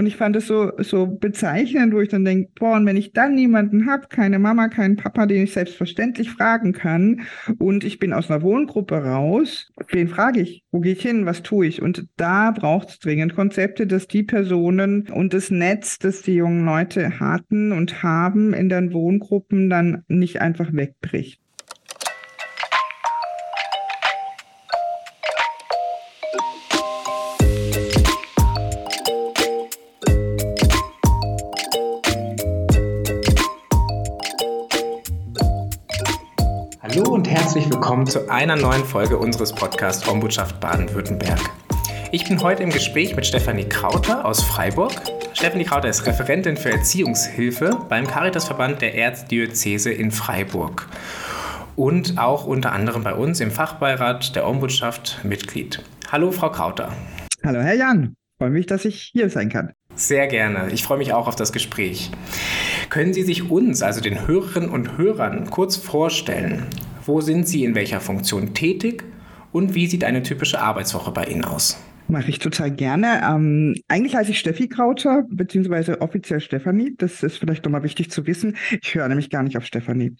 Und 0.00 0.06
ich 0.06 0.16
fand 0.16 0.34
es 0.34 0.46
so, 0.46 0.72
so 0.78 1.06
bezeichnend, 1.06 1.92
wo 1.92 2.00
ich 2.00 2.08
dann 2.08 2.24
denke, 2.24 2.50
boah, 2.58 2.76
und 2.76 2.86
wenn 2.86 2.96
ich 2.96 3.12
dann 3.12 3.34
niemanden 3.34 3.84
habe, 3.84 4.08
keine 4.08 4.38
Mama, 4.38 4.68
keinen 4.68 4.96
Papa, 4.96 5.26
den 5.26 5.42
ich 5.42 5.52
selbstverständlich 5.52 6.30
fragen 6.30 6.72
kann, 6.72 7.26
und 7.58 7.84
ich 7.84 7.98
bin 7.98 8.14
aus 8.14 8.30
einer 8.30 8.40
Wohngruppe 8.40 8.94
raus, 8.94 9.70
wen 9.88 10.08
frage 10.08 10.40
ich? 10.40 10.64
Wo 10.70 10.80
gehe 10.80 10.94
ich 10.94 11.02
hin? 11.02 11.26
Was 11.26 11.42
tue 11.42 11.66
ich? 11.66 11.82
Und 11.82 12.06
da 12.16 12.50
braucht 12.50 12.88
es 12.88 12.98
dringend 12.98 13.34
Konzepte, 13.34 13.86
dass 13.86 14.08
die 14.08 14.22
Personen 14.22 15.06
und 15.10 15.34
das 15.34 15.50
Netz, 15.50 15.98
das 15.98 16.22
die 16.22 16.36
jungen 16.36 16.64
Leute 16.64 17.20
hatten 17.20 17.70
und 17.70 18.02
haben 18.02 18.54
in 18.54 18.70
den 18.70 18.94
Wohngruppen, 18.94 19.68
dann 19.68 20.04
nicht 20.08 20.40
einfach 20.40 20.72
wegbricht. 20.72 21.42
Willkommen 38.00 38.26
zu 38.26 38.32
einer 38.32 38.56
neuen 38.56 38.84
Folge 38.86 39.18
unseres 39.18 39.52
Podcasts 39.52 40.08
Ombudschaft 40.08 40.58
Baden-Württemberg. 40.58 41.38
Ich 42.12 42.26
bin 42.26 42.40
heute 42.40 42.62
im 42.62 42.70
Gespräch 42.70 43.14
mit 43.14 43.26
Stefanie 43.26 43.68
Krauter 43.68 44.24
aus 44.24 44.42
Freiburg. 44.42 44.92
Stefanie 45.34 45.64
Krauter 45.64 45.90
ist 45.90 46.06
Referentin 46.06 46.56
für 46.56 46.72
Erziehungshilfe 46.72 47.78
beim 47.90 48.06
Caritasverband 48.06 48.80
der 48.80 48.94
Erzdiözese 48.94 49.92
in 49.92 50.12
Freiburg 50.12 50.88
und 51.76 52.16
auch 52.16 52.46
unter 52.46 52.72
anderem 52.72 53.04
bei 53.04 53.12
uns 53.12 53.38
im 53.40 53.50
Fachbeirat 53.50 54.34
der 54.34 54.48
Ombudschaft 54.48 55.20
Mitglied. 55.22 55.82
Hallo, 56.10 56.32
Frau 56.32 56.50
Krauter. 56.50 56.94
Hallo, 57.44 57.60
Herr 57.60 57.74
Jan. 57.74 58.14
Freue 58.38 58.50
mich, 58.50 58.64
dass 58.64 58.86
ich 58.86 59.10
hier 59.12 59.28
sein 59.28 59.50
kann. 59.50 59.74
Sehr 59.94 60.26
gerne. 60.26 60.70
Ich 60.70 60.84
freue 60.84 60.96
mich 60.96 61.12
auch 61.12 61.28
auf 61.28 61.36
das 61.36 61.52
Gespräch. 61.52 62.10
Können 62.88 63.12
Sie 63.12 63.24
sich 63.24 63.50
uns, 63.50 63.82
also 63.82 64.00
den 64.00 64.26
Hörerinnen 64.26 64.70
und 64.70 64.96
Hörern, 64.96 65.50
kurz 65.50 65.76
vorstellen? 65.76 66.66
Wo 67.10 67.20
sind 67.20 67.48
Sie 67.48 67.64
in 67.64 67.74
welcher 67.74 68.00
Funktion 68.00 68.54
tätig 68.54 69.02
und 69.50 69.74
wie 69.74 69.88
sieht 69.88 70.04
eine 70.04 70.22
typische 70.22 70.60
Arbeitswoche 70.60 71.10
bei 71.10 71.24
Ihnen 71.24 71.44
aus? 71.44 71.76
Mache 72.06 72.30
ich 72.30 72.38
total 72.38 72.70
gerne. 72.70 73.22
Ähm, 73.28 73.74
eigentlich 73.88 74.14
heiße 74.14 74.30
ich 74.30 74.38
Steffi 74.38 74.68
Krauter, 74.68 75.24
beziehungsweise 75.28 76.02
offiziell 76.02 76.38
Stefanie. 76.38 76.94
Das 76.98 77.24
ist 77.24 77.38
vielleicht 77.38 77.64
nochmal 77.64 77.82
wichtig 77.82 78.12
zu 78.12 78.28
wissen. 78.28 78.56
Ich 78.80 78.94
höre 78.94 79.08
nämlich 79.08 79.28
gar 79.28 79.42
nicht 79.42 79.56
auf 79.56 79.66
Stefanie. 79.66 80.14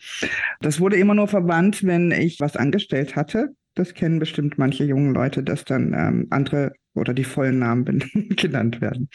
Das 0.60 0.80
wurde 0.80 0.96
immer 0.96 1.14
nur 1.14 1.28
verwandt, 1.28 1.84
wenn 1.84 2.10
ich 2.10 2.40
was 2.40 2.56
angestellt 2.56 3.14
hatte. 3.14 3.50
Das 3.76 3.94
kennen 3.94 4.18
bestimmt 4.18 4.58
manche 4.58 4.82
jungen 4.82 5.14
Leute, 5.14 5.44
dass 5.44 5.64
dann 5.64 5.94
ähm, 5.96 6.26
andere 6.30 6.72
oder 6.94 7.14
die 7.14 7.22
vollen 7.22 7.60
Namen 7.60 8.02
genannt 8.36 8.80
werden. 8.80 9.08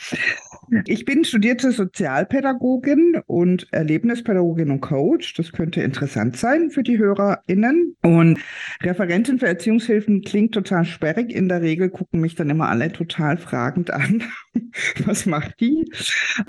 Ich 0.86 1.06
bin 1.06 1.26
studierte 1.26 1.72
Sozialpädagogin 1.72 3.22
und 3.28 3.68
Erlebnispädagogin 3.72 4.72
und 4.72 4.82
Coach. 4.82 5.34
Das 5.36 5.52
könnte 5.52 5.82
interessant 5.82 6.38
sein 6.38 6.72
für 6.72 6.84
die 6.84 6.98
HörerInnen. 6.98 7.96
Und 8.02 8.40
Referentin 8.82 9.40
für 9.40 9.48
Erziehungshilfen 9.48 10.22
klingt 10.22 10.54
total 10.54 10.86
sperrig. 10.86 11.34
In 11.34 11.50
der 11.50 11.62
Regel 11.62 11.90
gucken 11.90 12.22
mich 12.22 12.36
dann 12.36 12.50
immer 12.50 12.70
alle 12.70 12.92
total 12.92 13.38
fragend 13.38 13.92
an. 13.92 14.24
Was 15.06 15.26
macht 15.26 15.60
die? 15.60 15.86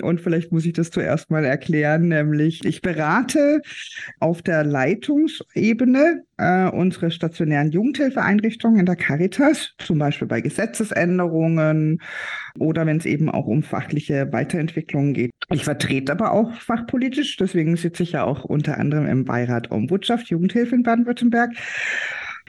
Und 0.01 0.21
vielleicht 0.21 0.51
muss 0.51 0.65
ich 0.65 0.73
das 0.73 0.91
zuerst 0.91 1.29
mal 1.29 1.45
erklären, 1.45 2.07
nämlich 2.07 2.65
ich 2.65 2.81
berate 2.81 3.61
auf 4.19 4.41
der 4.41 4.63
Leitungsebene 4.63 6.23
äh, 6.37 6.69
unsere 6.69 7.11
stationären 7.11 7.71
Jugendhilfeeinrichtungen 7.71 8.79
in 8.79 8.85
der 8.85 8.95
Caritas, 8.95 9.73
zum 9.79 9.97
Beispiel 9.99 10.27
bei 10.27 10.41
Gesetzesänderungen 10.41 11.99
oder 12.59 12.85
wenn 12.85 12.97
es 12.97 13.05
eben 13.05 13.29
auch 13.29 13.45
um 13.45 13.63
fachliche 13.63 14.31
Weiterentwicklungen 14.31 15.13
geht. 15.13 15.31
Ich 15.51 15.63
vertrete 15.63 16.11
aber 16.11 16.31
auch 16.31 16.53
fachpolitisch, 16.53 17.37
deswegen 17.37 17.75
sitze 17.77 18.03
ich 18.03 18.13
ja 18.13 18.23
auch 18.23 18.43
unter 18.43 18.77
anderem 18.77 19.07
im 19.07 19.25
Beirat 19.25 19.71
Ombudschaft 19.71 20.29
Jugendhilfe 20.29 20.75
in 20.75 20.83
Baden-Württemberg. 20.83 21.51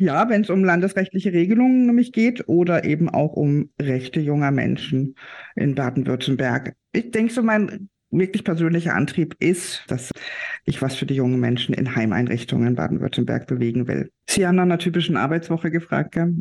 Ja, 0.00 0.28
wenn 0.28 0.42
es 0.42 0.50
um 0.50 0.64
landesrechtliche 0.64 1.32
Regelungen 1.32 1.86
nämlich 1.86 2.12
geht 2.12 2.48
oder 2.48 2.84
eben 2.84 3.08
auch 3.08 3.32
um 3.32 3.70
Rechte 3.80 4.20
junger 4.20 4.52
Menschen 4.52 5.16
in 5.56 5.74
Baden-Württemberg. 5.74 6.74
Ich 6.92 7.10
denke 7.10 7.32
so, 7.32 7.42
mein 7.42 7.88
wirklich 8.10 8.44
persönlicher 8.44 8.94
Antrieb 8.94 9.36
ist, 9.38 9.84
dass 9.88 10.12
ich 10.64 10.80
was 10.80 10.94
für 10.94 11.06
die 11.06 11.14
jungen 11.14 11.40
Menschen 11.40 11.74
in 11.74 11.94
Heimeinrichtungen 11.94 12.68
in 12.68 12.74
Baden-Württemberg 12.74 13.46
bewegen 13.46 13.88
will. 13.88 14.10
Sie 14.28 14.46
haben 14.46 14.56
nach 14.56 14.62
einer 14.62 14.78
typischen 14.78 15.16
Arbeitswoche 15.16 15.70
gefragt, 15.70 16.12
gell? 16.12 16.32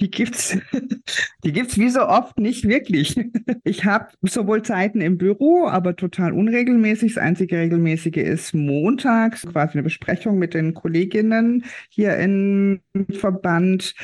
Die 0.00 0.10
gibt's, 0.10 0.56
die 1.44 1.52
gibt's 1.52 1.76
wie 1.78 1.90
so 1.90 2.00
oft 2.06 2.38
nicht 2.38 2.66
wirklich. 2.66 3.20
Ich 3.64 3.84
habe 3.84 4.08
sowohl 4.22 4.62
Zeiten 4.62 5.00
im 5.00 5.18
Büro, 5.18 5.66
aber 5.68 5.96
total 5.96 6.32
unregelmäßig. 6.32 7.14
Das 7.14 7.22
einzige 7.22 7.58
regelmäßige 7.58 8.16
ist 8.16 8.54
montags, 8.54 9.42
quasi 9.42 9.74
eine 9.74 9.82
Besprechung 9.82 10.38
mit 10.38 10.54
den 10.54 10.74
Kolleginnen 10.74 11.64
hier 11.90 12.16
im 12.16 12.80
Verband. 13.10 13.94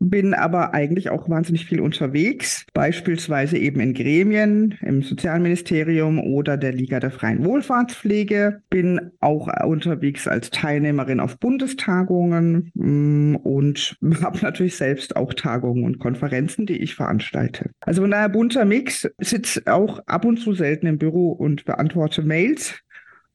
Bin 0.00 0.34
aber 0.34 0.74
eigentlich 0.74 1.10
auch 1.10 1.28
wahnsinnig 1.28 1.66
viel 1.66 1.80
unterwegs, 1.80 2.66
beispielsweise 2.72 3.56
eben 3.56 3.80
in 3.80 3.94
Gremien, 3.94 4.76
im 4.80 5.02
Sozialministerium 5.02 6.18
oder 6.18 6.56
der 6.56 6.72
Liga 6.72 6.98
der 6.98 7.10
freien 7.10 7.44
Wohlfahrtspflege. 7.44 8.62
Bin 8.70 9.12
auch 9.20 9.48
unterwegs 9.64 10.26
als 10.26 10.50
Teilnehmerin 10.50 11.20
auf 11.20 11.38
Bundestagungen 11.38 12.72
mm, 12.74 13.36
und 13.36 13.96
habe 14.22 14.38
natürlich 14.40 14.76
selbst 14.76 15.14
auch 15.16 15.32
Tagungen 15.44 15.84
und 15.84 15.98
Konferenzen, 15.98 16.64
die 16.64 16.78
ich 16.78 16.94
veranstalte. 16.94 17.70
Also 17.80 18.00
von 18.00 18.10
daher 18.10 18.30
bunter 18.30 18.64
Mix, 18.64 19.06
sitze 19.18 19.62
auch 19.66 20.00
ab 20.06 20.24
und 20.24 20.38
zu 20.38 20.54
selten 20.54 20.86
im 20.86 20.96
Büro 20.96 21.32
und 21.32 21.66
beantworte 21.66 22.22
Mails 22.22 22.80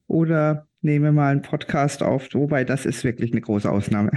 oder 0.08 0.66
nehme 0.82 1.12
mal 1.12 1.30
einen 1.30 1.42
Podcast 1.42 2.02
auf, 2.02 2.28
wobei 2.32 2.64
das 2.64 2.84
ist 2.84 3.04
wirklich 3.04 3.30
eine 3.30 3.42
große 3.42 3.70
Ausnahme. 3.70 4.10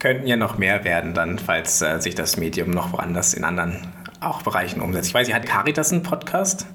Könnten 0.00 0.26
ja 0.26 0.36
noch 0.36 0.58
mehr 0.58 0.84
werden 0.84 1.14
dann, 1.14 1.38
falls 1.38 1.80
äh, 1.80 2.00
sich 2.00 2.16
das 2.16 2.36
Medium 2.36 2.70
noch 2.70 2.92
woanders 2.92 3.34
in 3.34 3.44
anderen 3.44 3.76
auch 4.20 4.42
Bereichen 4.42 4.80
umsetzt. 4.80 5.08
Ich 5.08 5.14
weiß, 5.14 5.28
Sie 5.28 5.34
hat 5.34 5.46
Caritas 5.46 5.92
einen 5.92 6.02
Podcast? 6.02 6.66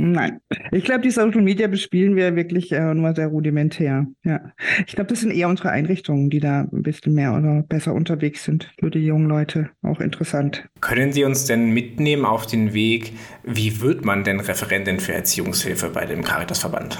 Nein. 0.00 0.40
Ich 0.70 0.84
glaube, 0.84 1.00
die 1.00 1.10
Social 1.10 1.42
Media 1.42 1.66
bespielen 1.66 2.14
wir 2.14 2.36
wirklich 2.36 2.70
äh, 2.70 2.94
nur 2.94 3.16
sehr 3.16 3.26
rudimentär. 3.26 4.06
Ja. 4.22 4.52
Ich 4.86 4.94
glaube, 4.94 5.08
das 5.08 5.22
sind 5.22 5.32
eher 5.32 5.48
unsere 5.48 5.70
Einrichtungen, 5.70 6.30
die 6.30 6.38
da 6.38 6.68
ein 6.72 6.82
bisschen 6.84 7.14
mehr 7.14 7.34
oder 7.34 7.62
besser 7.62 7.94
unterwegs 7.94 8.44
sind. 8.44 8.72
Für 8.78 8.90
die 8.90 9.04
jungen 9.04 9.26
Leute 9.26 9.70
auch 9.82 9.98
interessant. 9.98 10.68
Können 10.80 11.12
Sie 11.12 11.24
uns 11.24 11.46
denn 11.46 11.70
mitnehmen 11.70 12.24
auf 12.24 12.46
den 12.46 12.74
Weg, 12.74 13.12
wie 13.42 13.80
wird 13.80 14.04
man 14.04 14.22
denn 14.22 14.38
Referentin 14.38 15.00
für 15.00 15.14
Erziehungshilfe 15.14 15.90
bei 15.90 16.06
dem 16.06 16.22
Caritasverband? 16.22 16.96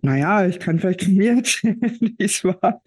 Naja, 0.00 0.46
ich 0.46 0.58
kann 0.58 0.78
vielleicht 0.78 1.06
mir 1.08 1.36
erzählen, 1.36 1.98
wie 2.00 2.16
es 2.18 2.42
war. 2.44 2.80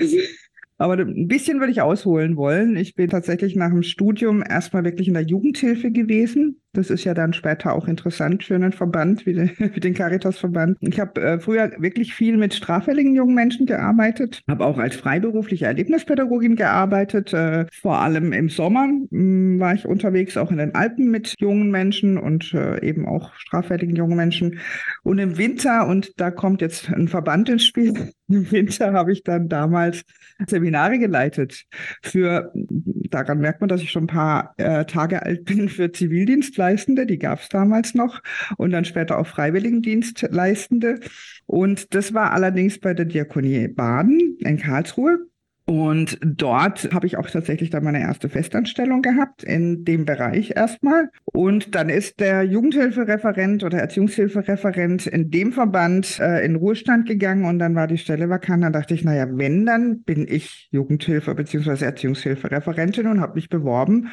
Aber 0.84 0.98
ein 0.98 1.30
bisschen 1.30 1.62
würde 1.62 1.72
ich 1.72 1.82
ausholen 1.82 2.36
wollen. 2.36 2.76
Ich 2.76 2.94
bin 2.94 3.10
tatsächlich 3.10 3.56
nach 3.56 3.70
dem 3.70 3.84
Studium 3.84 4.44
erstmal 4.46 4.84
wirklich 4.84 5.08
in 5.08 5.14
der 5.14 5.24
Jugendhilfe 5.24 5.92
gewesen. 5.92 6.60
Das 6.74 6.90
ist 6.90 7.06
ja 7.06 7.14
dann 7.14 7.32
später 7.32 7.74
auch 7.74 7.88
interessant 7.88 8.44
für 8.44 8.56
einen 8.56 8.74
Verband 8.74 9.26
wie 9.26 9.34
den, 9.34 9.52
wie 9.58 9.80
den 9.80 9.94
Caritas-Verband. 9.94 10.78
Ich 10.82 11.00
habe 11.00 11.22
äh, 11.22 11.40
früher 11.40 11.72
wirklich 11.78 12.14
viel 12.14 12.36
mit 12.36 12.54
straffälligen 12.54 13.16
jungen 13.16 13.34
Menschen 13.34 13.66
gearbeitet, 13.66 14.42
habe 14.50 14.66
auch 14.66 14.78
als 14.78 14.98
freiberufliche 14.98 15.68
Erlebnispädagogin 15.68 16.58
gearbeitet. 16.58 17.32
Äh, 17.32 17.66
vor 17.72 18.00
allem 18.00 18.34
im 18.34 18.50
Sommer 18.50 18.88
mh, 18.88 19.08
hm, 19.12 19.60
war 19.62 19.76
ich 19.76 19.86
unterwegs, 19.86 20.36
auch 20.36 20.52
in 20.52 20.58
den 20.58 20.76
Alpen 20.76 21.10
mit 21.12 21.36
jungen 21.40 21.72
Menschen 21.72 22.18
und 22.18 22.54
äh, 22.54 22.86
eben 22.86 23.08
auch 23.08 23.34
straffälligen 23.36 23.96
jungen 23.96 24.18
Menschen. 24.18 24.60
Und 25.04 25.20
im 25.20 25.38
Winter, 25.38 25.88
und 25.88 26.20
da 26.20 26.30
kommt 26.30 26.60
jetzt 26.60 26.90
ein 26.90 27.08
Verband 27.08 27.48
ins 27.48 27.64
Spiel, 27.64 28.12
im 28.34 28.52
Winter 28.52 28.94
habe 28.94 29.12
ich 29.12 29.24
dann 29.24 29.50
damals 29.50 30.04
Seminare 30.48 31.00
geleitet 31.00 31.66
für, 32.02 32.52
daran 32.54 33.40
merkt 33.40 33.62
man, 33.62 33.68
dass 33.68 33.82
ich 33.82 33.92
schon 33.92 34.04
ein 34.04 34.08
paar 34.08 34.54
äh, 34.58 34.86
Tage 34.86 35.24
alt 35.24 35.46
bin, 35.46 35.70
für 35.70 35.92
Zivildienstleistende, 35.92 37.06
die 37.06 37.20
gab 37.20 37.40
es 37.40 37.50
damals 37.50 37.94
noch, 37.94 38.22
und 38.58 38.72
dann 38.72 38.86
später 38.86 39.18
auch 39.18 39.28
Freiwilligendienstleistende. 39.28 41.00
Und 41.46 41.94
das 41.94 42.14
war 42.14 42.32
allerdings 42.32 42.80
bei 42.80 42.94
der 42.94 43.06
Diakonie 43.06 43.68
Baden 43.68 44.38
in 44.40 44.58
Karlsruhe. 44.58 45.20
Und 45.66 46.18
dort 46.22 46.92
habe 46.94 47.08
ich 47.08 47.18
auch 47.18 47.30
tatsächlich 47.30 47.70
dann 47.70 47.86
meine 47.86 48.02
erste 48.02 48.28
Festanstellung 48.28 49.02
gehabt, 49.02 49.44
in 49.44 49.86
dem 49.86 50.06
Bereich 50.06 50.52
erstmal. 50.56 51.10
Und 51.24 51.74
dann 51.76 51.88
ist 51.88 52.20
der 52.20 52.44
Jugendhilfereferent 52.44 53.64
oder 53.64 53.78
Erziehungshilfereferent 53.80 55.08
in 55.08 55.32
dem 55.32 55.54
Verband 55.54 56.20
äh, 56.20 56.46
in 56.46 56.56
Ruhestand 56.56 57.08
gegangen 57.08 57.46
und 57.46 57.60
dann 57.60 57.76
war 57.76 57.88
die 57.88 57.98
Stelle 57.98 58.30
vakant. 58.30 58.64
Dann 58.64 58.74
dachte 58.74 58.94
ich, 58.94 59.06
naja, 59.06 59.26
wenn, 59.30 59.66
dann 59.66 60.02
bin 60.02 60.28
ich 60.28 60.68
Jugendhilfe 60.72 61.34
bzw. 61.34 61.86
Erziehungshilfereferentin 61.86 63.08
und 63.08 63.22
habe 63.22 63.36
mich 63.36 63.48
beworben 63.48 64.10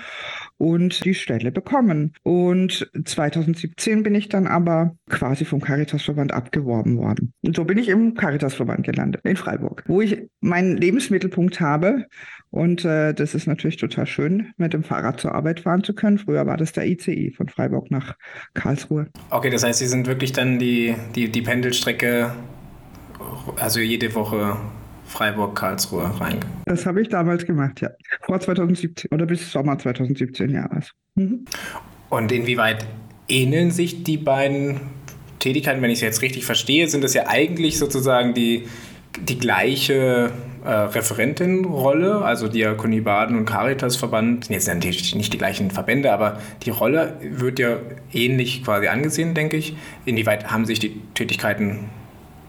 und 0.56 1.04
die 1.04 1.14
Stelle 1.14 1.50
bekommen. 1.50 2.12
Und 2.22 2.88
2017 3.04 4.04
bin 4.04 4.14
ich 4.14 4.28
dann 4.28 4.46
aber 4.46 4.94
quasi 5.08 5.44
vom 5.44 5.60
Caritasverband 5.60 6.32
abgeworben 6.32 6.96
worden. 6.96 7.32
Und 7.42 7.56
so 7.56 7.64
bin 7.64 7.78
ich 7.78 7.88
im 7.88 8.14
Caritasverband 8.14 8.84
gelandet, 8.84 9.22
in 9.24 9.36
Freiburg, 9.36 9.82
wo 9.88 10.00
ich 10.00 10.28
meinen 10.40 10.76
Lebensmittelpunkt 10.76 11.39
Treffpunkt 11.48 11.60
habe. 11.60 12.06
Und 12.50 12.84
äh, 12.84 13.14
das 13.14 13.34
ist 13.34 13.46
natürlich 13.46 13.76
total 13.76 14.06
schön, 14.06 14.52
mit 14.56 14.72
dem 14.72 14.82
Fahrrad 14.82 15.20
zur 15.20 15.34
Arbeit 15.34 15.60
fahren 15.60 15.84
zu 15.84 15.94
können. 15.94 16.18
Früher 16.18 16.46
war 16.46 16.56
das 16.56 16.72
der 16.72 16.86
ICE 16.86 17.30
von 17.30 17.48
Freiburg 17.48 17.90
nach 17.90 18.16
Karlsruhe. 18.54 19.06
Okay, 19.30 19.50
das 19.50 19.62
heißt, 19.62 19.78
Sie 19.78 19.86
sind 19.86 20.08
wirklich 20.08 20.32
dann 20.32 20.58
die, 20.58 20.96
die, 21.14 21.30
die 21.30 21.42
Pendelstrecke, 21.42 22.32
also 23.56 23.78
jede 23.78 24.12
Woche 24.16 24.56
Freiburg-Karlsruhe 25.06 26.20
rein. 26.20 26.38
Das 26.66 26.86
habe 26.86 27.02
ich 27.02 27.08
damals 27.08 27.46
gemacht, 27.46 27.80
ja. 27.80 27.90
Vor 28.22 28.40
2017 28.40 29.10
oder 29.12 29.26
bis 29.26 29.50
Sommer 29.52 29.78
2017, 29.78 30.50
ja. 30.50 30.68
Mhm. 31.14 31.44
Und 32.08 32.32
inwieweit 32.32 32.84
ähneln 33.28 33.70
sich 33.70 34.02
die 34.02 34.18
beiden 34.18 34.80
Tätigkeiten, 35.38 35.82
wenn 35.82 35.90
ich 35.90 35.98
es 35.98 36.02
jetzt 36.02 36.22
richtig 36.22 36.44
verstehe, 36.44 36.88
sind 36.88 37.04
das 37.04 37.14
ja 37.14 37.28
eigentlich 37.28 37.78
sozusagen 37.78 38.34
die, 38.34 38.64
die 39.20 39.38
gleiche 39.38 40.32
äh, 40.64 40.68
Referentenrolle, 40.68 42.22
also 42.22 42.48
Diakonie 42.48 43.00
Baden 43.00 43.36
und 43.36 43.46
Caritasverband, 43.46 44.48
jetzt 44.50 44.68
natürlich 44.68 45.14
nicht 45.14 45.32
die 45.32 45.38
gleichen 45.38 45.70
Verbände, 45.70 46.12
aber 46.12 46.38
die 46.62 46.70
Rolle 46.70 47.16
wird 47.22 47.58
ja 47.58 47.78
ähnlich 48.12 48.64
quasi 48.64 48.88
angesehen, 48.88 49.34
denke 49.34 49.56
ich. 49.56 49.76
Inwieweit 50.04 50.50
haben 50.50 50.66
sich 50.66 50.78
die 50.78 51.00
Tätigkeiten 51.14 51.90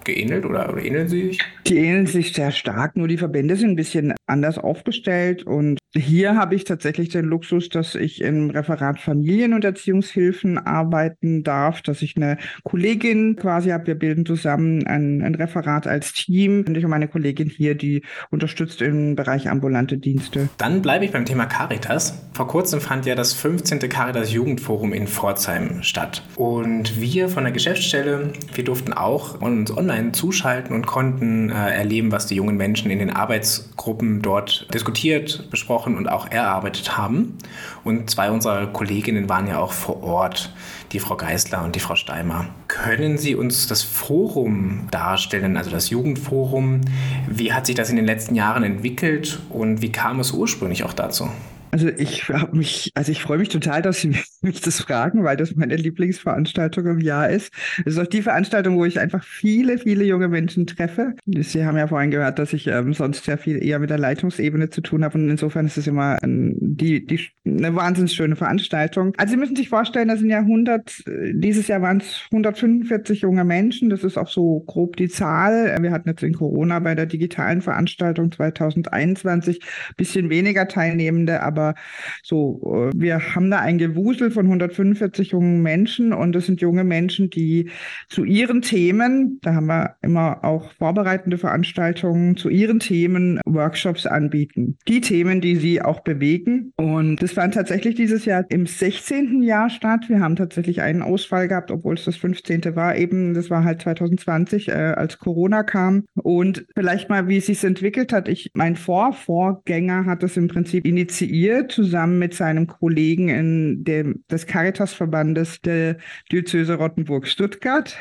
geähnelt 0.03 0.45
oder, 0.45 0.71
oder 0.71 0.83
ähneln 0.83 1.07
sie 1.07 1.27
sich? 1.27 1.39
Die 1.67 1.77
ähneln 1.77 2.07
sich 2.07 2.33
sehr 2.33 2.51
stark, 2.51 2.97
nur 2.97 3.07
die 3.07 3.17
Verbände 3.17 3.55
sind 3.55 3.71
ein 3.71 3.75
bisschen 3.75 4.13
anders 4.25 4.57
aufgestellt 4.57 5.43
und 5.43 5.79
hier 5.93 6.37
habe 6.37 6.55
ich 6.55 6.63
tatsächlich 6.63 7.09
den 7.09 7.25
Luxus, 7.25 7.67
dass 7.67 7.95
ich 7.95 8.21
im 8.21 8.49
Referat 8.49 8.99
Familien- 8.99 9.53
und 9.53 9.65
Erziehungshilfen 9.65 10.57
arbeiten 10.57 11.43
darf, 11.43 11.81
dass 11.81 12.01
ich 12.01 12.15
eine 12.15 12.37
Kollegin 12.63 13.35
quasi 13.35 13.71
habe. 13.71 13.87
Wir 13.87 13.95
bilden 13.95 14.25
zusammen 14.25 14.87
ein, 14.87 15.21
ein 15.21 15.35
Referat 15.35 15.87
als 15.87 16.13
Team 16.13 16.63
und 16.65 16.77
ich 16.77 16.85
und 16.85 16.91
meine 16.91 17.09
Kollegin 17.09 17.49
hier, 17.49 17.75
die 17.75 18.03
unterstützt 18.29 18.81
im 18.81 19.17
Bereich 19.17 19.49
ambulante 19.49 19.97
Dienste. 19.97 20.47
Dann 20.57 20.81
bleibe 20.81 21.03
ich 21.03 21.11
beim 21.11 21.25
Thema 21.25 21.45
Caritas. 21.45 22.25
Vor 22.31 22.47
kurzem 22.47 22.79
fand 22.79 23.05
ja 23.05 23.15
das 23.15 23.33
15. 23.33 23.79
Caritas 23.89 24.31
Jugendforum 24.31 24.93
in 24.93 25.07
Pforzheim 25.07 25.83
statt. 25.83 26.23
Und 26.37 27.01
wir 27.01 27.27
von 27.27 27.43
der 27.43 27.51
Geschäftsstelle, 27.51 28.31
wir 28.53 28.63
durften 28.63 28.93
auch 28.93 29.41
uns 29.41 29.75
online 29.75 30.13
zuschalten 30.13 30.73
und 30.73 30.87
konnten 30.87 31.50
äh, 31.51 31.75
erleben, 31.75 32.11
was 32.11 32.25
die 32.25 32.35
jungen 32.35 32.57
Menschen 32.57 32.89
in 32.91 32.99
den 32.99 33.09
Arbeitsgruppen 33.09 34.21
dort 34.21 34.67
diskutiert, 34.73 35.49
besprochen 35.51 35.97
und 35.97 36.07
auch 36.07 36.29
erarbeitet 36.31 36.97
haben. 36.97 37.37
Und 37.83 38.09
zwei 38.09 38.31
unserer 38.31 38.67
Kolleginnen 38.67 39.29
waren 39.29 39.47
ja 39.47 39.59
auch 39.59 39.73
vor 39.73 40.01
Ort, 40.03 40.53
die 40.91 40.99
Frau 40.99 41.15
Geisler 41.15 41.63
und 41.63 41.75
die 41.75 41.79
Frau 41.79 41.95
Steimer. 41.95 42.47
Können 42.67 43.17
Sie 43.17 43.35
uns 43.35 43.67
das 43.67 43.83
Forum 43.83 44.87
darstellen, 44.91 45.57
also 45.57 45.69
das 45.69 45.89
Jugendforum? 45.89 46.81
Wie 47.27 47.53
hat 47.53 47.65
sich 47.65 47.75
das 47.75 47.89
in 47.89 47.95
den 47.95 48.05
letzten 48.05 48.35
Jahren 48.35 48.63
entwickelt 48.63 49.39
und 49.49 49.81
wie 49.81 49.91
kam 49.91 50.19
es 50.19 50.31
ursprünglich 50.31 50.83
auch 50.83 50.93
dazu? 50.93 51.29
Also 51.71 51.87
ich 51.87 52.27
habe 52.29 52.55
mich, 52.57 52.91
also 52.95 53.11
ich 53.11 53.21
freue 53.21 53.37
mich 53.37 53.49
total, 53.49 53.81
dass 53.81 54.01
Sie 54.01 54.15
mich 54.41 54.61
das 54.61 54.81
fragen, 54.81 55.23
weil 55.23 55.37
das 55.37 55.55
meine 55.55 55.75
Lieblingsveranstaltung 55.75 56.85
im 56.85 56.99
Jahr 56.99 57.29
ist. 57.29 57.51
Es 57.85 57.93
ist 57.93 57.99
auch 57.99 58.07
die 58.07 58.21
Veranstaltung, 58.21 58.77
wo 58.77 58.85
ich 58.85 58.99
einfach 58.99 59.23
viele, 59.23 59.77
viele 59.77 60.03
junge 60.03 60.27
Menschen 60.27 60.67
treffe. 60.67 61.13
Sie 61.25 61.65
haben 61.65 61.77
ja 61.77 61.87
vorhin 61.87 62.11
gehört, 62.11 62.39
dass 62.39 62.53
ich 62.53 62.67
ähm, 62.67 62.93
sonst 62.93 63.23
sehr 63.23 63.37
viel 63.37 63.63
eher 63.63 63.79
mit 63.79 63.89
der 63.89 63.97
Leitungsebene 63.97 64.69
zu 64.69 64.81
tun 64.81 65.03
habe 65.03 65.17
und 65.17 65.29
insofern 65.29 65.65
ist 65.65 65.77
es 65.77 65.87
immer 65.87 66.21
ein, 66.21 66.55
die, 66.59 67.05
die, 67.05 67.21
eine 67.45 67.73
wahnsinnig 67.75 68.13
schöne 68.13 68.35
Veranstaltung. 68.35 69.13
Also 69.17 69.31
Sie 69.31 69.37
müssen 69.37 69.55
sich 69.55 69.69
vorstellen, 69.69 70.09
das 70.09 70.19
sind 70.19 70.29
ja 70.29 70.39
100, 70.39 71.03
dieses 71.33 71.67
Jahr 71.67 71.81
waren 71.81 71.97
es 71.97 72.27
145 72.31 73.21
junge 73.21 73.45
Menschen. 73.45 73.89
Das 73.89 74.03
ist 74.03 74.17
auch 74.17 74.29
so 74.29 74.59
grob 74.67 74.97
die 74.97 75.07
Zahl. 75.07 75.77
Wir 75.81 75.91
hatten 75.91 76.09
jetzt 76.09 76.23
in 76.23 76.33
Corona 76.33 76.79
bei 76.79 76.95
der 76.95 77.05
digitalen 77.05 77.61
Veranstaltung 77.61 78.31
2021 78.31 79.61
bisschen 79.95 80.29
weniger 80.29 80.67
Teilnehmende, 80.67 81.41
aber 81.41 81.60
aber 81.61 81.75
so, 82.23 82.89
äh, 82.91 82.91
wir 82.95 83.35
haben 83.35 83.49
da 83.51 83.59
ein 83.59 83.77
Gewusel 83.77 84.31
von 84.31 84.45
145 84.45 85.31
jungen 85.31 85.61
Menschen 85.61 86.13
und 86.13 86.33
das 86.33 86.45
sind 86.45 86.61
junge 86.61 86.83
Menschen, 86.83 87.29
die 87.29 87.69
zu 88.09 88.23
ihren 88.23 88.61
Themen, 88.61 89.39
da 89.41 89.55
haben 89.55 89.67
wir 89.67 89.95
immer 90.01 90.43
auch 90.43 90.71
vorbereitende 90.73 91.37
Veranstaltungen, 91.37 92.35
zu 92.35 92.49
ihren 92.49 92.79
Themen 92.79 93.39
Workshops 93.45 94.05
anbieten. 94.05 94.77
Die 94.87 95.01
Themen, 95.01 95.41
die 95.41 95.55
sie 95.55 95.81
auch 95.81 96.01
bewegen. 96.01 96.73
Und 96.77 97.21
das 97.21 97.33
fand 97.33 97.53
tatsächlich 97.53 97.95
dieses 97.95 98.25
Jahr 98.25 98.45
im 98.49 98.65
16. 98.65 99.43
Jahr 99.43 99.69
statt. 99.69 100.05
Wir 100.07 100.19
haben 100.19 100.35
tatsächlich 100.35 100.81
einen 100.81 101.01
Ausfall 101.01 101.47
gehabt, 101.47 101.71
obwohl 101.71 101.95
es 101.95 102.05
das 102.05 102.15
15. 102.17 102.75
war. 102.75 102.95
Eben, 102.95 103.33
das 103.33 103.49
war 103.49 103.63
halt 103.63 103.81
2020, 103.81 104.69
äh, 104.69 104.71
als 104.71 105.19
Corona 105.19 105.63
kam. 105.63 106.05
Und 106.15 106.65
vielleicht 106.75 107.09
mal, 107.09 107.27
wie 107.27 107.37
es 107.37 107.45
sich 107.47 107.63
entwickelt 107.63 108.13
hat. 108.13 108.27
Ich, 108.27 108.51
mein 108.53 108.75
Vorvorgänger 108.75 110.05
hat 110.05 110.23
das 110.23 110.37
im 110.37 110.47
Prinzip 110.47 110.85
initiiert 110.85 111.50
zusammen 111.67 112.19
mit 112.19 112.33
seinem 112.33 112.67
Kollegen 112.67 113.29
in 113.29 113.83
dem, 113.83 114.23
des 114.29 114.45
Caritas-Verbandes 114.47 115.61
der 115.61 115.97
Diözese 116.31 116.75
Rottenburg-Stuttgart. 116.75 117.97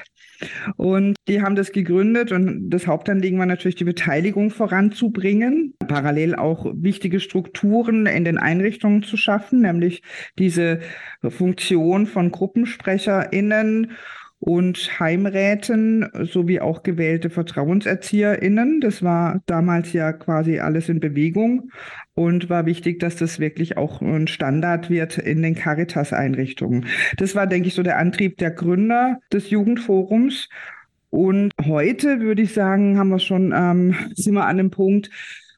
Und 0.76 1.16
die 1.28 1.42
haben 1.42 1.54
das 1.54 1.72
gegründet 1.72 2.32
und 2.32 2.70
das 2.70 2.86
Hauptanliegen 2.86 3.38
war 3.38 3.46
natürlich 3.46 3.74
die 3.74 3.84
Beteiligung 3.84 4.50
voranzubringen, 4.50 5.74
parallel 5.86 6.34
auch 6.34 6.66
wichtige 6.74 7.20
Strukturen 7.20 8.06
in 8.06 8.24
den 8.24 8.38
Einrichtungen 8.38 9.02
zu 9.02 9.16
schaffen, 9.16 9.60
nämlich 9.60 10.02
diese 10.38 10.80
Funktion 11.28 12.06
von 12.06 12.30
GruppensprecherInnen 12.30 13.92
und 14.40 14.98
Heimräten 14.98 16.08
sowie 16.22 16.60
auch 16.60 16.82
gewählte 16.82 17.28
VertrauenserzieherInnen. 17.28 18.80
Das 18.80 19.02
war 19.02 19.42
damals 19.44 19.92
ja 19.92 20.14
quasi 20.14 20.60
alles 20.60 20.88
in 20.88 20.98
Bewegung 20.98 21.70
und 22.14 22.48
war 22.48 22.64
wichtig, 22.64 23.00
dass 23.00 23.16
das 23.16 23.38
wirklich 23.38 23.76
auch 23.76 24.00
ein 24.00 24.28
Standard 24.28 24.88
wird 24.88 25.18
in 25.18 25.42
den 25.42 25.54
Caritas-Einrichtungen. 25.54 26.86
Das 27.18 27.34
war, 27.34 27.46
denke 27.46 27.68
ich, 27.68 27.74
so 27.74 27.82
der 27.82 27.98
Antrieb 27.98 28.38
der 28.38 28.50
Gründer 28.50 29.20
des 29.30 29.50
Jugendforums. 29.50 30.48
Und 31.10 31.52
heute 31.62 32.20
würde 32.20 32.42
ich 32.42 32.54
sagen, 32.54 32.98
haben 32.98 33.10
wir 33.10 33.18
schon, 33.18 33.52
ähm, 33.54 33.94
sind 34.14 34.34
wir 34.34 34.46
an 34.46 34.56
dem 34.56 34.70
Punkt, 34.70 35.10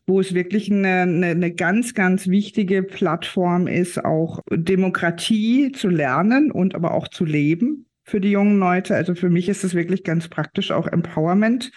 wo 0.09 0.19
es 0.19 0.35
wirklich 0.35 0.73
eine, 0.73 1.03
eine, 1.03 1.27
eine 1.27 1.53
ganz, 1.53 1.95
ganz 1.95 2.27
wichtige 2.27 2.83
Plattform 2.83 3.69
ist, 3.69 4.05
auch 4.05 4.41
Demokratie 4.51 5.71
zu 5.71 5.89
lernen 5.89 6.51
und 6.51 6.75
aber 6.75 6.95
auch 6.95 7.07
zu 7.07 7.25
leben 7.25 7.87
für 8.05 8.21
die 8.21 8.31
jungen 8.31 8.59
Leute. 8.59 8.95
Also 8.95 9.15
für 9.15 9.31
mich 9.31 9.49
ist 9.49 9.65
es 9.65 9.75
wirklich 9.75 10.05
ganz 10.05 10.29
praktisch 10.29 10.71
auch 10.71 10.87
Empowerment 10.87 11.71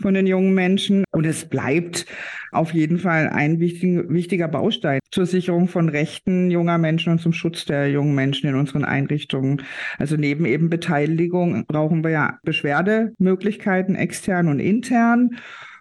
von 0.00 0.14
den 0.14 0.26
jungen 0.26 0.54
Menschen. 0.54 1.04
Und 1.12 1.26
es 1.26 1.44
bleibt 1.44 2.06
auf 2.52 2.72
jeden 2.72 2.98
Fall 2.98 3.28
ein 3.28 3.60
wichtig, 3.60 4.04
wichtiger 4.08 4.48
Baustein 4.48 5.00
zur 5.10 5.26
Sicherung 5.26 5.68
von 5.68 5.88
Rechten 5.88 6.50
junger 6.50 6.78
Menschen 6.78 7.12
und 7.12 7.20
zum 7.20 7.32
Schutz 7.32 7.64
der 7.64 7.90
jungen 7.90 8.14
Menschen 8.14 8.48
in 8.48 8.54
unseren 8.54 8.84
Einrichtungen. 8.84 9.62
Also 9.98 10.16
neben 10.16 10.44
eben 10.44 10.70
Beteiligung 10.70 11.64
brauchen 11.66 12.02
wir 12.04 12.10
ja 12.10 12.38
Beschwerdemöglichkeiten 12.42 13.94
extern 13.94 14.48
und 14.48 14.60
intern 14.60 15.30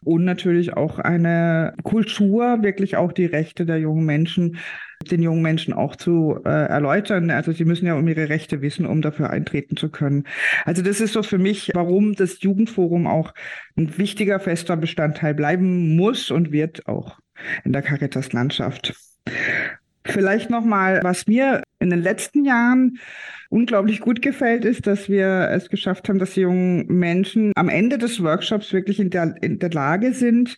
und 0.03 0.25
natürlich 0.25 0.73
auch 0.73 0.99
eine 0.99 1.75
Kultur, 1.83 2.63
wirklich 2.63 2.97
auch 2.97 3.11
die 3.11 3.25
Rechte 3.25 3.65
der 3.65 3.79
jungen 3.79 4.05
Menschen 4.05 4.57
den 5.03 5.21
jungen 5.21 5.41
Menschen 5.41 5.73
auch 5.73 5.95
zu 5.95 6.39
äh, 6.45 6.49
erläutern. 6.49 7.31
Also 7.31 7.51
sie 7.51 7.65
müssen 7.65 7.85
ja 7.85 7.95
um 7.95 8.07
ihre 8.07 8.29
Rechte 8.29 8.61
wissen, 8.61 8.85
um 8.85 9.01
dafür 9.01 9.29
eintreten 9.29 9.77
zu 9.77 9.89
können. 9.89 10.25
Also 10.65 10.81
das 10.81 11.01
ist 11.01 11.13
so 11.13 11.23
für 11.23 11.37
mich, 11.37 11.71
warum 11.73 12.15
das 12.15 12.41
Jugendforum 12.41 13.07
auch 13.07 13.33
ein 13.77 13.97
wichtiger, 13.97 14.39
fester 14.39 14.77
Bestandteil 14.77 15.33
bleiben 15.33 15.95
muss 15.95 16.31
und 16.31 16.51
wird 16.51 16.87
auch 16.87 17.19
in 17.63 17.73
der 17.73 17.81
Caritas-Landschaft. 17.81 18.93
Vielleicht 20.03 20.49
noch 20.49 20.65
mal, 20.65 20.99
was 21.03 21.27
mir 21.27 21.63
in 21.79 21.89
den 21.89 22.01
letzten 22.01 22.45
Jahren 22.45 22.97
unglaublich 23.51 23.99
gut 23.99 24.21
gefällt, 24.21 24.63
ist, 24.63 24.87
dass 24.87 25.09
wir 25.09 25.49
es 25.51 25.69
geschafft 25.69 26.07
haben, 26.07 26.19
dass 26.19 26.33
die 26.33 26.41
jungen 26.41 26.87
Menschen 26.87 27.51
am 27.55 27.67
Ende 27.67 27.97
des 27.97 28.23
Workshops 28.23 28.71
wirklich 28.71 28.99
in 28.99 29.09
der, 29.09 29.35
in 29.41 29.59
der 29.59 29.69
Lage 29.71 30.13
sind, 30.13 30.57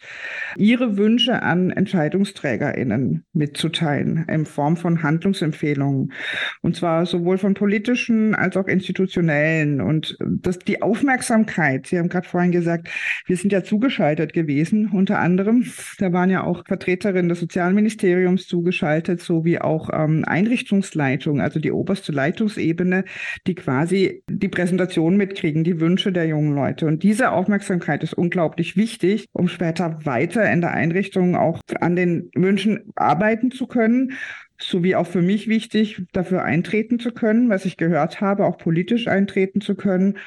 ihre 0.58 0.96
Wünsche 0.96 1.42
an 1.42 1.72
EntscheidungsträgerInnen 1.72 3.26
mitzuteilen 3.34 4.26
in 4.30 4.46
Form 4.46 4.78
von 4.78 5.02
Handlungsempfehlungen. 5.02 6.14
Und 6.62 6.76
zwar 6.76 7.08
sowohl 7.08 7.40
von 7.40 7.56
politischen 7.56 8.36
als 8.36 8.56
auch 8.58 8.68
institutionellen. 8.68 9.82
Und 9.82 10.16
dass 10.22 10.60
die 10.60 10.84
Aufmerksamkeit, 10.84 11.88
Sie 11.88 11.98
haben 11.98 12.10
gerade 12.10 12.30
vorhin 12.30 12.52
gesagt, 12.52 12.90
wir 13.26 13.38
sind 13.38 13.52
ja 13.52 13.64
zugeschaltet 13.64 14.34
gewesen, 14.34 14.92
unter 14.94 15.18
anderem. 15.18 15.66
Da 15.98 16.14
waren 16.14 16.30
ja 16.30 16.44
auch 16.44 16.64
Vertreterinnen 16.68 17.30
des 17.30 17.40
Sozialministeriums 17.40 18.46
zugeschaltet, 18.48 19.20
sowie 19.20 19.58
auch 19.58 19.90
ähm, 19.92 20.24
Einrichtungsleitungen, 20.28 21.42
also 21.42 21.60
die 21.60 21.72
oberste 21.72 22.12
Leitungsebene 22.12 22.83
Ebene, 22.84 23.06
die 23.48 23.56
quasi 23.56 24.24
die 24.30 24.50
Präsentation 24.50 25.16
mitkriegen, 25.16 25.64
die 25.64 25.80
Wünsche 25.80 26.12
der 26.12 26.28
jungen 26.28 26.54
Leute. 26.54 26.86
Und 26.86 27.04
diese 27.04 27.32
Aufmerksamkeit 27.32 28.04
ist 28.04 28.14
unglaublich 28.14 28.76
wichtig, 28.76 29.28
um 29.32 29.48
später 29.48 30.06
weiter 30.06 30.52
in 30.52 30.62
der 30.62 30.72
Einrichtung 30.72 31.36
auch 31.36 31.62
an 31.80 31.96
den 31.96 32.30
Wünschen 32.36 32.92
arbeiten 32.96 33.52
zu 33.52 33.68
können 33.68 34.14
sowie 34.60 34.96
auch 34.96 35.08
für 35.08 35.22
mich 35.22 35.50
wichtig, 35.50 36.04
dafür 36.14 36.44
eintreten 36.44 36.98
zu 36.98 37.12
können, 37.12 37.50
was 37.50 37.66
ich 37.66 37.76
gehört 37.76 38.22
habe, 38.22 38.46
auch 38.46 38.58
politisch 38.58 39.08
eintreten 39.08 39.60
zu 39.60 39.76
können 39.76 40.18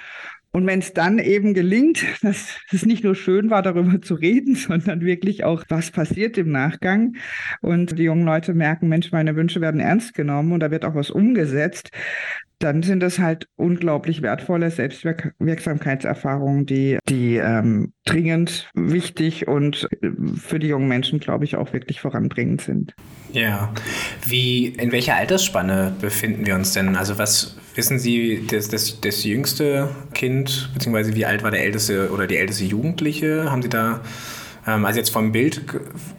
Und 0.53 0.67
wenn 0.67 0.79
es 0.79 0.95
dann 0.95 1.19
eben 1.19 1.55
gelingt, 1.55 2.05
dass 2.23 2.59
es 2.71 2.87
nicht 2.87 3.05
nur 3.05 3.15
schön 3.15 3.51
war, 3.51 3.63
darüber 3.63 4.01
zu 4.01 4.15
reden, 4.15 4.55
sondern 4.57 5.03
wirklich 5.03 5.45
auch, 5.45 5.65
was 5.69 5.91
passiert 5.91 6.39
im 6.39 6.51
Nachgang 6.51 7.17
und 7.61 7.99
die 7.99 8.05
jungen 8.05 8.25
Leute 8.25 8.55
merken, 8.55 8.89
Mensch, 8.89 9.13
meine 9.13 9.37
Wünsche 9.37 9.61
werden 9.61 9.81
ernst 9.81 10.15
genommen 10.15 10.53
und 10.53 10.61
da 10.61 10.71
wird 10.71 10.85
auch 10.85 10.95
was 10.95 11.11
umgesetzt, 11.11 11.91
dann 12.59 12.83
sind 12.83 13.01
das 13.01 13.19
halt 13.19 13.49
unglaublich 13.57 14.23
wertvolle 14.23 14.71
Selbstwirksamkeitserfahrungen, 14.71 16.65
die, 16.65 16.99
die 17.09 17.37
ähm, 17.37 17.93
dringend 18.07 18.71
wichtig 18.75 19.47
und 19.47 19.87
für 20.37 20.59
die 20.59 20.69
jungen 20.69 20.89
Menschen, 20.89 21.21
glaube 21.21 21.45
ich, 21.45 21.57
auch 21.57 21.75
wirklich 21.75 22.01
voranbringend 22.01 22.63
sind. 22.63 22.95
Ja. 23.33 23.75
Wie, 24.27 24.69
in 24.69 24.91
welcher 24.91 25.17
Altersspanne 25.17 25.95
befinden 26.01 26.47
wir 26.47 26.55
uns 26.55 26.73
denn? 26.73 26.97
Also 26.97 27.19
was 27.19 27.59
wissen 27.77 27.99
Sie, 27.99 28.47
das, 28.51 28.69
das, 28.69 29.01
das 29.01 29.25
jüngste 29.25 29.95
Kind, 30.15 30.71
beziehungsweise 30.75 31.15
wie 31.15 31.27
alt 31.27 31.43
war 31.43 31.51
der 31.51 31.63
älteste 31.63 32.11
oder 32.11 32.27
die 32.27 32.37
älteste 32.37 32.65
Jugendliche? 32.65 33.51
Haben 33.51 33.63
Sie 33.63 33.69
da, 33.69 34.01
ähm, 34.67 34.85
also 34.85 34.99
jetzt 34.99 35.11
vom 35.11 35.33
Bild, 35.33 35.63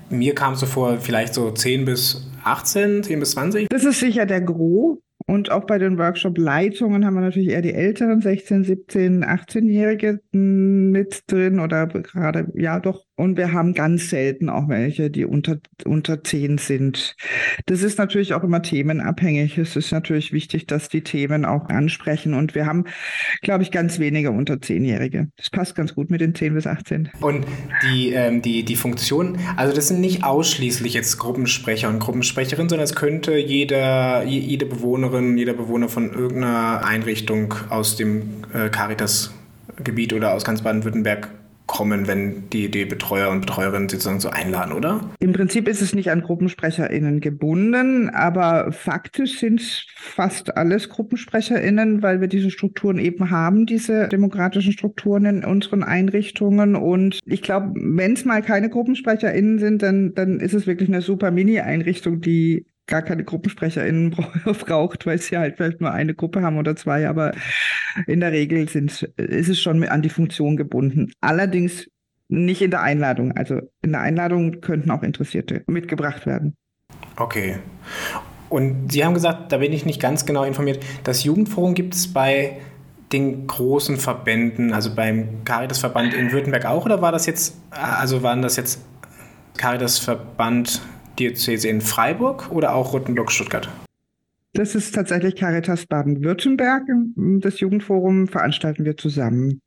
mir 0.10 0.36
kam 0.36 0.54
es 0.54 0.60
so 0.60 0.66
vor, 0.66 1.00
vielleicht 1.00 1.34
so 1.34 1.52
10 1.52 1.86
bis 1.86 2.30
18, 2.44 3.04
10 3.04 3.20
bis 3.20 3.32
20? 3.32 3.68
Das 3.70 3.84
ist 3.84 4.00
sicher 4.00 4.26
der 4.26 4.42
Gros. 4.42 5.00
Und 5.30 5.52
auch 5.52 5.66
bei 5.66 5.78
den 5.78 5.98
Workshop-Leitungen 5.98 7.06
haben 7.06 7.16
wir 7.16 7.22
natürlich 7.22 7.50
eher 7.50 7.62
die 7.62 7.74
älteren 7.74 8.22
16, 8.22 8.64
17, 8.64 9.26
18-Jährige 9.26 10.22
mit 10.32 11.24
drin 11.28 11.60
oder 11.60 11.86
gerade, 11.88 12.48
ja 12.56 12.80
doch. 12.80 13.04
Und 13.18 13.36
wir 13.36 13.52
haben 13.52 13.74
ganz 13.74 14.10
selten 14.10 14.48
auch 14.48 14.70
welche, 14.70 15.10
die 15.10 15.26
unter, 15.26 15.58
unter 15.86 16.24
10 16.24 16.60
sind. 16.60 17.16
Das 17.66 17.82
ist 17.82 17.98
natürlich 17.98 18.36
auch 18.36 18.44
immer 18.44 18.62
themenabhängig. 18.62 19.58
Es 19.58 19.76
ist 19.76 19.92
natürlich 19.92 20.32
wichtig, 20.32 20.68
dass 20.68 20.88
die 20.88 21.02
Themen 21.02 21.44
auch 21.44 21.68
ansprechen. 21.68 22.34
Und 22.34 22.56
wir 22.56 22.68
haben, 22.68 22.86
glaube 23.42 23.64
ich, 23.64 23.72
ganz 23.72 24.00
wenige 24.00 24.32
unter 24.32 24.54
10-Jährige. 24.54 25.30
Das 25.36 25.50
passt 25.50 25.76
ganz 25.76 25.96
gut 25.96 26.12
mit 26.12 26.22
den 26.22 26.36
10 26.36 26.54
bis 26.54 26.68
18. 26.68 27.10
Und 27.20 27.46
die, 27.84 28.12
ähm, 28.12 28.44
die, 28.44 28.64
die 28.64 28.76
Funktion, 28.76 29.40
also 29.58 29.76
das 29.76 29.88
sind 29.88 30.00
nicht 30.00 30.24
ausschließlich 30.24 30.94
jetzt 30.94 31.18
Gruppensprecher 31.18 31.90
und 31.90 32.00
Gruppensprecherinnen, 32.00 32.70
sondern 32.70 32.86
es 32.86 32.96
könnte 32.96 33.36
jeder, 33.36 34.24
jede 34.26 34.68
Bewohnerin 34.68 35.17
Bewohnerin, 35.18 35.38
jeder 35.38 35.54
Bewohner 35.54 35.90
von 35.90 36.14
irgendeiner 36.14 36.86
Einrichtung 36.86 37.54
aus 37.70 37.96
dem 37.96 38.44
äh, 38.54 38.70
Caritas-Gebiet 38.70 40.14
oder 40.14 40.34
aus 40.34 40.44
ganz 40.44 40.62
Baden-Württemberg 40.62 41.30
kommen, 41.66 42.08
wenn 42.08 42.50
die, 42.52 42.72
die 42.72 42.86
Betreuer 42.86 43.30
und 43.30 43.42
Betreuerinnen 43.42 43.90
sozusagen 43.90 44.22
so 44.22 44.30
einladen, 44.30 44.72
oder? 44.72 45.02
Im 45.20 45.34
Prinzip 45.34 45.68
ist 45.68 45.82
es 45.82 45.94
nicht 45.94 46.12
an 46.12 46.22
GruppensprecherInnen 46.22 47.20
gebunden, 47.20 48.10
aber 48.10 48.72
faktisch 48.72 49.40
sind 49.40 49.86
fast 49.98 50.56
alles 50.56 50.88
GruppensprecherInnen, 50.88 52.02
weil 52.02 52.22
wir 52.22 52.30
diese 52.30 52.52
Strukturen 52.52 53.00
eben 53.00 53.32
haben, 53.32 53.66
diese 53.66 54.08
demokratischen 54.08 54.72
Strukturen 54.72 55.26
in 55.26 55.44
unseren 55.44 55.84
Einrichtungen. 55.84 56.78
Und 56.78 57.20
ich 57.26 57.42
glaube, 57.42 57.74
wenn 57.76 58.14
es 58.14 58.24
mal 58.24 58.42
keine 58.42 58.70
GruppensprecherInnen 58.70 59.60
sind, 59.60 59.82
dann, 59.82 60.14
dann 60.16 60.40
ist 60.40 60.54
es 60.54 60.68
wirklich 60.68 60.88
eine 60.88 61.02
super 61.02 61.32
Mini-Einrichtung, 61.32 62.22
die 62.22 62.66
gar 62.88 63.02
keine 63.02 63.24
GruppensprecherInnen 63.24 64.12
braucht, 64.46 65.06
weil 65.06 65.20
sie 65.20 65.38
halt 65.38 65.58
vielleicht 65.58 65.82
nur 65.82 65.92
eine 65.92 66.16
Gruppe 66.16 66.42
haben 66.42 66.58
oder 66.58 66.76
zwei, 66.76 67.08
aber 67.08 67.34
in 68.08 68.22
der 68.22 68.32
Regel 68.32 68.68
sind, 68.70 69.04
ist 69.18 69.50
es 69.50 69.62
schon 69.62 69.84
an 69.84 70.02
die 70.02 70.10
Funktion 70.10 70.58
gebunden. 70.58 71.12
Allerdings 71.22 71.88
nicht 72.30 72.62
in 72.62 72.72
der 72.72 72.82
Einladung. 72.82 73.34
Also 73.34 73.62
in 73.82 73.92
der 73.92 74.02
Einladung 74.02 74.62
könnten 74.62 74.92
auch 74.92 75.04
Interessierte 75.04 75.64
mitgebracht 75.68 76.26
werden. 76.26 76.56
Okay. 77.16 77.58
Und 78.50 78.92
Sie 78.92 79.04
haben 79.04 79.14
gesagt, 79.14 79.52
da 79.52 79.58
bin 79.58 79.74
ich 79.74 79.86
nicht 79.86 80.02
ganz 80.02 80.26
genau 80.26 80.44
informiert, 80.44 80.84
das 81.04 81.24
Jugendforum 81.24 81.74
gibt 81.74 81.96
es 81.96 82.14
bei 82.14 82.58
den 83.12 83.48
großen 83.48 83.98
Verbänden, 83.98 84.74
also 84.74 84.94
beim 84.94 85.44
Caritas-Verband 85.46 86.14
in 86.14 86.32
Württemberg 86.32 86.66
auch, 86.66 86.86
oder 86.86 87.02
war 87.02 87.12
das 87.12 87.26
jetzt, 87.26 87.58
also 87.72 88.24
waren 88.24 88.42
das 88.42 88.58
jetzt 88.58 88.82
Caritas-Verband 89.58 90.82
Diözese 91.20 91.68
in 91.68 91.82
Freiburg 91.82 92.52
oder 92.52 92.74
auch 92.74 92.94
Rottenburg 92.94 93.32
Stuttgart? 93.32 93.70
Das 94.54 94.74
ist 94.74 94.96
tatsächlich 94.96 95.36
Caritas 95.36 95.86
Baden-Württemberg. 95.86 96.84
Das 97.16 97.60
Jugendforum 97.60 98.28
veranstalten 98.28 98.86
wir 98.86 98.98
zusammen. 98.98 99.62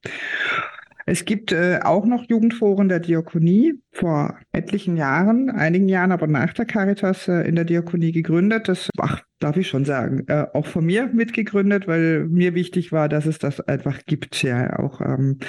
Es 1.10 1.24
gibt 1.24 1.50
äh, 1.50 1.80
auch 1.82 2.06
noch 2.06 2.22
Jugendforen 2.28 2.88
der 2.88 3.00
Diakonie, 3.00 3.74
vor 3.90 4.38
etlichen 4.52 4.96
Jahren, 4.96 5.50
einigen 5.50 5.88
Jahren, 5.88 6.12
aber 6.12 6.28
nach 6.28 6.52
der 6.52 6.66
Caritas 6.66 7.26
äh, 7.26 7.48
in 7.48 7.56
der 7.56 7.64
Diakonie 7.64 8.12
gegründet. 8.12 8.68
Das, 8.68 8.88
ach, 8.96 9.20
darf 9.40 9.56
ich 9.56 9.66
schon 9.66 9.84
sagen, 9.84 10.22
äh, 10.28 10.46
auch 10.54 10.66
von 10.66 10.86
mir 10.86 11.08
mitgegründet, 11.08 11.88
weil 11.88 12.28
mir 12.28 12.54
wichtig 12.54 12.92
war, 12.92 13.08
dass 13.08 13.26
es 13.26 13.40
das 13.40 13.58
einfach 13.58 13.98
gibt. 14.06 14.40
Ja, 14.44 14.78
auch 14.78 15.00
ähm, 15.00 15.40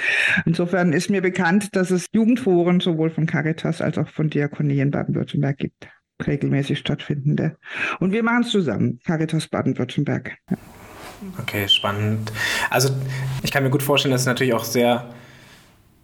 insofern 0.48 0.94
ist 0.94 1.12
mir 1.12 1.22
bekannt, 1.22 1.76
dass 1.76 1.92
es 1.92 2.08
Jugendforen 2.12 2.80
sowohl 2.80 3.12
von 3.12 3.28
Caritas 3.28 3.82
als 3.82 4.00
auch 4.00 4.10
von 4.10 4.32
Diakonie 4.32 4.80
in 4.80 4.90
Baden-Württemberg 4.90 5.60
gibt 5.60 5.88
regelmäßig 6.26 6.80
stattfindende. 6.80 7.56
Und 8.00 8.14
wir 8.14 8.24
machen 8.24 8.42
es 8.42 8.50
zusammen, 8.50 9.00
Caritas 9.06 9.48
Baden-Württemberg. 9.48 10.38
Ja. 10.50 10.58
Okay, 11.40 11.68
spannend. 11.68 12.32
Also 12.72 12.90
ich 13.44 13.52
kann 13.52 13.64
mir 13.64 13.70
gut 13.70 13.84
vorstellen, 13.84 14.12
dass 14.12 14.22
es 14.22 14.28
natürlich 14.28 14.54
auch 14.56 14.64
sehr 14.64 15.08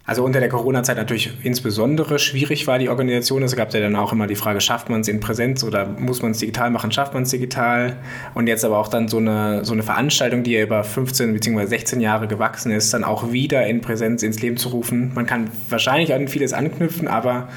also 0.07 0.23
unter 0.23 0.39
der 0.39 0.47
Corona-Zeit 0.47 0.95
natürlich 0.95 1.33
insbesondere 1.43 2.17
schwierig 2.17 2.65
war 2.65 2.79
die 2.79 2.87
Organisation. 2.87 3.43
Es 3.43 3.57
gab 3.57 3.73
ja 3.73 3.81
dann 3.81 3.97
auch 3.97 4.13
immer 4.13 4.25
die 4.25 4.35
Frage, 4.35 4.61
schafft 4.61 4.87
man 4.87 5.01
es 5.01 5.09
in 5.09 5.19
Präsenz 5.19 5.65
oder 5.65 5.85
muss 5.85 6.21
man 6.21 6.31
es 6.31 6.37
digital 6.37 6.71
machen, 6.71 6.93
schafft 6.93 7.13
man 7.13 7.23
es 7.23 7.29
digital? 7.29 7.97
Und 8.33 8.47
jetzt 8.47 8.63
aber 8.63 8.77
auch 8.77 8.87
dann 8.87 9.09
so 9.09 9.17
eine, 9.17 9.65
so 9.65 9.73
eine 9.73 9.83
Veranstaltung, 9.83 10.43
die 10.43 10.53
ja 10.53 10.63
über 10.63 10.85
15 10.85 11.33
bzw. 11.33 11.65
16 11.65 11.99
Jahre 11.99 12.29
gewachsen 12.29 12.71
ist, 12.71 12.93
dann 12.93 13.03
auch 13.03 13.33
wieder 13.33 13.67
in 13.67 13.81
Präsenz 13.81 14.23
ins 14.23 14.41
Leben 14.41 14.55
zu 14.55 14.69
rufen. 14.69 15.11
Man 15.13 15.25
kann 15.25 15.49
wahrscheinlich 15.67 16.13
an 16.13 16.29
vieles 16.29 16.53
anknüpfen, 16.53 17.09
aber 17.09 17.49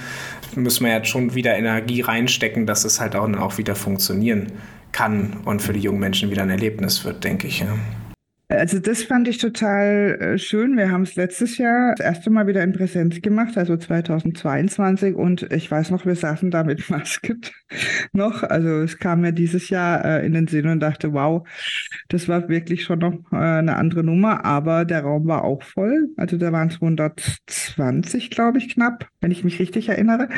muss 0.56 0.80
man 0.80 0.90
ja 0.90 1.04
schon 1.04 1.36
wieder 1.36 1.56
Energie 1.56 2.00
reinstecken, 2.00 2.66
dass 2.66 2.84
es 2.84 2.98
halt 2.98 3.14
auch, 3.14 3.32
auch 3.34 3.58
wieder 3.58 3.76
funktionieren 3.76 4.48
kann 4.90 5.36
und 5.44 5.62
für 5.62 5.72
die 5.72 5.78
jungen 5.78 6.00
Menschen 6.00 6.32
wieder 6.32 6.42
ein 6.42 6.50
Erlebnis 6.50 7.04
wird, 7.04 7.22
denke 7.22 7.46
ich. 7.46 7.60
Ja. 7.60 7.68
Also 8.50 8.80
das 8.80 9.04
fand 9.04 9.28
ich 9.28 9.38
total 9.38 10.18
äh, 10.20 10.38
schön. 10.38 10.76
Wir 10.76 10.90
haben 10.90 11.02
es 11.02 11.14
letztes 11.14 11.56
Jahr 11.56 11.94
das 11.94 12.04
erste 12.04 12.30
Mal 12.30 12.48
wieder 12.48 12.64
in 12.64 12.72
Präsenz 12.72 13.22
gemacht, 13.22 13.56
also 13.56 13.76
2022. 13.76 15.14
Und 15.14 15.52
ich 15.52 15.70
weiß 15.70 15.92
noch, 15.92 16.04
wir 16.04 16.16
saßen 16.16 16.50
da 16.50 16.64
mit 16.64 16.90
Maske 16.90 17.36
noch. 18.12 18.42
Also 18.42 18.80
es 18.80 18.98
kam 18.98 19.20
mir 19.20 19.30
dieses 19.32 19.68
Jahr 19.68 20.04
äh, 20.04 20.26
in 20.26 20.32
den 20.32 20.48
Sinn 20.48 20.66
und 20.66 20.80
dachte, 20.80 21.12
wow, 21.12 21.46
das 22.08 22.26
war 22.26 22.48
wirklich 22.48 22.82
schon 22.82 22.98
noch 22.98 23.14
äh, 23.30 23.36
eine 23.36 23.76
andere 23.76 24.02
Nummer. 24.02 24.44
Aber 24.44 24.84
der 24.84 25.02
Raum 25.02 25.28
war 25.28 25.44
auch 25.44 25.62
voll. 25.62 26.08
Also 26.16 26.36
da 26.36 26.50
waren 26.50 26.70
es 26.70 26.74
120, 26.74 28.30
glaube 28.30 28.58
ich, 28.58 28.74
knapp, 28.74 29.06
wenn 29.20 29.30
ich 29.30 29.44
mich 29.44 29.60
richtig 29.60 29.90
erinnere. 29.90 30.28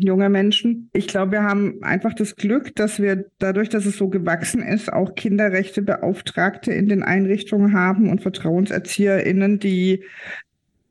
Junge 0.00 0.28
Menschen. 0.28 0.90
Ich 0.92 1.08
glaube, 1.08 1.32
wir 1.32 1.42
haben 1.42 1.82
einfach 1.82 2.14
das 2.14 2.36
Glück, 2.36 2.76
dass 2.76 3.00
wir 3.00 3.24
dadurch, 3.40 3.68
dass 3.68 3.84
es 3.84 3.96
so 3.96 4.08
gewachsen 4.08 4.62
ist, 4.62 4.92
auch 4.92 5.16
Kinderrechtebeauftragte 5.16 6.72
in 6.72 6.88
den 6.88 7.02
Einrichtungen 7.02 7.31
Einrichtungen 7.32 7.72
haben 7.72 8.10
und 8.10 8.22
VertrauenserzieherInnen, 8.22 9.58
die 9.58 10.04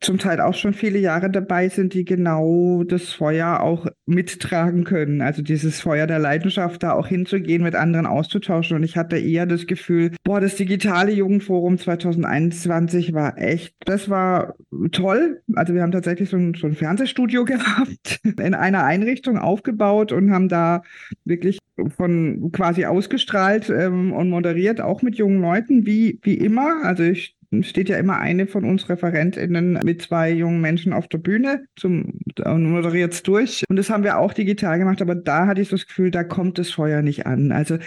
zum 0.02 0.18
Teil 0.18 0.40
auch 0.40 0.54
schon 0.54 0.74
viele 0.74 0.98
Jahre 0.98 1.30
dabei 1.30 1.68
sind, 1.68 1.94
die 1.94 2.04
genau 2.04 2.84
das 2.84 3.12
Feuer 3.12 3.60
auch 3.60 3.86
mittragen 4.06 4.84
können. 4.84 5.20
Also 5.20 5.42
dieses 5.42 5.80
Feuer 5.80 6.06
der 6.06 6.18
Leidenschaft, 6.18 6.82
da 6.82 6.92
auch 6.92 7.06
hinzugehen, 7.06 7.62
mit 7.62 7.74
anderen 7.74 8.06
auszutauschen. 8.06 8.76
Und 8.76 8.82
ich 8.82 8.96
hatte 8.96 9.18
eher 9.18 9.46
das 9.46 9.66
Gefühl, 9.66 10.12
boah, 10.24 10.40
das 10.40 10.56
digitale 10.56 11.12
Jugendforum 11.12 11.78
2021 11.78 13.14
war 13.14 13.38
echt, 13.38 13.74
das 13.84 14.10
war 14.10 14.54
toll. 14.90 15.42
Also 15.54 15.74
wir 15.74 15.82
haben 15.82 15.92
tatsächlich 15.92 16.28
so 16.28 16.36
ein, 16.36 16.54
so 16.54 16.66
ein 16.66 16.74
Fernsehstudio 16.74 17.44
gehabt, 17.46 18.20
in 18.24 18.54
einer 18.54 18.84
Einrichtung 18.84 19.38
aufgebaut 19.38 20.12
und 20.12 20.32
haben 20.32 20.48
da 20.48 20.82
wirklich 21.24 21.58
von 21.96 22.50
quasi 22.52 22.84
ausgestrahlt 22.84 23.70
ähm, 23.70 24.12
und 24.12 24.30
moderiert, 24.30 24.80
auch 24.80 25.02
mit 25.02 25.16
jungen 25.16 25.40
Leuten, 25.40 25.86
wie, 25.86 26.18
wie 26.22 26.34
immer. 26.34 26.84
Also 26.84 27.02
ich 27.02 27.36
steht 27.60 27.88
ja 27.88 27.98
immer 27.98 28.18
eine 28.18 28.46
von 28.46 28.64
uns 28.64 28.88
ReferentInnen 28.88 29.80
mit 29.84 30.02
zwei 30.02 30.30
jungen 30.30 30.60
Menschen 30.60 30.92
auf 30.92 31.08
der 31.08 31.18
Bühne 31.18 31.64
zum, 31.76 32.18
und 32.44 32.70
moderiert 32.70 33.12
es 33.12 33.22
durch. 33.22 33.64
Und 33.68 33.76
das 33.76 33.90
haben 33.90 34.04
wir 34.04 34.18
auch 34.18 34.32
digital 34.32 34.78
gemacht, 34.78 35.02
aber 35.02 35.14
da 35.14 35.46
hatte 35.46 35.60
ich 35.60 35.68
das 35.68 35.86
Gefühl, 35.86 36.10
da 36.10 36.24
kommt 36.24 36.58
das 36.58 36.70
Feuer 36.70 37.02
nicht 37.02 37.26
an. 37.26 37.52
Also 37.52 37.78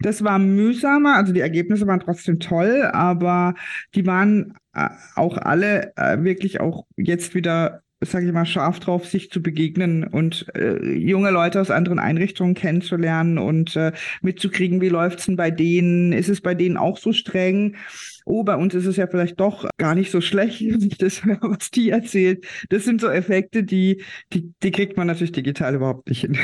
das 0.00 0.24
war 0.24 0.38
mühsamer, 0.38 1.16
also 1.16 1.32
die 1.32 1.40
Ergebnisse 1.40 1.86
waren 1.86 2.00
trotzdem 2.00 2.40
toll, 2.40 2.82
aber 2.92 3.54
die 3.94 4.06
waren 4.06 4.54
äh, 4.74 4.88
auch 5.14 5.38
alle 5.38 5.92
äh, 5.96 6.22
wirklich 6.22 6.60
auch 6.60 6.86
jetzt 6.96 7.34
wieder 7.34 7.82
sage 8.04 8.26
ich 8.26 8.32
mal, 8.32 8.46
scharf 8.46 8.80
drauf, 8.80 9.06
sich 9.06 9.30
zu 9.30 9.42
begegnen 9.42 10.04
und 10.04 10.46
äh, 10.54 10.92
junge 10.92 11.30
Leute 11.30 11.60
aus 11.60 11.70
anderen 11.70 11.98
Einrichtungen 11.98 12.54
kennenzulernen 12.54 13.38
und 13.38 13.76
äh, 13.76 13.92
mitzukriegen, 14.22 14.80
wie 14.80 14.88
läuft's 14.88 15.26
denn 15.26 15.36
bei 15.36 15.50
denen? 15.50 16.12
Ist 16.12 16.28
es 16.28 16.40
bei 16.40 16.54
denen 16.54 16.76
auch 16.76 16.98
so 16.98 17.12
streng? 17.12 17.76
Oh, 18.24 18.44
bei 18.44 18.56
uns 18.56 18.74
ist 18.74 18.86
es 18.86 18.96
ja 18.96 19.06
vielleicht 19.06 19.40
doch 19.40 19.68
gar 19.78 19.94
nicht 19.94 20.10
so 20.10 20.20
schlecht, 20.20 20.60
wenn 20.66 20.82
ich 20.82 20.98
das 20.98 21.24
höre, 21.24 21.40
was 21.42 21.70
die 21.70 21.90
erzählt. 21.90 22.46
Das 22.70 22.84
sind 22.84 23.00
so 23.00 23.08
Effekte, 23.08 23.64
die, 23.64 24.02
die, 24.32 24.52
die 24.62 24.70
kriegt 24.70 24.96
man 24.96 25.06
natürlich 25.06 25.32
digital 25.32 25.74
überhaupt 25.74 26.08
nicht 26.08 26.22
hin. 26.22 26.38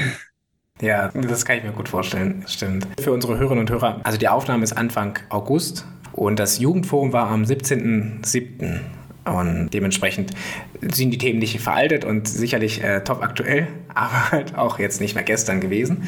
Ja, 0.80 1.08
das 1.08 1.44
kann 1.44 1.58
ich 1.58 1.64
mir 1.64 1.72
gut 1.72 1.88
vorstellen. 1.88 2.44
Stimmt. 2.46 2.86
Für 3.00 3.12
unsere 3.12 3.36
Hörerinnen 3.38 3.60
und 3.60 3.70
Hörer, 3.70 4.00
also 4.04 4.18
die 4.18 4.28
Aufnahme 4.28 4.62
ist 4.62 4.72
Anfang 4.72 5.18
August 5.28 5.84
Und 6.12 6.38
das 6.38 6.58
Jugendforum 6.58 7.12
war 7.12 7.28
am 7.28 7.42
17.07. 7.42 8.78
Und 9.24 9.70
dementsprechend 9.74 10.30
sind 10.80 11.10
die 11.10 11.18
Themen 11.18 11.38
nicht 11.38 11.60
veraltet 11.60 12.04
und 12.04 12.26
sicherlich 12.28 12.82
äh, 12.82 13.02
top 13.02 13.22
aktuell, 13.22 13.66
aber 13.94 14.30
halt 14.30 14.56
auch 14.56 14.78
jetzt 14.78 15.00
nicht 15.00 15.14
mehr 15.14 15.24
gestern 15.24 15.60
gewesen. 15.60 16.04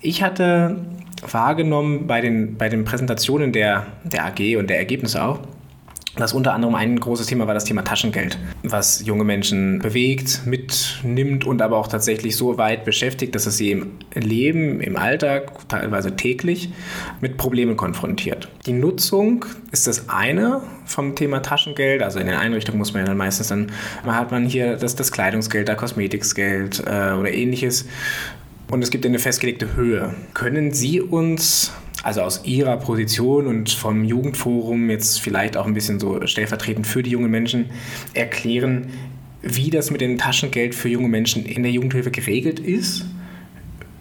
Ich 0.00 0.22
hatte 0.22 0.84
wahrgenommen 1.22 2.06
bei 2.06 2.20
den, 2.20 2.56
bei 2.56 2.68
den 2.68 2.84
Präsentationen 2.84 3.52
der, 3.52 3.86
der 4.04 4.26
AG 4.26 4.56
und 4.56 4.68
der 4.68 4.78
Ergebnisse 4.78 5.24
auch, 5.24 5.40
dass 6.16 6.32
unter 6.32 6.54
anderem 6.54 6.74
ein 6.74 6.98
großes 6.98 7.26
Thema 7.26 7.46
war 7.46 7.54
das 7.54 7.64
Thema 7.64 7.82
Taschengeld, 7.82 8.38
was 8.62 9.04
junge 9.04 9.24
Menschen 9.24 9.80
bewegt, 9.80 10.42
mitnimmt 10.46 11.44
und 11.44 11.60
aber 11.60 11.76
auch 11.76 11.88
tatsächlich 11.88 12.36
so 12.36 12.56
weit 12.58 12.84
beschäftigt, 12.84 13.34
dass 13.34 13.46
es 13.46 13.58
sie 13.58 13.72
im 13.72 13.98
Leben, 14.14 14.80
im 14.80 14.96
Alltag, 14.96 15.68
teilweise 15.68 16.16
täglich 16.16 16.70
mit 17.20 17.36
Problemen 17.36 17.76
konfrontiert. 17.76 18.48
Die 18.64 18.72
Nutzung 18.72 19.44
ist 19.72 19.86
das 19.86 20.08
eine 20.08 20.62
vom 20.86 21.14
Thema 21.14 21.42
Taschengeld, 21.42 22.02
also 22.02 22.18
in 22.18 22.26
den 22.26 22.36
Einrichtungen 22.36 22.78
muss 22.78 22.94
man 22.94 23.02
ja 23.02 23.08
dann 23.08 23.18
meistens 23.18 23.48
dann, 23.48 23.70
hat 24.06 24.30
man 24.30 24.46
hier 24.46 24.76
das, 24.76 24.96
das 24.96 25.12
Kleidungsgeld, 25.12 25.68
da 25.68 25.74
Kosmetikgeld 25.74 26.82
äh, 26.86 27.12
oder 27.12 27.30
ähnliches 27.30 27.86
und 28.70 28.82
es 28.82 28.90
gibt 28.90 29.06
eine 29.06 29.18
festgelegte 29.18 29.76
Höhe. 29.76 30.14
Können 30.34 30.72
Sie 30.72 31.00
uns 31.00 31.72
also 32.02 32.22
aus 32.22 32.44
Ihrer 32.44 32.76
Position 32.76 33.46
und 33.46 33.70
vom 33.70 34.04
Jugendforum 34.04 34.90
jetzt 34.90 35.20
vielleicht 35.20 35.56
auch 35.56 35.66
ein 35.66 35.74
bisschen 35.74 35.98
so 35.98 36.24
stellvertretend 36.26 36.86
für 36.86 37.02
die 37.02 37.10
jungen 37.10 37.30
Menschen 37.30 37.70
erklären, 38.14 38.88
wie 39.42 39.70
das 39.70 39.90
mit 39.90 40.00
dem 40.00 40.18
Taschengeld 40.18 40.74
für 40.74 40.88
junge 40.88 41.08
Menschen 41.08 41.44
in 41.44 41.62
der 41.62 41.72
Jugendhilfe 41.72 42.10
geregelt 42.10 42.60
ist, 42.60 43.06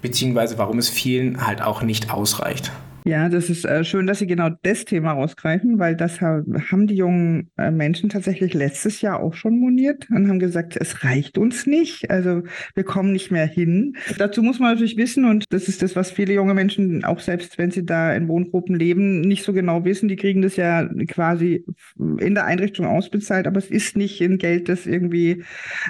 beziehungsweise 0.01 0.57
warum 0.57 0.77
es 0.77 0.89
vielen 0.89 1.45
halt 1.45 1.61
auch 1.61 1.81
nicht 1.81 2.11
ausreicht. 2.11 2.71
Ja, 3.07 3.29
das 3.29 3.51
ist 3.51 3.65
äh, 3.65 3.83
schön, 3.83 4.07
dass 4.07 4.17
Sie 4.17 4.25
genau 4.25 4.49
das 4.63 4.83
Thema 4.83 5.11
rausgreifen, 5.11 5.77
weil 5.77 5.95
das 5.95 6.21
haben 6.21 6.87
die 6.87 6.95
jungen 6.95 7.51
äh, 7.55 7.69
Menschen 7.69 8.09
tatsächlich 8.09 8.55
letztes 8.55 8.99
Jahr 9.01 9.19
auch 9.19 9.35
schon 9.35 9.59
moniert 9.59 10.09
und 10.09 10.27
haben 10.27 10.39
gesagt, 10.39 10.75
es 10.75 11.03
reicht 11.03 11.37
uns 11.37 11.67
nicht. 11.67 12.09
Also 12.09 12.41
wir 12.73 12.83
kommen 12.83 13.11
nicht 13.11 13.29
mehr 13.29 13.45
hin. 13.45 13.95
Dazu 14.17 14.41
muss 14.41 14.57
man 14.57 14.73
natürlich 14.73 14.97
wissen, 14.97 15.25
und 15.25 15.45
das 15.51 15.67
ist 15.67 15.83
das, 15.83 15.95
was 15.95 16.09
viele 16.09 16.33
junge 16.33 16.55
Menschen, 16.55 17.03
auch 17.03 17.19
selbst 17.19 17.59
wenn 17.59 17.69
sie 17.69 17.85
da 17.85 18.11
in 18.11 18.27
Wohngruppen 18.27 18.75
leben, 18.75 19.21
nicht 19.21 19.43
so 19.43 19.53
genau 19.53 19.85
wissen. 19.85 20.07
Die 20.09 20.15
kriegen 20.15 20.41
das 20.41 20.55
ja 20.55 20.89
quasi 21.07 21.63
in 21.99 22.33
der 22.33 22.45
Einrichtung 22.45 22.87
ausbezahlt, 22.87 23.45
aber 23.45 23.59
es 23.59 23.69
ist 23.69 23.95
nicht 23.95 24.19
in 24.19 24.39
Geld, 24.39 24.67
das 24.67 24.87
irgendwie 24.87 25.43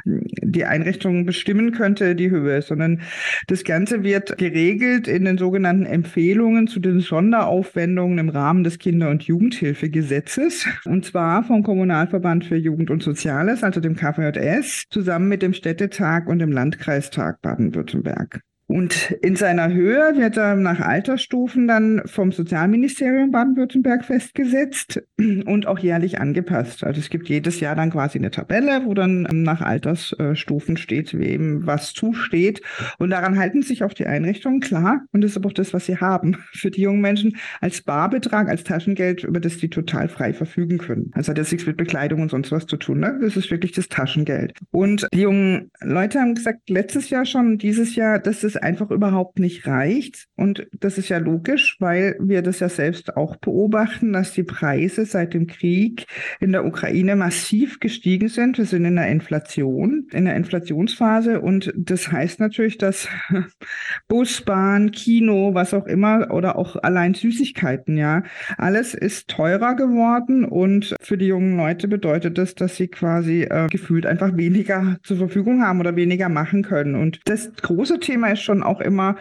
die 0.04 0.66
Einrichtung 0.66 1.26
bestimmen 1.26 1.72
könnte, 1.72 2.14
die 2.14 2.30
Höhe, 2.30 2.62
sondern 2.62 3.04
das 3.48 3.64
Ganze 3.64 4.04
wird 4.04 4.38
geregelt 4.38 5.08
in 5.08 5.24
den 5.24 5.38
sogenannten 5.38 5.86
Empfehlungen 5.86 6.68
zu 6.68 6.82
den 6.82 7.05
Sonderaufwendungen 7.06 8.18
im 8.18 8.30
Rahmen 8.30 8.64
des 8.64 8.80
Kinder- 8.80 9.10
und 9.10 9.24
Jugendhilfegesetzes. 9.24 10.68
Und 10.86 11.06
zwar 11.06 11.44
vom 11.44 11.64
Kommunalverband 11.64 12.46
für 12.46 12.58
Jugend 12.58 12.90
und 12.92 13.04
Soziales, 13.04 13.64
also 13.64 13.80
dem 13.80 13.96
KVJS, 13.96 14.86
zusammen 14.90 15.30
mit 15.30 15.42
dem 15.42 15.54
Städtetag 15.54 16.28
und 16.28 16.40
dem 16.40 16.52
Landkreistag 16.52 17.42
Baden-Württemberg. 17.42 18.42
Und 18.68 19.12
in 19.22 19.36
seiner 19.36 19.72
Höhe 19.72 20.16
wird 20.16 20.38
er 20.38 20.56
nach 20.56 20.80
Altersstufen 20.80 21.68
dann 21.68 22.02
vom 22.06 22.32
Sozialministerium 22.32 23.30
Baden-Württemberg 23.30 24.06
festgesetzt 24.06 25.04
und 25.18 25.68
auch 25.68 25.78
jährlich 25.78 26.20
angepasst. 26.20 26.84
Also 26.84 27.00
es 27.00 27.12
gibt 27.12 27.30
jedes 27.30 27.60
Jahr 27.60 27.76
dann 27.76 27.92
quasi 27.92 28.18
eine 28.18 28.32
Tabelle, 28.32 28.82
wo 28.86 28.96
dann 28.96 29.28
nach 29.32 29.62
Altersstufen 29.62 30.78
steht, 30.78 31.18
wem 31.18 31.68
was 31.68 31.94
zusteht. 31.94 32.62
Und 32.98 33.12
daran 33.12 33.38
halten 33.38 33.62
sich 33.62 33.84
auch 33.84 33.94
die 33.94 34.08
Einrichtungen 34.08 34.62
klar. 34.62 35.02
Und 35.12 35.22
das 35.22 35.32
ist 35.32 35.38
aber 35.38 35.50
auch 35.50 35.54
das, 35.54 35.74
was 35.74 35.86
sie 35.86 35.98
haben 35.98 36.38
für 36.52 36.72
die 36.72 36.82
jungen 36.82 37.02
Menschen 37.02 37.38
als 37.62 37.84
Barbetrag, 37.84 38.50
als 38.50 38.64
Taschengeld, 38.64 39.24
über 39.24 39.40
das 39.40 39.58
die 39.58 39.70
total 39.70 40.08
frei 40.10 40.34
verfügen 40.34 40.80
können. 40.80 41.12
Also 41.14 41.30
hat 41.30 41.38
jetzt 41.38 41.52
nichts 41.52 41.68
mit 41.68 41.78
Bekleidung 41.78 42.22
und 42.22 42.32
sonst 42.32 42.52
was 42.52 42.66
zu 42.66 42.78
tun. 42.78 43.00
Ne? 43.00 43.20
Das 43.22 43.38
ist 43.38 43.52
wirklich 43.52 43.74
das 43.74 43.90
Taschengeld. 43.90 44.58
Und 44.72 45.08
die 45.14 45.22
jungen 45.22 45.70
Leute 45.82 46.20
haben 46.20 46.34
gesagt, 46.34 46.68
letztes 46.70 47.12
Jahr 47.12 47.26
schon, 47.26 47.60
dieses 47.60 47.96
Jahr, 47.96 48.18
dass 48.18 48.42
es 48.56 48.62
einfach 48.62 48.92
überhaupt 48.92 49.40
nicht 49.40 49.68
reicht. 49.68 50.28
Und 50.36 50.68
das 50.80 50.98
ist 50.98 51.10
ja 51.10 51.18
logisch, 51.18 51.78
weil 51.80 52.16
wir 52.20 52.42
das 52.42 52.60
ja 52.60 52.70
selbst 52.70 53.16
auch 53.18 53.36
beobachten, 53.38 54.14
dass 54.14 54.34
die 54.34 54.44
Preise 54.44 55.06
seit 55.06 55.34
dem 55.34 55.48
Krieg 55.48 56.06
in 56.40 56.52
der 56.52 56.66
Ukraine 56.66 57.16
massiv 57.16 57.80
gestiegen 57.80 58.30
sind. 58.30 58.58
Wir 58.58 58.66
sind 58.66 58.86
in 58.86 58.96
der 58.96 59.08
Inflation, 59.08 60.08
in 60.12 60.26
der 60.26 60.36
Inflationsphase. 60.36 61.42
Und 61.42 61.74
das 61.76 62.12
heißt 62.12 62.40
natürlich, 62.40 62.78
dass 62.78 63.08
Bus, 64.08 64.42
Bahn, 64.42 64.92
Kino, 64.92 65.54
was 65.54 65.74
auch 65.74 65.86
immer, 65.86 66.32
oder 66.32 66.58
auch 66.58 66.76
allein 66.78 67.14
Süßigkeiten, 67.14 67.98
ja, 67.98 68.24
alles 68.58 68.94
ist 68.94 69.30
teurer 69.30 69.76
geworden. 69.76 70.46
Und 70.46 70.96
für 71.02 71.18
die 71.18 71.28
jungen 71.28 71.58
Leute 71.58 71.88
bedeutet 71.88 72.38
das, 72.38 72.56
dass 72.56 72.76
sie 72.76 72.88
quasi 72.88 73.44
äh, 73.44 73.68
gefühlt 73.68 74.06
einfach 74.06 74.38
weniger 74.38 74.98
zur 75.04 75.18
Verfügung 75.18 75.64
haben 75.64 75.80
oder 75.80 75.96
weniger 75.96 76.30
machen 76.30 76.64
können. 76.64 76.96
Und 76.96 77.20
das 77.26 77.52
große 77.62 78.00
Thema 78.00 78.30
ist 78.30 78.45
schon 78.46 78.64
auch 78.64 78.80
immer, 78.80 79.18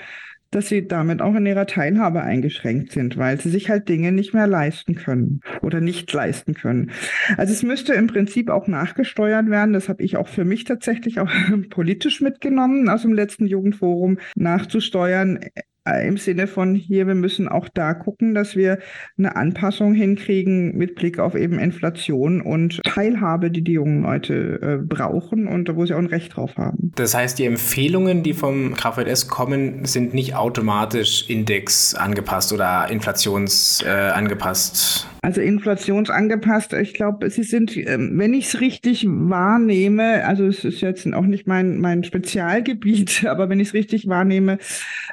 dass 0.54 0.68
sie 0.68 0.86
damit 0.86 1.20
auch 1.20 1.34
in 1.34 1.46
ihrer 1.46 1.66
Teilhabe 1.66 2.22
eingeschränkt 2.22 2.92
sind, 2.92 3.16
weil 3.16 3.40
sie 3.40 3.50
sich 3.50 3.70
halt 3.70 3.88
Dinge 3.88 4.12
nicht 4.12 4.34
mehr 4.34 4.46
leisten 4.46 4.94
können 4.94 5.40
oder 5.62 5.80
nicht 5.80 6.12
leisten 6.12 6.54
können. 6.54 6.92
Also 7.36 7.52
es 7.52 7.62
müsste 7.62 7.94
im 7.94 8.06
Prinzip 8.06 8.50
auch 8.50 8.68
nachgesteuert 8.68 9.50
werden. 9.50 9.72
Das 9.72 9.88
habe 9.88 10.02
ich 10.02 10.16
auch 10.16 10.28
für 10.28 10.44
mich 10.44 10.64
tatsächlich 10.64 11.18
auch 11.18 11.30
politisch 11.70 12.20
mitgenommen 12.20 12.88
aus 12.88 13.02
dem 13.02 13.12
letzten 13.12 13.46
Jugendforum, 13.46 14.18
nachzusteuern 14.36 15.40
im 15.84 16.16
Sinne 16.16 16.46
von 16.46 16.74
hier, 16.74 17.06
wir 17.06 17.14
müssen 17.14 17.46
auch 17.46 17.68
da 17.68 17.92
gucken, 17.92 18.34
dass 18.34 18.56
wir 18.56 18.78
eine 19.18 19.36
Anpassung 19.36 19.92
hinkriegen 19.92 20.74
mit 20.76 20.94
Blick 20.94 21.18
auf 21.18 21.34
eben 21.34 21.58
Inflation 21.58 22.40
und 22.40 22.80
Teilhabe, 22.84 23.50
die 23.50 23.62
die 23.62 23.72
jungen 23.72 24.02
Leute 24.02 24.60
äh, 24.62 24.78
brauchen 24.82 25.46
und 25.46 25.74
wo 25.76 25.84
sie 25.84 25.92
auch 25.92 25.98
ein 25.98 26.06
Recht 26.06 26.36
drauf 26.36 26.56
haben. 26.56 26.92
Das 26.96 27.14
heißt, 27.14 27.38
die 27.38 27.44
Empfehlungen, 27.44 28.22
die 28.22 28.32
vom 28.32 28.74
KVS 28.74 29.28
kommen, 29.28 29.84
sind 29.84 30.14
nicht 30.14 30.34
automatisch 30.34 31.28
Index 31.28 31.94
angepasst 31.94 32.52
oder 32.52 32.88
inflationsangepasst? 32.90 35.06
Äh, 35.10 35.14
also 35.24 35.40
inflationsangepasst. 35.40 36.74
Ich 36.74 36.92
glaube, 36.92 37.30
sie 37.30 37.44
sind, 37.44 37.74
ähm, 37.76 38.18
wenn 38.18 38.34
ich 38.34 38.46
es 38.46 38.60
richtig 38.60 39.06
wahrnehme, 39.08 40.22
also 40.26 40.44
es 40.44 40.64
ist 40.64 40.82
jetzt 40.82 41.10
auch 41.14 41.24
nicht 41.24 41.46
mein, 41.46 41.78
mein 41.78 42.04
Spezialgebiet, 42.04 43.24
aber 43.26 43.48
wenn 43.48 43.58
ich 43.58 43.68
es 43.68 43.74
richtig 43.74 44.06
wahrnehme, 44.06 44.58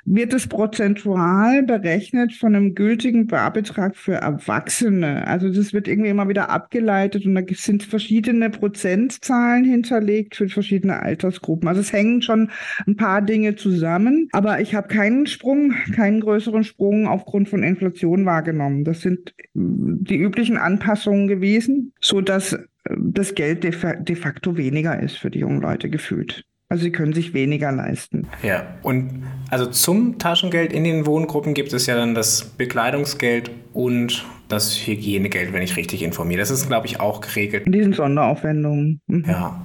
wird 0.03 0.33
es 0.33 0.47
prozentual 0.61 1.63
berechnet 1.63 2.33
von 2.33 2.55
einem 2.55 2.75
gültigen 2.75 3.25
Barbetrag 3.25 3.95
für 3.95 4.13
Erwachsene. 4.13 5.25
Also 5.25 5.51
das 5.51 5.73
wird 5.73 5.87
irgendwie 5.87 6.11
immer 6.11 6.29
wieder 6.29 6.51
abgeleitet 6.51 7.25
und 7.25 7.33
da 7.33 7.41
sind 7.49 7.81
verschiedene 7.81 8.51
Prozentzahlen 8.51 9.63
hinterlegt 9.63 10.35
für 10.35 10.47
verschiedene 10.49 11.01
Altersgruppen. 11.01 11.67
Also 11.67 11.81
es 11.81 11.91
hängen 11.91 12.21
schon 12.21 12.51
ein 12.85 12.95
paar 12.95 13.23
Dinge 13.23 13.55
zusammen, 13.55 14.29
aber 14.33 14.61
ich 14.61 14.75
habe 14.75 14.87
keinen 14.87 15.25
Sprung, 15.25 15.73
keinen 15.95 16.19
größeren 16.19 16.63
Sprung 16.63 17.07
aufgrund 17.07 17.49
von 17.49 17.63
Inflation 17.63 18.27
wahrgenommen. 18.27 18.83
Das 18.83 19.01
sind 19.01 19.33
die 19.55 20.17
üblichen 20.17 20.57
Anpassungen 20.57 21.27
gewesen, 21.27 21.93
so 21.99 22.21
dass 22.21 22.53
äh, 22.53 22.59
das 22.99 23.33
Geld 23.33 23.63
de, 23.63 23.71
facto 23.71 24.57
weniger 24.57 24.99
ist 24.99 25.17
für 25.17 25.31
die 25.31 25.39
jungen 25.39 25.61
Leute 25.61 25.89
gefühlt. 25.89 26.45
Also 26.71 26.83
sie 26.83 26.91
können 26.93 27.11
sich 27.11 27.33
weniger 27.33 27.69
leisten. 27.69 28.29
Ja, 28.43 28.63
und 28.81 29.23
also 29.49 29.65
zum 29.65 30.19
Taschengeld 30.19 30.71
in 30.71 30.85
den 30.85 31.05
Wohngruppen 31.05 31.53
gibt 31.53 31.73
es 31.73 31.85
ja 31.85 31.97
dann 31.97 32.15
das 32.15 32.45
Bekleidungsgeld 32.45 33.51
und 33.73 34.25
das 34.47 34.87
Hygienegeld, 34.87 35.51
wenn 35.51 35.63
ich 35.63 35.75
richtig 35.75 36.01
informiere. 36.01 36.39
Das 36.39 36.49
ist, 36.49 36.67
glaube 36.67 36.87
ich, 36.87 37.01
auch 37.01 37.19
geregelt. 37.19 37.65
In 37.65 37.73
diesen 37.73 37.91
Sonderaufwendungen. 37.91 39.01
Mhm. 39.07 39.25
Ja, 39.27 39.61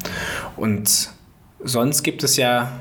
und 0.56 1.10
sonst 1.62 2.02
gibt 2.02 2.24
es 2.24 2.36
ja 2.36 2.72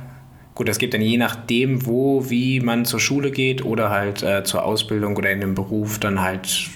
Gut, 0.56 0.70
das 0.70 0.78
gibt 0.78 0.94
dann 0.94 1.02
je 1.02 1.18
nachdem, 1.18 1.86
wo, 1.86 2.30
wie 2.30 2.62
man 2.62 2.86
zur 2.86 3.02
Schule 3.02 3.30
geht 3.30 3.66
oder 3.66 3.90
halt 3.90 4.24
äh, 4.24 4.46
zur 4.46 4.64
Ausbildung 4.64 5.18
oder 5.18 5.30
in 5.30 5.42
dem 5.42 5.54
Beruf 5.54 6.00
dann 6.00 6.22
halt 6.22 6.70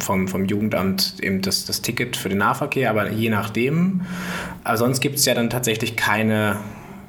vom, 0.00 0.28
vom 0.28 0.44
Jugendamt 0.44 1.16
eben 1.22 1.40
das, 1.40 1.64
das 1.64 1.80
Ticket 1.80 2.14
für 2.14 2.28
den 2.28 2.38
Nahverkehr, 2.38 2.90
aber 2.90 3.10
je 3.10 3.30
nachdem. 3.30 4.02
Aber 4.64 4.76
sonst 4.76 5.00
gibt 5.00 5.16
es 5.16 5.24
ja 5.24 5.32
dann 5.32 5.48
tatsächlich 5.48 5.96
keine 5.96 6.58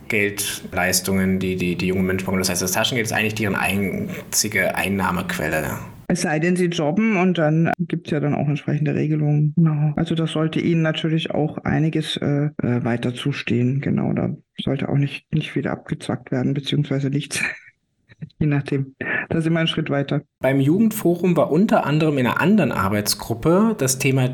Geldleistungen, 0.08 1.40
die 1.40 1.56
die, 1.56 1.76
die 1.76 1.88
jungen 1.88 2.06
Menschen 2.06 2.26
bekommen. 2.26 2.40
Das 2.40 2.50
heißt, 2.50 2.62
das 2.62 2.72
Taschengeld 2.72 3.08
ist 3.08 3.14
eigentlich 3.14 3.36
deren 3.36 3.56
einzige 3.56 4.76
Einnahmequelle. 4.76 5.78
Es 6.10 6.22
sei 6.22 6.40
denn, 6.40 6.56
sie 6.56 6.68
jobben 6.68 7.18
und 7.18 7.38
dann 7.38 7.72
gibt 7.80 8.08
es 8.08 8.12
ja 8.12 8.22
dann 8.22 8.34
auch 8.34 8.48
entsprechende 8.48 8.96
Regelungen. 8.96 9.54
Genau. 9.58 9.92
Also 9.98 10.16
das 10.16 10.32
sollte 10.32 10.62
ihnen 10.62 10.82
natürlich 10.82 11.32
auch 11.32 11.58
einiges 11.60 12.16
äh, 12.18 12.50
äh 12.64 12.84
weiter 12.86 13.14
zustehen. 13.14 13.82
Genau, 13.82 14.14
da 14.14 14.30
sollte 14.58 14.88
auch 14.88 14.96
nicht, 14.96 15.34
nicht 15.34 15.56
wieder 15.56 15.72
abgezwackt 15.72 16.32
werden, 16.32 16.54
beziehungsweise 16.54 17.10
nichts. 17.10 17.44
Je 18.40 18.48
nachdem. 18.48 18.96
Da 19.30 19.42
sind 19.42 19.54
wir 19.54 19.60
einen 19.60 19.68
Schritt 19.68 19.90
weiter. 19.90 20.22
Beim 20.40 20.60
Jugendforum 20.60 21.36
war 21.36 21.52
unter 21.52 21.86
anderem 21.86 22.18
in 22.18 22.26
einer 22.26 22.40
anderen 22.40 22.72
Arbeitsgruppe 22.72 23.76
das 23.78 24.00
Thema 24.00 24.30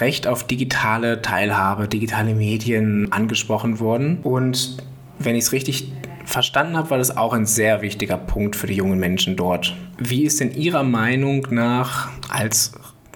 Recht 0.00 0.26
auf 0.26 0.46
digitale 0.46 1.20
Teilhabe, 1.22 1.88
digitale 1.88 2.34
Medien 2.34 3.12
angesprochen 3.12 3.80
worden. 3.80 4.20
Und 4.22 4.78
wenn 5.18 5.34
ich 5.34 5.44
es 5.44 5.52
richtig 5.52 5.92
verstanden 6.24 6.76
habe, 6.76 6.90
war 6.90 6.98
das 6.98 7.16
auch 7.16 7.32
ein 7.32 7.46
sehr 7.46 7.82
wichtiger 7.82 8.16
Punkt 8.16 8.56
für 8.56 8.66
die 8.66 8.74
jungen 8.74 8.98
Menschen 8.98 9.36
dort. 9.36 9.74
Wie 9.98 10.24
ist 10.24 10.40
denn 10.40 10.52
Ihrer 10.52 10.82
Meinung 10.82 11.46
nach 11.50 12.10
als 12.28 12.72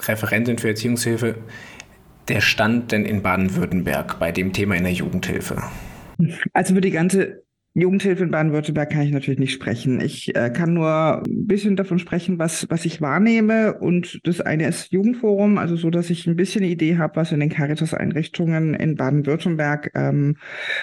Referentin 0.07 0.59
für 0.59 0.69
Erziehungshilfe, 0.69 1.37
der 2.29 2.41
Stand 2.41 2.93
denn 2.93 3.05
in 3.05 3.23
Baden-Württemberg 3.23 4.19
bei 4.19 4.33
dem 4.33 4.53
Thema 4.53 4.77
in 4.77 4.85
der 4.85 4.93
Jugendhilfe? 4.93 5.63
Also 6.53 6.75
für 6.75 6.81
die 6.81 6.91
ganze 6.91 7.43
Jugendhilfe 7.75 8.25
in 8.25 8.33
Baden-Württemberg 8.33 8.91
kann 8.91 9.03
ich 9.03 9.13
natürlich 9.13 9.39
nicht 9.39 9.53
sprechen. 9.53 10.01
Ich 10.01 10.35
äh, 10.35 10.51
kann 10.51 10.75
nur 10.75 11.23
ein 11.25 11.47
bisschen 11.47 11.77
davon 11.77 12.01
sprechen, 12.01 12.39
was, 12.41 12.67
was 12.69 12.85
ich 12.85 13.01
wahrnehme. 13.01 13.75
Und 13.79 14.21
das 14.25 14.41
eine 14.41 14.67
ist 14.67 14.93
Jugendforum, 14.93 15.57
also 15.57 15.77
so, 15.77 15.89
dass 15.91 16.11
ich 16.11 16.27
ein 16.27 16.35
bisschen 16.35 16.65
eine 16.65 16.73
Idee 16.73 16.99
habe, 16.99 17.15
was 17.15 17.31
in 17.31 17.39
den 17.39 17.49
Caritas-Einrichtungen 17.49 18.75
in 18.75 18.97
Baden-Württemberg 18.97 19.93
ähm, 19.95 20.37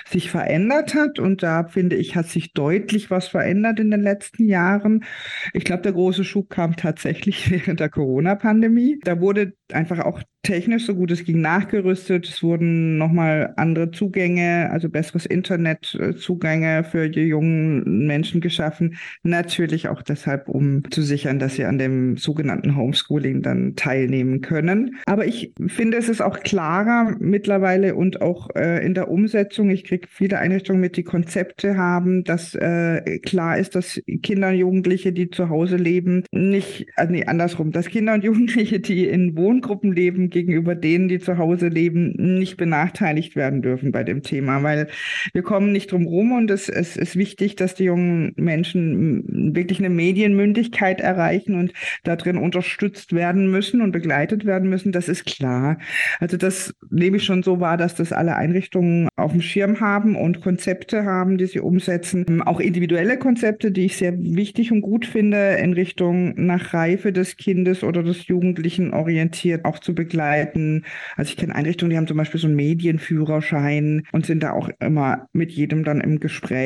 sich 0.08 0.32
verändert 0.32 0.95
hat. 0.95 1.19
Und 1.19 1.43
da 1.43 1.65
finde 1.65 1.97
ich, 1.97 2.15
hat 2.15 2.28
sich 2.28 2.54
deutlich 2.54 3.12
was 3.12 3.28
verändert 3.28 3.82
in 3.82 3.91
den 3.91 4.02
letzten 4.02 4.45
Jahren. 4.45 5.04
Ich 5.52 5.65
glaube, 5.65 5.82
der 5.82 5.91
große 5.91 6.23
Schub 6.23 6.50
kam 6.50 6.78
tatsächlich 6.78 7.52
während 7.52 7.82
der 7.82 7.89
Corona-Pandemie. 7.89 9.00
Da 9.04 9.19
wurde 9.19 9.54
einfach 9.73 10.00
auch 10.00 10.21
technisch 10.43 10.86
so 10.86 10.95
gut 10.95 11.12
es 11.12 11.26
ging 11.26 11.41
nachgerüstet. 11.41 12.26
Es 12.26 12.41
wurden 12.41 12.97
nochmal 12.97 13.54
andere 13.58 13.91
Zugänge, 13.91 14.69
also 14.71 14.88
besseres 14.88 15.26
Internetzugänge 15.26 16.77
für 16.84 17.10
die 17.10 17.22
jungen 17.22 18.08
Menschen 18.08 18.42
geschaffen. 18.42 18.96
Natürlich 19.24 19.88
auch 19.88 20.02
deshalb, 20.02 20.50
um 20.50 20.84
zu 20.92 21.02
sichern, 21.02 21.40
dass 21.40 21.56
sie 21.56 21.66
an 21.66 21.78
dem 21.78 22.18
sogenannten 22.18 22.76
Homeschooling 22.76 23.42
dann 23.42 23.76
teilnehmen 23.76 24.42
können. 24.42 24.98
Aber 25.06 25.26
ich 25.26 25.54
finde, 25.68 25.98
es 25.98 26.10
ist 26.10 26.22
auch 26.22 26.40
klarer 26.40 27.16
mittlerweile 27.20 27.96
und 27.96 28.22
auch 28.22 28.50
äh, 28.56 28.86
in 28.86 28.94
der 28.94 29.10
Umsetzung. 29.10 29.70
Ich 29.70 29.84
kriege 29.84 30.08
viele 30.10 30.40
Einrichtungen 30.40 30.82
mit, 30.82 30.98
die 30.98 31.04
Konzepte 31.04 31.78
haben, 31.78 32.24
dass 32.24 32.56
äh, 32.56 33.20
klar 33.20 33.58
ist, 33.58 33.76
dass 33.76 34.02
Kinder 34.24 34.50
und 34.50 34.56
Jugendliche, 34.56 35.12
die 35.12 35.30
zu 35.30 35.50
Hause 35.50 35.78
leben, 35.78 36.24
nicht, 36.32 36.88
also 36.96 37.12
nee, 37.12 37.26
andersrum, 37.26 37.72
dass 37.72 37.88
Kinder 37.88 38.13
und 38.13 38.24
Jugendliche, 38.24 38.80
die 38.80 39.08
in 39.08 39.36
Wohngruppen 39.36 39.94
leben, 39.94 40.30
gegenüber 40.30 40.76
denen, 40.76 41.08
die 41.08 41.20
zu 41.20 41.38
Hause 41.38 41.68
leben, 41.68 42.13
nicht 42.38 42.58
benachteiligt 42.58 43.36
werden 43.36 43.62
dürfen 43.62 43.92
bei 43.92 44.04
dem 44.04 44.24
Thema, 44.24 44.63
weil 44.63 44.88
wir 45.34 45.44
kommen 45.44 45.72
nicht 45.72 45.92
drum 45.92 46.06
rum 46.06 46.32
und 46.32 46.52
es, 46.52 46.67
es 46.70 46.98
ist 46.98 47.16
wichtig, 47.16 47.56
dass 47.56 47.76
die 47.76 47.86
jungen 47.86 48.34
Menschen 48.36 49.54
wirklich 49.56 49.80
eine 49.80 49.90
Medienmündigkeit 49.90 51.02
erreichen 51.02 51.56
und 51.56 51.74
darin 52.04 52.38
unterstützt 52.38 53.14
werden 53.14 53.50
müssen 53.50 53.82
und 53.82 53.92
begleitet 53.92 54.46
werden 54.46 54.70
müssen. 54.70 54.92
Das 54.92 55.10
ist 55.10 55.26
klar. 55.26 55.78
Also 56.20 56.38
das 56.38 56.74
nehme 56.90 57.18
ich 57.18 57.24
schon 57.24 57.44
so 57.44 57.60
wahr, 57.60 57.78
dass 57.78 57.96
das 57.96 58.12
alle 58.12 58.36
Einrichtungen 58.36 59.10
auf 59.16 59.32
dem 59.32 59.42
Schirm 59.42 59.80
haben 59.80 60.16
und 60.16 60.42
Konzepte 60.42 61.06
haben, 61.06 61.38
die 61.38 61.46
sie 61.46 61.60
umsetzen. 61.60 62.42
Auch 62.42 62.60
individuelle 62.60 63.18
Konzepte, 63.18 63.72
die 63.72 63.86
ich 63.86 63.98
sehr 63.98 64.18
wichtig 64.18 64.72
und 64.72 64.82
gut 64.82 65.06
finde, 65.06 65.58
in 65.62 65.74
Richtung 65.74 66.34
nach 66.46 66.74
Reife 66.74 67.12
des 67.12 67.38
Kindes 67.38 67.84
oder 67.84 68.04
des 68.04 68.28
Jugendlichen 68.28 68.94
orientiert 68.94 69.66
auch 69.66 69.80
zu 69.80 69.96
begleiten. 69.96 70.86
Also 71.16 71.30
ich 71.30 71.38
kenne 71.38 71.56
Einrichtungen, 71.56 71.92
die 71.92 71.98
haben 71.98 72.08
zum 72.08 72.18
Beispiel 72.18 72.40
so 72.40 72.48
einen 72.48 72.56
Medienführerschein 72.56 74.04
und 74.12 74.26
sind 74.26 74.44
da 74.44 74.52
auch 74.52 74.70
immer 74.80 75.28
mit 75.34 75.52
jedem 75.52 75.84
dann 75.84 76.02
im 76.02 76.20
Gespräch. 76.20 76.57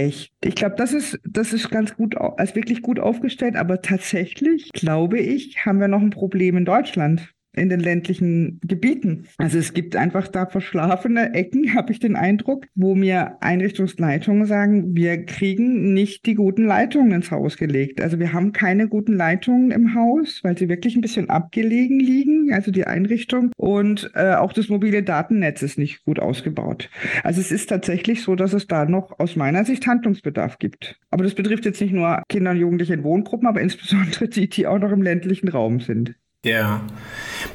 Ich 0.44 0.56
glaube, 0.56 0.76
das 0.76 0.94
ist, 0.94 1.20
das 1.24 1.54
ist 1.54 1.70
ganz 1.70 1.96
gut, 1.96 2.16
also 2.18 2.56
wirklich 2.56 2.82
gut 2.82 3.00
aufgestellt, 3.00 3.56
aber 3.56 3.82
tatsächlich, 3.82 4.70
glaube 4.74 5.20
ich, 5.20 5.66
haben 5.66 5.80
wir 5.80 5.88
noch 5.88 6.02
ein 6.02 6.10
Problem 6.10 6.58
in 6.58 6.66
Deutschland 6.66 7.34
in 7.54 7.70
den 7.70 7.80
ländlichen 7.80 8.60
Gebieten. 8.66 9.26
Also 9.38 9.58
es 9.58 9.74
gibt 9.74 9.96
einfach 9.96 10.28
da 10.28 10.46
verschlafene 10.46 11.34
Ecken, 11.34 11.74
habe 11.76 11.92
ich 11.92 12.00
den 12.00 12.16
Eindruck, 12.16 12.68
wo 12.76 12.96
mir 12.96 13.38
Einrichtungsleitungen 13.42 14.46
sagen, 14.46 14.96
wir 14.96 15.26
kriegen 15.26 15.94
nicht 15.94 16.26
die 16.26 16.36
guten 16.36 16.66
Leitungen 16.66 17.12
ins 17.12 17.32
Haus 17.32 17.58
gelegt. 17.58 18.02
Also 18.02 18.20
wir 18.20 18.34
haben 18.34 18.54
keine 18.54 18.88
guten 18.88 19.14
Leitungen 19.14 19.72
im 19.72 19.96
Haus, 19.96 20.40
weil 20.44 20.58
sie 20.58 20.70
wirklich 20.70 20.96
ein 20.96 21.02
bisschen 21.02 21.30
abgelegen 21.30 22.00
liegen, 22.00 22.54
also 22.54 22.72
die 22.72 22.86
Einrichtung. 22.86 23.52
Und 23.58 24.12
äh, 24.16 24.34
auch 24.36 24.54
das 24.54 24.70
mobile 24.70 25.04
Datennetz 25.04 25.62
ist 25.62 25.78
nicht 25.78 26.06
gut 26.06 26.20
ausgebaut. 26.20 26.90
Also 27.24 27.42
es 27.42 27.52
ist 27.52 27.70
tatsächlich 27.70 28.22
so, 28.22 28.36
dass 28.36 28.54
es 28.54 28.68
da 28.68 28.86
noch 28.86 29.20
aus 29.20 29.36
meiner 29.36 29.66
Sicht 29.66 29.88
Handlungsbedarf 29.88 30.60
gibt. 30.60 31.00
Aber 31.10 31.24
das 31.24 31.36
betrifft 31.36 31.66
jetzt 31.66 31.82
nicht 31.82 31.94
nur 31.94 32.24
Kinder 32.30 32.52
und 32.52 32.58
Jugendliche 32.58 32.94
in 32.94 33.04
Wohngruppen, 33.04 33.48
aber 33.48 33.62
insbesondere 33.62 34.28
die, 34.28 34.50
die 34.50 34.68
auch 34.68 34.80
noch 34.80 34.92
im 34.92 35.02
ländlichen 35.02 35.50
Raum 35.50 35.80
sind. 35.80 36.16
Ja, 36.44 36.82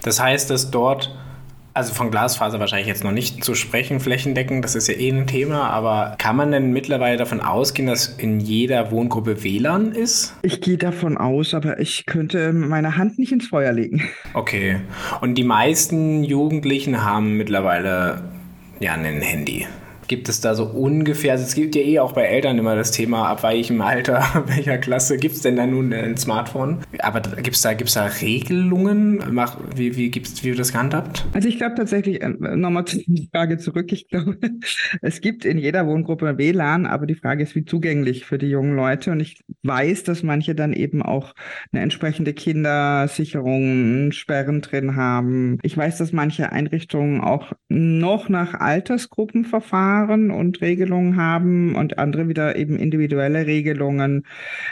das 0.03 0.23
heißt, 0.23 0.49
dass 0.49 0.71
dort, 0.71 1.13
also 1.75 1.93
von 1.93 2.13
Glasfaser 2.13 2.61
wahrscheinlich 2.61 2.87
jetzt 2.87 3.03
noch 3.03 3.11
nicht 3.11 3.43
zu 3.43 3.57
sprechen, 3.57 3.99
flächendeckend, 3.99 4.65
das 4.65 4.77
ist 4.77 4.87
ja 4.87 4.95
eh 4.95 5.11
ein 5.11 5.27
Thema, 5.27 5.71
aber 5.71 6.15
kann 6.19 6.37
man 6.37 6.53
denn 6.53 6.71
mittlerweile 6.71 7.17
davon 7.17 7.41
ausgehen, 7.41 7.89
dass 7.89 8.07
in 8.07 8.39
jeder 8.39 8.93
Wohngruppe 8.93 9.43
WLAN 9.43 9.91
ist? 9.91 10.37
Ich 10.43 10.61
gehe 10.61 10.79
davon 10.79 11.19
aus, 11.19 11.53
aber 11.53 11.81
ich 11.81 12.07
könnte 12.07 12.53
meine 12.53 12.97
Hand 12.97 13.19
nicht 13.19 13.33
ins 13.33 13.49
Feuer 13.49 13.73
legen. 13.73 14.09
Okay. 14.35 14.81
Und 15.21 15.35
die 15.35 15.45
meisten 15.45 16.23
Jugendlichen 16.23 17.05
haben 17.05 17.37
mittlerweile 17.37 18.23
ja 18.79 18.93
ein 18.93 19.21
Handy 19.21 19.67
gibt 20.09 20.29
es 20.29 20.41
da 20.41 20.55
so 20.55 20.65
ungefähr, 20.65 21.33
also 21.33 21.45
es 21.45 21.55
gibt 21.55 21.75
ja 21.75 21.83
eh 21.83 21.99
auch 21.99 22.13
bei 22.13 22.23
Eltern 22.23 22.59
immer 22.59 22.77
das 22.77 22.91
Thema, 22.91 23.29
ab 23.29 23.43
welchem 23.43 23.81
Alter, 23.81 24.45
welcher 24.47 24.79
Klasse 24.79 25.17
gibt 25.17 25.35
es 25.37 25.43
denn 25.43 25.57
da 25.57 25.67
nun 25.67 25.93
ein 25.93 26.17
Smartphone? 26.17 26.83
Aber 26.99 27.21
gibt 27.21 27.57
es 27.57 27.63
da, 27.63 27.75
gibt's 27.75 27.95
da 27.95 28.07
Regelungen? 28.07 29.21
Wie, 29.75 29.97
wie, 29.97 30.11
gibt's, 30.11 30.43
wie 30.43 30.51
wird 30.51 30.59
das 30.59 30.73
gehandhabt? 30.73 31.25
Also 31.33 31.49
ich 31.49 31.59
glaube 31.59 31.75
tatsächlich, 31.75 32.23
äh, 32.23 32.29
nochmal 32.29 32.85
zu 32.85 32.99
der 33.07 33.27
Frage 33.33 33.59
zurück, 33.59 33.93
ich 33.93 34.09
glaube, 34.09 34.39
es 35.03 35.21
gibt 35.21 35.45
in 35.45 35.59
jeder 35.59 35.87
Wohngruppe 35.87 36.39
WLAN, 36.39 36.87
aber 36.87 37.07
die 37.07 37.15
Frage 37.15 37.43
ist, 37.43 37.55
wie 37.55 37.65
zugänglich 37.65 38.25
für 38.25 38.39
die 38.39 38.49
jungen 38.49 38.77
Leute. 38.77 39.11
Und 39.13 39.21
ich 39.21 39.45
weiß, 39.63 40.05
dass 40.05 40.23
manche 40.23 40.55
dann 40.55 40.73
eben 40.73 41.03
auch 41.03 41.35
eine 41.73 41.83
entsprechende 41.83 42.33
Kindersicherung, 42.33 44.13
Sperren 44.13 44.61
drin 44.61 44.97
haben. 44.97 45.59
Ich 45.63 45.77
weiß, 45.77 45.99
dass 45.99 46.13
manche 46.13 46.53
Einrichtungen 46.53 47.21
auch 47.21 47.53
noch 47.69 48.29
nach 48.29 48.55
Altersgruppen 48.55 49.45
verfahren 49.45 49.96
Verfahren 49.97 50.31
und 50.31 50.61
Regelungen 50.61 51.17
haben 51.17 51.75
und 51.75 51.99
andere 51.99 52.29
wieder 52.29 52.57
eben 52.57 52.77
individuelle 52.77 53.47
Regelungen, 53.47 54.25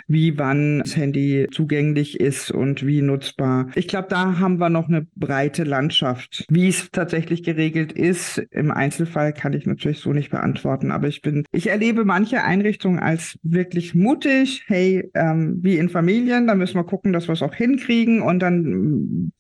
wie 0.07 0.39
wann 0.39 0.81
das 0.81 0.97
Handy 0.97 1.47
zugänglich 1.51 2.21
ist 2.21 2.51
und 2.51 2.87
wie 2.87 3.01
nutzbar. 3.01 3.69
Ich 3.75 3.89
glaube, 3.89 4.09
da 4.11 4.39
haben 4.39 4.61
wir 4.61 4.69
noch 4.69 4.89
eine 4.89 5.07
breite 5.17 5.65
Landschaft. 5.65 6.45
Wie 6.51 6.69
es 6.69 6.91
tatsächlich 6.91 7.43
geregelt 7.43 7.93
ist, 7.93 8.39
im 8.51 8.71
Einzelfall 8.71 9.33
kann 9.33 9.55
ich 9.55 9.67
natürlich 9.67 9.99
so 9.99 10.13
nicht 10.13 10.31
beantworten, 10.31 10.91
aber 10.91 11.09
ich 11.09 11.23
bin, 11.23 11.45
ich 11.53 11.69
erlebe 11.69 12.05
manche 12.05 12.43
Einrichtungen 12.43 12.99
als 12.99 13.39
wirklich 13.43 13.95
mutig. 13.95 14.65
Hey, 14.67 15.11
ähm, 15.15 15.59
wie 15.63 15.79
in 15.79 15.89
Familien, 15.89 16.47
da 16.47 16.55
müssen 16.55 16.77
wir 16.77 16.85
gucken, 16.85 17.13
dass 17.13 17.29
wir 17.29 17.33
es 17.33 17.43
auch 17.43 17.55
hinkriegen 17.55 18.21
und 18.21 18.41
dann 18.41 19.33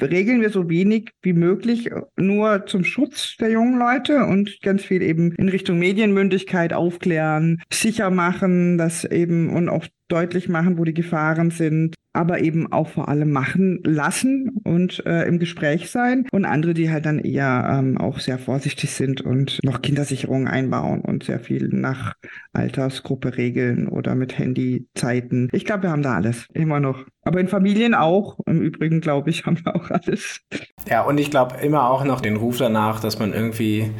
regeln 0.00 0.40
wir 0.40 0.50
so 0.50 0.68
wenig 0.68 1.10
wie 1.22 1.32
möglich 1.32 1.90
nur 2.16 2.66
zum 2.66 2.84
Schutz 2.84 3.36
der 3.36 3.50
jungen 3.50 3.78
Leute 3.78 4.24
und 4.24 4.60
ganz 4.62 4.82
viel 4.82 5.02
eben 5.02 5.32
in 5.32 5.48
Richtung 5.48 5.78
Medienmündigkeit 5.78 6.72
aufklären, 6.72 7.62
sicher 7.72 8.10
machen, 8.10 8.78
dass 8.78 9.04
eben 9.04 9.50
und 9.50 9.68
auch 9.68 9.86
deutlich 10.08 10.48
machen, 10.48 10.78
wo 10.78 10.84
die 10.84 10.94
Gefahren 10.94 11.50
sind, 11.50 11.94
aber 12.14 12.40
eben 12.40 12.72
auch 12.72 12.88
vor 12.88 13.08
allem 13.08 13.30
machen 13.30 13.80
lassen 13.84 14.60
und 14.64 15.04
äh, 15.04 15.26
im 15.26 15.38
Gespräch 15.38 15.90
sein. 15.90 16.26
Und 16.32 16.44
andere, 16.44 16.72
die 16.72 16.90
halt 16.90 17.04
dann 17.04 17.18
eher 17.18 17.78
ähm, 17.78 17.98
auch 17.98 18.20
sehr 18.20 18.38
vorsichtig 18.38 18.92
sind 18.92 19.20
und 19.20 19.58
noch 19.62 19.82
Kindersicherungen 19.82 20.48
einbauen 20.48 21.00
und 21.00 21.24
sehr 21.24 21.40
viel 21.40 21.68
nach 21.68 22.14
Altersgruppe 22.52 23.36
regeln 23.36 23.88
oder 23.88 24.14
mit 24.14 24.38
Handyzeiten. 24.38 25.48
Ich 25.52 25.64
glaube, 25.64 25.84
wir 25.84 25.90
haben 25.90 26.02
da 26.02 26.14
alles 26.14 26.46
immer 26.54 26.80
noch. 26.80 27.04
Aber 27.24 27.40
in 27.40 27.48
Familien 27.48 27.94
auch. 27.94 28.38
Im 28.46 28.60
Übrigen, 28.60 29.00
glaube 29.00 29.30
ich, 29.30 29.44
haben 29.44 29.58
wir 29.64 29.74
auch 29.74 29.90
alles. 29.90 30.40
Ja, 30.88 31.02
und 31.02 31.18
ich 31.18 31.30
glaube 31.30 31.56
immer 31.62 31.90
auch 31.90 32.04
noch 32.04 32.20
den 32.20 32.36
Ruf 32.36 32.58
danach, 32.58 33.00
dass 33.00 33.18
man 33.18 33.32
irgendwie 33.32 33.90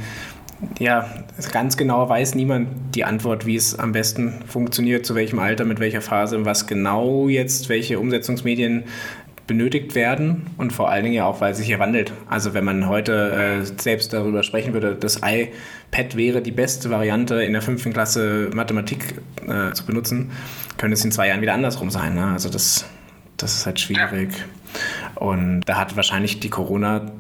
ja, 0.79 1.09
ganz 1.53 1.77
genau 1.77 2.09
weiß 2.09 2.35
niemand 2.35 2.69
die 2.95 3.05
Antwort, 3.05 3.47
wie 3.47 3.57
es 3.57 3.79
am 3.79 3.93
besten 3.93 4.43
funktioniert, 4.47 5.07
zu 5.07 5.15
welchem 5.15 5.39
Alter, 5.39 5.65
mit 5.65 5.81
welcher 5.81 6.01
Phase, 6.01 6.45
was 6.45 6.67
genau 6.67 7.29
jetzt, 7.29 7.69
welche 7.69 7.99
Umsetzungsmedien 7.99 8.85
benötigt 9.47 9.95
werden 9.95 10.47
und 10.57 10.73
vor 10.73 10.91
allen 10.91 11.05
Dingen 11.05 11.17
ja 11.17 11.27
auch, 11.27 11.41
weil 11.41 11.53
es 11.53 11.59
sich 11.59 11.67
hier 11.67 11.79
wandelt. 11.79 12.13
Also 12.29 12.55
wenn 12.55 12.65
man 12.65 12.89
heute 12.89 13.63
äh, 13.63 13.65
selbst 13.81 14.13
darüber 14.13 14.43
sprechen 14.43 14.73
würde, 14.73 14.95
das 14.95 15.21
iPad 15.23 16.17
wäre 16.17 16.41
die 16.41 16.51
beste 16.51 16.91
Variante 16.91 17.43
in 17.43 17.53
der 17.53 17.61
fünften 17.61 17.93
Klasse 17.93 18.51
Mathematik 18.55 19.21
äh, 19.47 19.73
zu 19.73 19.85
benutzen, 19.85 20.31
könnte 20.79 20.95
es 20.95 21.05
in 21.05 21.13
zwei 21.13 21.29
Jahren 21.29 21.43
wieder 21.43 21.53
andersrum 21.53 21.91
sein. 21.91 22.15
Ne? 22.15 22.25
Also 22.25 22.49
das, 22.49 22.87
das 23.37 23.55
ist 23.55 23.67
halt 23.67 23.81
schwierig. 23.81 24.31
Und 25.17 25.63
da 25.67 25.77
hat 25.77 25.95
wahrscheinlich 25.95 26.41
die 26.41 26.51
Corona- 26.51 27.13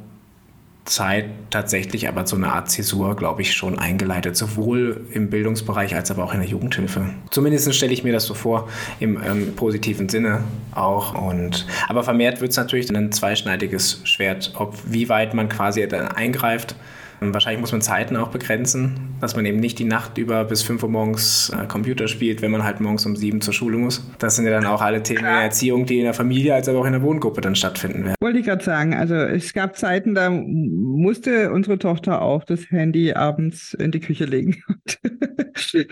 Zeit 0.85 1.27
tatsächlich 1.51 2.09
aber 2.09 2.27
so 2.27 2.37
eine 2.37 2.53
Art 2.53 2.70
Zäsur, 2.70 3.16
glaube 3.16 3.42
ich, 3.42 3.55
schon 3.55 3.79
eingeleitet, 3.79 4.37
sowohl 4.37 5.07
im 5.12 5.31
Bildungsbereich 5.31 5.94
als 5.94 6.11
aber 6.11 6.25
auch 6.25 6.35
in 6.35 6.40
der 6.40 6.49
Jugendhilfe. 6.49 7.07
Zumindest 7.31 7.75
stelle 7.75 7.92
ich 7.92 8.05
mir 8.05 8.12
das 8.12 8.27
so 8.27 8.35
vor, 8.35 8.68
im 9.01 9.18
ähm, 9.23 9.57
positiven 9.57 10.09
Sinne 10.09 10.44
auch. 10.75 11.14
Und, 11.14 11.66
aber 11.88 12.03
vermehrt 12.03 12.40
wird 12.40 12.51
es 12.51 12.57
natürlich 12.57 12.94
ein 12.94 13.12
zweischneidiges 13.12 14.01
Schwert, 14.05 14.53
ob 14.57 14.77
wie 14.85 15.09
weit 15.09 15.33
man 15.33 15.49
quasi 15.49 15.87
dann 15.88 16.09
eingreift 16.09 16.77
Wahrscheinlich 17.20 17.61
muss 17.61 17.72
man 17.72 17.81
Zeiten 17.81 18.16
auch 18.16 18.29
begrenzen, 18.29 19.14
dass 19.20 19.37
man 19.37 19.46
eben 19.46 19.59
nicht 19.61 19.79
die 19.79 19.85
Nacht 19.85 20.18
über 20.18 20.44
bis 20.44 20.62
5 20.62 20.83
Uhr 20.83 20.88
morgens 20.88 21.50
äh, 21.50 21.66
Computer 21.66 22.09
spielt, 22.09 22.42
wenn 22.42 22.50
man 22.50 22.64
halt 22.64 22.81
morgens 22.81 23.07
um 23.07 23.16
7 23.16 23.40
zur 23.40 23.55
Schule 23.55 23.79
muss. 23.79 24.07
Das 24.18 24.37
sind 24.37 24.44
ja 24.44 24.50
dann 24.50 24.66
auch 24.66 24.83
alle 24.83 25.03
Themen 25.03 25.20
Klar. 25.20 25.35
der 25.35 25.42
Erziehung, 25.44 25.87
die 25.87 25.98
in 25.98 26.05
der 26.05 26.14
Familie 26.14 26.55
als 26.55 26.68
auch 26.68 26.85
in 26.85 26.92
der 26.92 27.03
Wohngruppe 27.03 27.40
dann 27.40 27.57
stattfinden 27.57 28.05
werden. 28.05 28.16
Wollte 28.20 28.38
ich 28.38 28.46
gerade 28.46 28.64
sagen, 28.64 28.94
also 28.94 29.14
es 29.14 29.53
gab 29.53 29.77
Zeiten, 29.77 30.14
da 30.14 30.31
musste 30.31 31.53
unsere 31.53 31.79
Tochter 31.79 32.22
auch 32.22 32.44
das 32.44 32.70
Handy 32.70 33.12
abends 33.12 33.74
in 33.74 33.90
die 33.90 34.00
Küche 34.00 34.24
legen. 34.24 34.62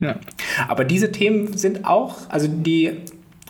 ja. 0.00 0.16
Aber 0.68 0.84
diese 0.84 1.12
Themen 1.12 1.56
sind 1.56 1.84
auch, 1.84 2.28
also 2.30 2.48
die 2.48 2.92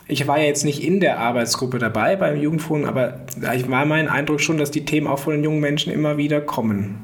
ich 0.07 0.27
war 0.27 0.37
ja 0.37 0.45
jetzt 0.45 0.65
nicht 0.65 0.83
in 0.83 0.99
der 0.99 1.19
Arbeitsgruppe 1.19 1.79
dabei 1.79 2.15
beim 2.15 2.39
Jugendforum, 2.39 2.85
aber 2.85 3.21
ich 3.55 3.69
war 3.69 3.85
mein 3.85 4.07
Eindruck 4.07 4.41
schon, 4.41 4.57
dass 4.57 4.71
die 4.71 4.85
Themen 4.85 5.07
auch 5.07 5.19
von 5.19 5.33
den 5.33 5.43
jungen 5.43 5.61
Menschen 5.61 5.91
immer 5.91 6.17
wieder 6.17 6.41
kommen. 6.41 6.99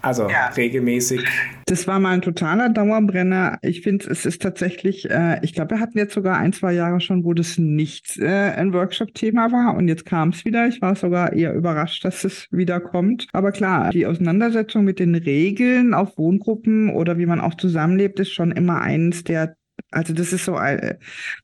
Also 0.00 0.28
ja. 0.28 0.48
regelmäßig. 0.56 1.24
Das 1.66 1.88
war 1.88 1.98
mal 1.98 2.12
ein 2.12 2.22
totaler 2.22 2.68
Dauerbrenner. 2.68 3.58
Ich 3.62 3.82
finde, 3.82 4.08
es 4.08 4.26
ist 4.26 4.40
tatsächlich, 4.40 5.10
äh, 5.10 5.40
ich 5.42 5.54
glaube, 5.54 5.72
wir 5.72 5.80
hatten 5.80 5.98
jetzt 5.98 6.14
sogar 6.14 6.38
ein, 6.38 6.52
zwei 6.52 6.72
Jahre 6.72 7.00
schon, 7.00 7.24
wo 7.24 7.34
das 7.34 7.58
nicht 7.58 8.16
äh, 8.18 8.26
ein 8.26 8.72
Workshop-Thema 8.72 9.50
war 9.50 9.76
und 9.76 9.88
jetzt 9.88 10.06
kam 10.06 10.28
es 10.28 10.44
wieder. 10.44 10.68
Ich 10.68 10.80
war 10.80 10.94
sogar 10.94 11.32
eher 11.32 11.52
überrascht, 11.52 12.04
dass 12.04 12.24
es 12.24 12.46
wieder 12.52 12.78
kommt. 12.80 13.26
Aber 13.32 13.50
klar, 13.50 13.90
die 13.90 14.06
Auseinandersetzung 14.06 14.84
mit 14.84 15.00
den 15.00 15.16
Regeln 15.16 15.94
auf 15.94 16.16
Wohngruppen 16.16 16.90
oder 16.90 17.18
wie 17.18 17.26
man 17.26 17.40
auch 17.40 17.54
zusammenlebt, 17.54 18.20
ist 18.20 18.32
schon 18.32 18.52
immer 18.52 18.80
eines 18.80 19.24
der 19.24 19.56
also 19.90 20.12
das 20.12 20.32
ist 20.34 20.44
so 20.44 20.56
äh, 20.58 20.96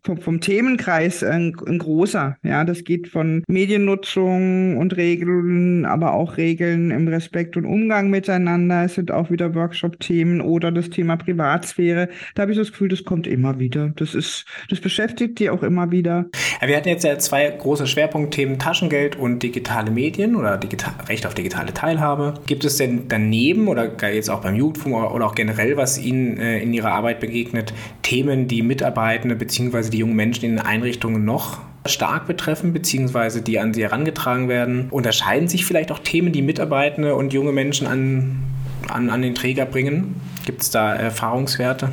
vom, 0.02 0.18
vom 0.18 0.40
Themenkreis 0.40 1.22
ein, 1.22 1.56
ein, 1.66 1.78
großer. 1.78 2.36
Ja, 2.42 2.64
das 2.64 2.84
geht 2.84 3.08
von 3.08 3.42
Mediennutzung 3.48 4.76
und 4.76 4.96
Regeln, 4.96 5.86
aber 5.86 6.12
auch 6.12 6.36
Regeln 6.36 6.90
im 6.90 7.08
Respekt 7.08 7.56
und 7.56 7.64
Umgang 7.64 8.10
miteinander. 8.10 8.84
Es 8.84 8.96
sind 8.96 9.10
auch 9.10 9.30
wieder 9.30 9.54
Workshop-Themen 9.54 10.42
oder 10.42 10.70
das 10.72 10.90
Thema 10.90 11.16
Privatsphäre. 11.16 12.10
Da 12.34 12.42
habe 12.42 12.52
ich 12.52 12.58
das 12.58 12.72
Gefühl, 12.72 12.88
das 12.88 13.04
kommt 13.04 13.26
immer 13.26 13.58
wieder. 13.58 13.92
Das 13.96 14.14
ist, 14.14 14.44
das 14.68 14.80
beschäftigt 14.80 15.38
die 15.38 15.48
auch 15.48 15.62
immer 15.62 15.90
wieder. 15.90 16.26
Ja, 16.60 16.68
wir 16.68 16.76
hatten 16.76 16.88
jetzt 16.88 17.04
ja 17.04 17.18
zwei 17.18 17.48
große 17.48 17.86
Schwerpunktthemen: 17.86 18.58
Taschengeld 18.58 19.16
und 19.16 19.42
digitale 19.42 19.90
Medien 19.90 20.36
oder 20.36 20.58
digital, 20.58 20.92
Recht 21.08 21.26
auf 21.26 21.32
digitale 21.32 21.72
Teilhabe. 21.72 22.34
Gibt 22.46 22.64
es 22.66 22.76
denn 22.76 23.08
daneben 23.08 23.68
oder 23.68 23.90
jetzt 24.12 24.28
auch 24.28 24.42
beim 24.42 24.54
Jugendfunk 24.54 24.94
oder 24.94 25.24
auch 25.24 25.34
generell, 25.34 25.78
was 25.78 25.98
Ihnen 25.98 26.36
äh, 26.36 26.58
in 26.58 26.74
Ihrer 26.74 26.92
Arbeit 26.92 27.20
begegnet, 27.20 27.72
Themen 28.02 28.23
Themen, 28.24 28.48
die 28.48 28.62
Mitarbeitende 28.62 29.36
bzw. 29.36 29.90
die 29.90 29.98
jungen 29.98 30.16
Menschen 30.16 30.46
in 30.46 30.56
den 30.56 30.64
Einrichtungen 30.64 31.26
noch 31.26 31.58
stark 31.86 32.26
betreffen, 32.26 32.72
beziehungsweise 32.72 33.42
die 33.42 33.58
an 33.58 33.74
sie 33.74 33.82
herangetragen 33.82 34.48
werden? 34.48 34.86
Unterscheiden 34.90 35.46
sich 35.46 35.66
vielleicht 35.66 35.92
auch 35.92 35.98
Themen, 35.98 36.32
die 36.32 36.40
Mitarbeitende 36.40 37.14
und 37.16 37.34
junge 37.34 37.52
Menschen 37.52 37.86
an, 37.86 38.42
an, 38.88 39.10
an 39.10 39.20
den 39.20 39.34
Träger 39.34 39.66
bringen? 39.66 40.18
Gibt 40.46 40.62
es 40.62 40.70
da 40.70 40.94
Erfahrungswerte? 40.94 41.90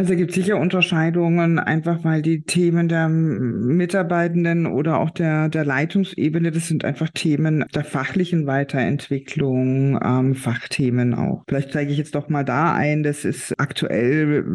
Also 0.00 0.16
gibt 0.16 0.32
sicher 0.32 0.56
Unterscheidungen, 0.56 1.58
einfach 1.58 2.04
weil 2.04 2.22
die 2.22 2.40
Themen 2.40 2.88
der 2.88 3.10
Mitarbeitenden 3.10 4.66
oder 4.66 4.98
auch 4.98 5.10
der, 5.10 5.50
der 5.50 5.66
Leitungsebene, 5.66 6.50
das 6.52 6.68
sind 6.68 6.86
einfach 6.86 7.10
Themen 7.10 7.66
der 7.74 7.84
fachlichen 7.84 8.46
Weiterentwicklung, 8.46 10.00
ähm, 10.02 10.34
Fachthemen 10.34 11.12
auch. 11.12 11.44
Vielleicht 11.46 11.72
zeige 11.72 11.92
ich 11.92 11.98
jetzt 11.98 12.14
doch 12.14 12.30
mal 12.30 12.44
da 12.44 12.72
ein, 12.72 13.02
das 13.02 13.26
ist 13.26 13.52
aktuell, 13.60 14.46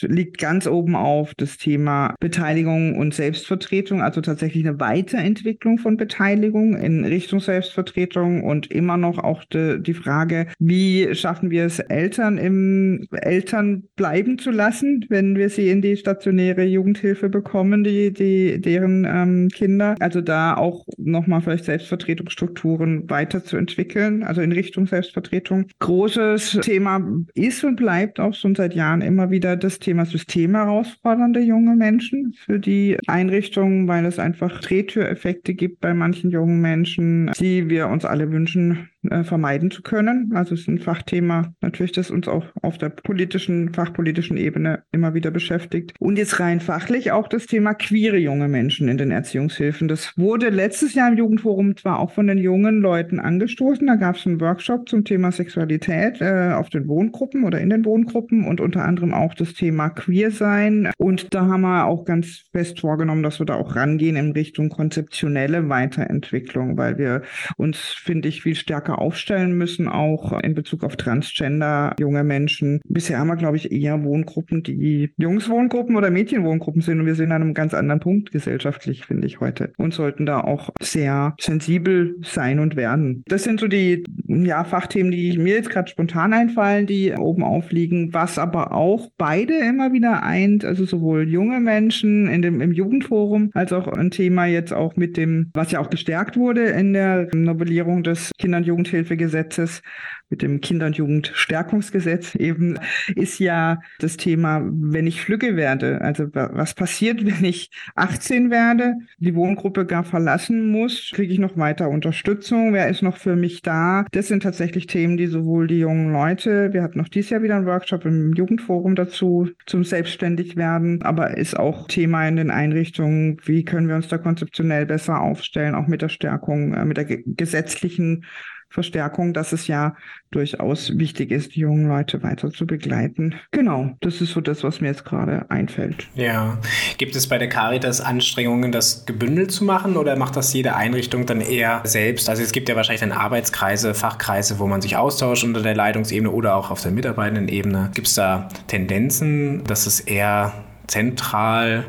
liegt 0.00 0.38
ganz 0.38 0.66
oben 0.66 0.96
auf 0.96 1.34
das 1.34 1.58
Thema 1.58 2.14
Beteiligung 2.18 2.96
und 2.96 3.12
Selbstvertretung, 3.12 4.00
also 4.00 4.22
tatsächlich 4.22 4.66
eine 4.66 4.80
Weiterentwicklung 4.80 5.76
von 5.76 5.98
Beteiligung 5.98 6.74
in 6.74 7.04
Richtung 7.04 7.40
Selbstvertretung 7.40 8.42
und 8.44 8.70
immer 8.70 8.96
noch 8.96 9.18
auch 9.18 9.44
de, 9.44 9.78
die 9.78 9.92
Frage, 9.92 10.46
wie 10.58 11.14
schaffen 11.14 11.50
wir 11.50 11.66
es, 11.66 11.80
Eltern 11.80 12.38
im 12.38 13.06
Eltern 13.12 13.82
bleiben 13.94 14.38
zu 14.38 14.50
lassen? 14.50 14.85
Lassen, 14.86 15.06
wenn 15.08 15.36
wir 15.36 15.48
sie 15.48 15.70
in 15.70 15.82
die 15.82 15.96
stationäre 15.96 16.64
Jugendhilfe 16.64 17.28
bekommen, 17.28 17.84
die, 17.84 18.12
die, 18.12 18.60
deren 18.60 19.04
ähm, 19.04 19.48
Kinder. 19.48 19.94
Also 20.00 20.20
da 20.20 20.56
auch 20.56 20.84
nochmal 20.96 21.40
vielleicht 21.40 21.64
Selbstvertretungsstrukturen 21.64 23.08
weiterzuentwickeln, 23.08 24.22
also 24.22 24.40
in 24.40 24.52
Richtung 24.52 24.86
Selbstvertretung. 24.86 25.66
Großes 25.78 26.58
Thema 26.62 27.00
ist 27.34 27.64
und 27.64 27.76
bleibt 27.76 28.20
auch 28.20 28.34
schon 28.34 28.54
seit 28.54 28.74
Jahren 28.74 29.02
immer 29.02 29.30
wieder 29.30 29.56
das 29.56 29.78
Thema 29.78 30.04
systemherausfordernde 30.04 31.40
junge 31.40 31.76
Menschen 31.76 32.34
für 32.44 32.58
die 32.58 32.96
Einrichtungen, 33.06 33.88
weil 33.88 34.04
es 34.06 34.18
einfach 34.18 34.60
Drehtüreffekte 34.60 35.54
gibt 35.54 35.80
bei 35.80 35.94
manchen 35.94 36.30
jungen 36.30 36.60
Menschen, 36.60 37.30
die 37.38 37.68
wir 37.68 37.88
uns 37.88 38.04
alle 38.04 38.30
wünschen, 38.30 38.88
äh, 39.10 39.24
vermeiden 39.24 39.70
zu 39.70 39.82
können. 39.82 40.32
Also 40.34 40.54
es 40.54 40.62
ist 40.62 40.68
ein 40.68 40.78
Fachthema 40.78 41.52
natürlich, 41.60 41.92
das 41.92 42.10
uns 42.10 42.28
auch 42.28 42.44
auf 42.62 42.78
der 42.78 42.90
politischen, 42.90 43.72
fachpolitischen 43.72 44.36
Ebene 44.36 44.82
immer 44.92 45.14
wieder 45.14 45.30
beschäftigt. 45.30 45.92
Und 45.98 46.18
jetzt 46.18 46.40
rein 46.40 46.60
fachlich 46.60 47.12
auch 47.12 47.28
das 47.28 47.46
Thema 47.46 47.74
queere 47.74 48.18
junge 48.18 48.48
Menschen 48.48 48.88
in 48.88 48.98
den 48.98 49.10
Erziehungshilfen. 49.10 49.88
Das 49.88 50.12
wurde 50.16 50.48
letztes 50.48 50.94
Jahr 50.94 51.08
im 51.10 51.18
Jugendforum 51.18 51.76
zwar 51.76 51.98
auch 51.98 52.12
von 52.12 52.26
den 52.26 52.38
jungen 52.38 52.80
Leuten 52.80 53.20
angestoßen. 53.20 53.86
Da 53.86 53.96
gab 53.96 54.16
es 54.16 54.26
einen 54.26 54.40
Workshop 54.40 54.88
zum 54.88 55.04
Thema 55.04 55.32
Sexualität 55.32 56.20
äh, 56.20 56.52
auf 56.52 56.70
den 56.70 56.88
Wohngruppen 56.88 57.44
oder 57.44 57.60
in 57.60 57.70
den 57.70 57.84
Wohngruppen 57.84 58.44
und 58.44 58.60
unter 58.60 58.84
anderem 58.84 59.14
auch 59.14 59.34
das 59.34 59.54
Thema 59.54 59.90
Queer 59.90 60.30
sein. 60.30 60.90
Und 60.98 61.34
da 61.34 61.46
haben 61.46 61.62
wir 61.62 61.86
auch 61.86 62.04
ganz 62.04 62.44
fest 62.52 62.80
vorgenommen, 62.80 63.22
dass 63.22 63.38
wir 63.38 63.46
da 63.46 63.54
auch 63.54 63.76
rangehen 63.76 64.16
in 64.16 64.32
Richtung 64.32 64.68
konzeptionelle 64.68 65.68
Weiterentwicklung, 65.68 66.76
weil 66.76 66.98
wir 66.98 67.22
uns, 67.56 67.78
finde 67.78 68.28
ich, 68.28 68.42
viel 68.42 68.54
stärker 68.54 68.95
aufstellen 68.98 69.56
müssen, 69.56 69.88
auch 69.88 70.40
in 70.40 70.54
Bezug 70.54 70.84
auf 70.84 70.96
Transgender, 70.96 71.94
junge 71.98 72.24
Menschen. 72.24 72.80
Bisher 72.88 73.18
haben 73.18 73.28
wir, 73.28 73.36
glaube 73.36 73.56
ich, 73.56 73.72
eher 73.72 74.04
Wohngruppen, 74.04 74.62
die 74.62 75.10
Jungswohngruppen 75.16 75.96
oder 75.96 76.10
Mädchenwohngruppen 76.10 76.82
sind 76.82 77.00
und 77.00 77.06
wir 77.06 77.14
sind 77.14 77.32
an 77.32 77.42
einem 77.42 77.54
ganz 77.54 77.74
anderen 77.74 78.00
Punkt 78.00 78.32
gesellschaftlich, 78.32 79.06
finde 79.06 79.26
ich 79.26 79.40
heute 79.40 79.72
und 79.76 79.94
sollten 79.94 80.26
da 80.26 80.40
auch 80.40 80.70
sehr 80.80 81.34
sensibel 81.40 82.16
sein 82.22 82.58
und 82.58 82.76
werden. 82.76 83.22
Das 83.26 83.44
sind 83.44 83.60
so 83.60 83.68
die 83.68 84.04
ja, 84.26 84.64
Fachthemen, 84.64 85.12
die 85.12 85.38
mir 85.38 85.54
jetzt 85.54 85.70
gerade 85.70 85.88
spontan 85.88 86.32
einfallen, 86.32 86.86
die 86.86 87.12
oben 87.12 87.42
aufliegen, 87.42 88.12
was 88.12 88.38
aber 88.38 88.72
auch 88.72 89.10
beide 89.16 89.54
immer 89.54 89.92
wieder 89.92 90.22
eint, 90.22 90.64
also 90.64 90.84
sowohl 90.84 91.28
junge 91.28 91.60
Menschen 91.60 92.28
in 92.28 92.42
dem, 92.42 92.60
im 92.60 92.72
Jugendforum 92.72 93.50
als 93.54 93.72
auch 93.72 93.88
ein 93.88 94.10
Thema 94.10 94.46
jetzt 94.46 94.72
auch 94.72 94.96
mit 94.96 95.16
dem, 95.16 95.50
was 95.54 95.70
ja 95.70 95.80
auch 95.80 95.90
gestärkt 95.90 96.36
wurde 96.36 96.66
in 96.66 96.92
der 96.92 97.28
Novellierung 97.34 98.02
des 98.02 98.32
Kinder- 98.38 98.58
und 98.58 98.66
Jugend 98.66 98.85
Jugendhilfegesetzes 98.86 99.82
mit 100.28 100.42
dem 100.42 100.60
Kinder- 100.60 100.86
und 100.86 100.96
Jugendstärkungsgesetz 100.96 102.34
eben 102.34 102.78
ist 103.14 103.38
ja 103.38 103.78
das 104.00 104.16
Thema, 104.16 104.60
wenn 104.64 105.06
ich 105.06 105.20
flügge 105.20 105.54
werde. 105.54 106.00
Also 106.00 106.26
was 106.32 106.74
passiert, 106.74 107.24
wenn 107.26 107.44
ich 107.44 107.70
18 107.94 108.50
werde, 108.50 108.94
die 109.18 109.34
Wohngruppe 109.34 109.86
gar 109.86 110.04
verlassen 110.04 110.70
muss? 110.70 111.12
Kriege 111.14 111.32
ich 111.32 111.38
noch 111.38 111.56
weiter 111.56 111.88
Unterstützung? 111.88 112.72
Wer 112.72 112.88
ist 112.88 113.02
noch 113.02 113.16
für 113.16 113.36
mich 113.36 113.62
da? 113.62 114.04
Das 114.10 114.28
sind 114.28 114.42
tatsächlich 114.42 114.86
Themen, 114.86 115.16
die 115.16 115.26
sowohl 115.26 115.68
die 115.68 115.78
jungen 115.78 116.12
Leute, 116.12 116.72
wir 116.72 116.82
hatten 116.82 116.98
noch 116.98 117.08
dieses 117.08 117.30
Jahr 117.30 117.42
wieder 117.42 117.56
einen 117.56 117.66
Workshop 117.66 118.04
im 118.04 118.32
Jugendforum 118.32 118.96
dazu, 118.96 119.48
zum 119.66 119.84
selbstständig 119.84 120.56
werden, 120.56 121.02
aber 121.02 121.36
ist 121.36 121.56
auch 121.56 121.86
Thema 121.86 122.26
in 122.26 122.36
den 122.36 122.50
Einrichtungen, 122.50 123.38
wie 123.44 123.64
können 123.64 123.88
wir 123.88 123.96
uns 123.96 124.08
da 124.08 124.18
konzeptionell 124.18 124.86
besser 124.86 125.20
aufstellen, 125.20 125.74
auch 125.74 125.86
mit 125.86 126.02
der 126.02 126.08
Stärkung, 126.08 126.74
äh, 126.74 126.84
mit 126.84 126.96
der 126.96 127.04
gesetzlichen 127.04 128.24
Verstärkung, 128.68 129.32
dass 129.32 129.52
es 129.52 129.66
ja 129.66 129.96
durchaus 130.30 130.98
wichtig 130.98 131.30
ist, 131.30 131.54
die 131.54 131.60
jungen 131.60 131.88
Leute 131.88 132.22
weiter 132.22 132.50
zu 132.50 132.66
begleiten. 132.66 133.34
Genau, 133.50 133.96
das 134.00 134.20
ist 134.20 134.32
so 134.32 134.40
das, 134.40 134.64
was 134.64 134.80
mir 134.80 134.88
jetzt 134.88 135.04
gerade 135.04 135.50
einfällt. 135.50 136.08
Ja. 136.14 136.58
Gibt 136.98 137.16
es 137.16 137.28
bei 137.28 137.38
der 137.38 137.48
Caritas 137.48 138.00
Anstrengungen, 138.00 138.72
das 138.72 139.06
gebündelt 139.06 139.50
zu 139.50 139.64
machen 139.64 139.96
oder 139.96 140.16
macht 140.16 140.36
das 140.36 140.52
jede 140.52 140.76
Einrichtung 140.76 141.26
dann 141.26 141.40
eher 141.40 141.80
selbst? 141.84 142.28
Also 142.28 142.42
es 142.42 142.52
gibt 142.52 142.68
ja 142.68 142.76
wahrscheinlich 142.76 143.00
dann 143.00 143.12
Arbeitskreise, 143.12 143.94
Fachkreise, 143.94 144.58
wo 144.58 144.66
man 144.66 144.82
sich 144.82 144.96
austauscht 144.96 145.44
unter 145.44 145.62
der 145.62 145.74
Leitungsebene 145.74 146.30
oder 146.30 146.56
auch 146.56 146.70
auf 146.70 146.82
der 146.82 146.92
Mitarbeitendenebene. 146.92 147.90
Gibt 147.94 148.08
es 148.08 148.14
da 148.14 148.48
Tendenzen, 148.66 149.64
dass 149.64 149.86
es 149.86 150.00
eher 150.00 150.52
zentral 150.86 151.84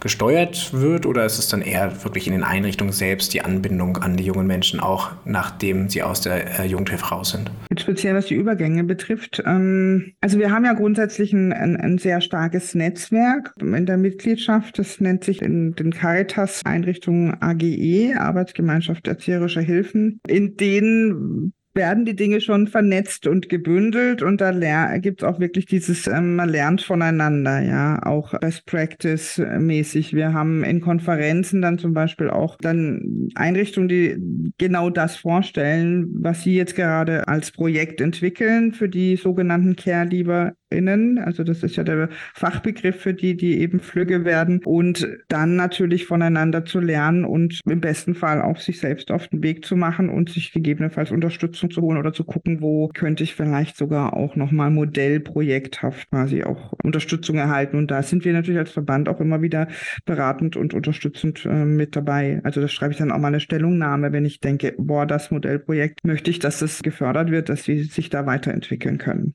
gesteuert 0.00 0.72
wird 0.72 1.06
oder 1.06 1.24
ist 1.24 1.38
es 1.38 1.48
dann 1.48 1.62
eher 1.62 2.04
wirklich 2.04 2.26
in 2.26 2.32
den 2.32 2.42
Einrichtungen 2.42 2.92
selbst 2.92 3.34
die 3.34 3.42
Anbindung 3.42 3.98
an 3.98 4.16
die 4.16 4.24
jungen 4.24 4.46
Menschen, 4.46 4.80
auch 4.80 5.12
nachdem 5.24 5.88
sie 5.88 6.02
aus 6.02 6.22
der 6.22 6.60
äh, 6.60 6.66
Jugendhilfe 6.66 7.06
raus 7.06 7.30
sind? 7.30 7.50
Speziell 7.78 8.14
was 8.14 8.26
die 8.26 8.34
Übergänge 8.34 8.84
betrifft. 8.84 9.42
Ähm, 9.46 10.12
also 10.20 10.38
wir 10.38 10.50
haben 10.50 10.64
ja 10.64 10.72
grundsätzlich 10.72 11.32
ein, 11.32 11.52
ein, 11.52 11.76
ein, 11.76 11.98
sehr 11.98 12.20
starkes 12.20 12.74
Netzwerk 12.74 13.52
in 13.60 13.86
der 13.86 13.96
Mitgliedschaft. 13.96 14.78
Das 14.78 15.00
nennt 15.00 15.24
sich 15.24 15.42
in 15.42 15.74
den 15.74 15.92
Caritas-Einrichtungen 15.92 17.40
AGE, 17.40 18.14
Arbeitsgemeinschaft 18.18 19.06
Erzieherischer 19.06 19.60
Hilfen, 19.60 20.20
in 20.26 20.56
denen 20.56 21.52
werden 21.74 22.04
die 22.04 22.16
Dinge 22.16 22.40
schon 22.40 22.66
vernetzt 22.66 23.26
und 23.26 23.48
gebündelt 23.48 24.22
und 24.22 24.40
da 24.40 24.98
gibt 24.98 25.22
es 25.22 25.28
auch 25.28 25.38
wirklich 25.38 25.66
dieses, 25.66 26.06
ähm, 26.06 26.36
man 26.36 26.48
lernt 26.48 26.82
voneinander, 26.82 27.60
ja, 27.62 28.02
auch 28.04 28.38
Best 28.40 28.66
Practice 28.66 29.38
mäßig. 29.38 30.14
Wir 30.14 30.32
haben 30.32 30.64
in 30.64 30.80
Konferenzen 30.80 31.62
dann 31.62 31.78
zum 31.78 31.92
Beispiel 31.92 32.28
auch 32.28 32.56
dann 32.56 33.28
Einrichtungen, 33.34 33.88
die 33.88 34.52
genau 34.58 34.90
das 34.90 35.16
vorstellen, 35.16 36.08
was 36.12 36.42
sie 36.42 36.56
jetzt 36.56 36.74
gerade 36.74 37.28
als 37.28 37.52
Projekt 37.52 38.00
entwickeln 38.00 38.72
für 38.72 38.88
die 38.88 39.16
sogenannten 39.16 39.76
Care-Leaver 39.76 40.54
innen, 40.70 41.18
also 41.18 41.44
das 41.44 41.62
ist 41.62 41.76
ja 41.76 41.84
der 41.84 42.08
Fachbegriff 42.34 42.96
für 43.00 43.14
die, 43.14 43.36
die 43.36 43.60
eben 43.60 43.80
Flügge 43.80 44.24
werden 44.24 44.60
und 44.64 45.06
dann 45.28 45.56
natürlich 45.56 46.06
voneinander 46.06 46.64
zu 46.64 46.80
lernen 46.80 47.24
und 47.24 47.60
im 47.68 47.80
besten 47.80 48.14
Fall 48.14 48.40
auch 48.40 48.58
sich 48.58 48.80
selbst 48.80 49.10
auf 49.10 49.28
den 49.28 49.42
Weg 49.42 49.64
zu 49.64 49.76
machen 49.76 50.08
und 50.08 50.30
sich 50.30 50.52
gegebenenfalls 50.52 51.10
Unterstützung 51.10 51.70
zu 51.70 51.82
holen 51.82 51.98
oder 51.98 52.12
zu 52.12 52.24
gucken, 52.24 52.60
wo 52.60 52.88
könnte 52.88 53.24
ich 53.24 53.34
vielleicht 53.34 53.76
sogar 53.76 54.14
auch 54.14 54.36
nochmal 54.36 54.70
modellprojekthaft 54.70 56.10
quasi 56.10 56.44
auch 56.44 56.72
Unterstützung 56.82 57.36
erhalten 57.36 57.76
und 57.76 57.90
da 57.90 58.02
sind 58.02 58.24
wir 58.24 58.32
natürlich 58.32 58.58
als 58.58 58.72
Verband 58.72 59.08
auch 59.08 59.20
immer 59.20 59.42
wieder 59.42 59.68
beratend 60.04 60.56
und 60.56 60.74
unterstützend 60.74 61.44
äh, 61.44 61.64
mit 61.64 61.96
dabei. 61.96 62.40
Also 62.44 62.60
das 62.60 62.72
schreibe 62.72 62.92
ich 62.92 62.98
dann 62.98 63.12
auch 63.12 63.18
mal 63.18 63.28
eine 63.28 63.40
Stellungnahme, 63.40 64.12
wenn 64.12 64.24
ich 64.24 64.40
denke, 64.40 64.74
boah, 64.78 65.06
das 65.06 65.30
Modellprojekt 65.30 66.04
möchte 66.04 66.30
ich, 66.30 66.38
dass 66.38 66.62
es 66.62 66.82
gefördert 66.82 67.30
wird, 67.30 67.48
dass 67.48 67.64
sie 67.64 67.82
sich 67.82 68.10
da 68.10 68.26
weiterentwickeln 68.26 68.98
können. 68.98 69.34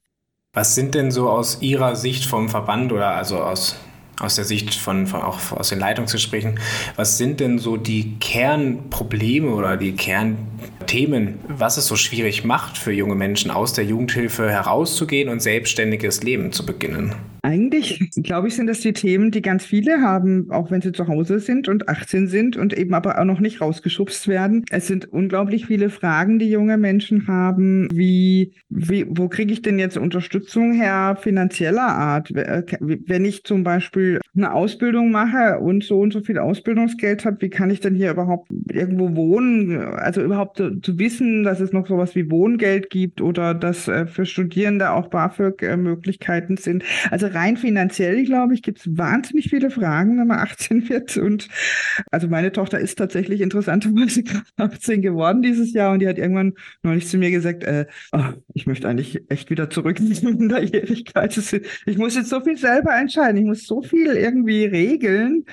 Was 0.56 0.74
sind 0.74 0.96
denn 0.96 1.12
so 1.12 1.30
aus 1.30 1.62
Ihrer 1.62 1.98
Sicht 1.98 2.26
vom 2.26 2.48
Verband 2.48 2.94
oder 2.94 3.10
also 3.10 3.40
aus, 3.40 3.76
aus 4.22 4.36
der 4.36 4.46
Sicht 4.46 4.74
von, 4.74 5.06
von 5.06 5.22
auch 5.22 5.52
aus 5.52 5.68
den 5.68 5.80
Leitungsgesprächen, 5.80 6.62
was 6.96 7.18
sind 7.18 7.42
denn 7.42 7.60
so 7.60 7.76
die 7.76 8.16
Kernprobleme 8.22 9.50
oder 9.50 9.76
die 9.76 9.92
Kernthemen, 9.92 11.40
was 11.50 11.76
es 11.76 11.88
so 11.88 11.98
schwierig 11.98 12.46
macht 12.46 12.78
für 12.78 12.94
junge 12.94 13.16
Menschen 13.16 13.52
aus 13.52 13.74
der 13.74 13.84
Jugendhilfe 13.84 14.50
herauszugehen 14.50 15.28
und 15.28 15.42
selbstständiges 15.42 16.24
Leben 16.24 16.54
zu 16.54 16.66
beginnen? 16.66 17.14
Eigentlich, 17.46 18.00
glaube 18.24 18.48
ich, 18.48 18.56
sind 18.56 18.66
das 18.66 18.80
die 18.80 18.94
Themen, 18.94 19.30
die 19.30 19.44
ganz 19.44 19.64
viele 19.66 20.02
haben, 20.02 20.50
auch 20.50 20.72
wenn 20.72 20.82
sie 20.82 20.92
zu 20.92 21.08
Hause 21.08 21.40
sind 21.40 21.68
und 21.68 21.88
18 21.88 22.28
sind 22.28 22.58
und 22.58 22.76
eben 22.76 22.96
aber 22.96 23.20
auch 23.20 23.24
noch 23.24 23.40
nicht 23.40 23.62
rausgeschubst 23.62 24.28
werden. 24.28 24.66
Es 24.72 24.88
sind 24.88 25.14
unglaublich 25.14 25.68
viele 25.68 25.92
Fragen, 25.92 26.40
die 26.40 26.50
junge 26.50 26.78
Menschen 26.78 27.28
haben, 27.28 27.88
wie, 27.94 28.54
wie 28.70 29.06
wo 29.08 29.30
kriege 29.30 29.54
ich 29.54 29.62
denn 29.62 29.78
jetzt 29.78 29.96
Unterstützung 29.96 30.74
her 30.74 31.18
finanzieller 31.22 31.88
Art? 31.88 32.32
Äh, 32.32 32.64
wenn 32.80 33.26
ich 33.26 33.44
zum 33.44 33.64
Beispiel 33.64 34.22
eine 34.36 34.52
Ausbildung 34.52 35.12
mache 35.12 35.60
und 35.60 35.84
so 35.84 36.00
und 36.00 36.14
so 36.14 36.22
viel 36.22 36.40
Ausbildungsgeld 36.40 37.26
habe, 37.26 37.38
wie 37.42 37.50
kann 37.50 37.70
ich 37.70 37.80
denn 37.80 37.94
hier 37.94 38.10
überhaupt 38.10 38.50
irgendwo 38.72 39.16
wohnen? 39.16 39.78
Also 39.78 40.24
überhaupt 40.24 40.58
zu, 40.58 40.82
zu 40.82 40.98
wissen, 40.98 41.44
dass 41.44 41.60
es 41.60 41.74
noch 41.74 41.86
sowas 41.86 42.16
wie 42.16 42.32
Wohngeld 42.32 42.90
gibt 42.90 43.22
oder 43.22 43.54
dass 43.54 43.88
äh, 43.88 44.08
für 44.08 44.26
Studierende 44.26 44.90
auch 44.90 45.10
BAföG-Möglichkeiten 45.10 46.56
äh, 46.56 46.62
sind. 46.62 46.84
Also 47.12 47.28
rein 47.36 47.58
finanziell, 47.58 48.24
glaube 48.26 48.54
ich, 48.54 48.62
gibt 48.62 48.80
es 48.80 48.98
wahnsinnig 48.98 49.50
viele 49.50 49.70
Fragen, 49.70 50.18
wenn 50.18 50.28
man 50.28 50.40
18 50.46 50.90
wird. 50.90 51.18
Und 51.18 51.48
also 52.12 52.28
meine 52.28 52.52
Tochter 52.52 52.80
ist 52.80 52.98
tatsächlich 52.98 53.42
interessanterweise 53.42 54.24
gerade 54.24 54.46
18 54.58 55.02
geworden 55.02 55.42
dieses 55.42 55.74
Jahr 55.74 55.94
und 55.94 56.00
die 56.00 56.08
hat 56.08 56.18
irgendwann 56.18 56.54
neulich 56.84 57.08
zu 57.08 57.18
mir 57.18 57.32
gesagt, 57.32 57.64
äh, 57.64 57.86
oh, 58.12 58.24
ich 58.54 58.66
möchte 58.66 58.88
eigentlich 58.88 59.22
echt 59.30 59.50
wieder 59.50 59.70
zurück 59.70 60.00
in 60.00 60.10
die 60.10 60.26
Minderjährigkeit. 60.26 61.36
Ich 61.86 61.98
muss 61.98 62.16
jetzt 62.16 62.30
so 62.30 62.42
viel 62.42 62.58
selber 62.58 62.96
entscheiden, 62.96 63.38
ich 63.38 63.46
muss 63.46 63.66
so 63.66 63.82
viel 63.82 64.16
irgendwie 64.16 64.66
regeln. 64.66 65.46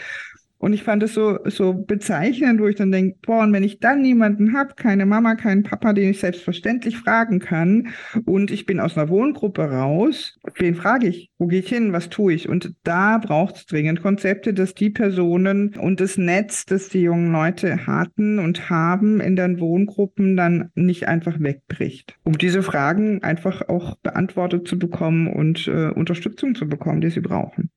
Und 0.62 0.74
ich 0.74 0.84
fand 0.84 1.02
es 1.02 1.14
so, 1.14 1.40
so 1.46 1.74
bezeichnend, 1.74 2.60
wo 2.60 2.68
ich 2.68 2.76
dann 2.76 2.92
denke, 2.92 3.18
boah, 3.26 3.42
und 3.42 3.52
wenn 3.52 3.64
ich 3.64 3.80
dann 3.80 4.00
niemanden 4.00 4.56
habe, 4.56 4.74
keine 4.76 5.06
Mama, 5.06 5.34
keinen 5.34 5.64
Papa, 5.64 5.92
den 5.92 6.10
ich 6.10 6.20
selbstverständlich 6.20 6.98
fragen 6.98 7.40
kann, 7.40 7.88
und 8.26 8.52
ich 8.52 8.64
bin 8.64 8.78
aus 8.78 8.96
einer 8.96 9.08
Wohngruppe 9.08 9.62
raus, 9.62 10.38
wen 10.54 10.76
frage 10.76 11.08
ich? 11.08 11.32
Wo 11.36 11.48
gehe 11.48 11.58
ich 11.58 11.68
hin? 11.68 11.92
Was 11.92 12.10
tue 12.10 12.34
ich? 12.34 12.48
Und 12.48 12.74
da 12.84 13.18
braucht 13.18 13.56
es 13.56 13.66
dringend 13.66 14.02
Konzepte, 14.02 14.54
dass 14.54 14.72
die 14.72 14.90
Personen 14.90 15.74
und 15.74 15.98
das 15.98 16.16
Netz, 16.16 16.64
das 16.64 16.88
die 16.90 17.02
jungen 17.02 17.32
Leute 17.32 17.88
hatten 17.88 18.38
und 18.38 18.70
haben 18.70 19.18
in 19.18 19.34
den 19.34 19.58
Wohngruppen, 19.58 20.36
dann 20.36 20.70
nicht 20.76 21.08
einfach 21.08 21.40
wegbricht. 21.40 22.16
Um 22.22 22.38
diese 22.38 22.62
Fragen 22.62 23.20
einfach 23.24 23.68
auch 23.68 23.96
beantwortet 23.96 24.68
zu 24.68 24.78
bekommen 24.78 25.26
und 25.26 25.66
äh, 25.66 25.88
Unterstützung 25.88 26.54
zu 26.54 26.68
bekommen, 26.68 27.00
die 27.00 27.10
sie 27.10 27.20
brauchen. 27.20 27.72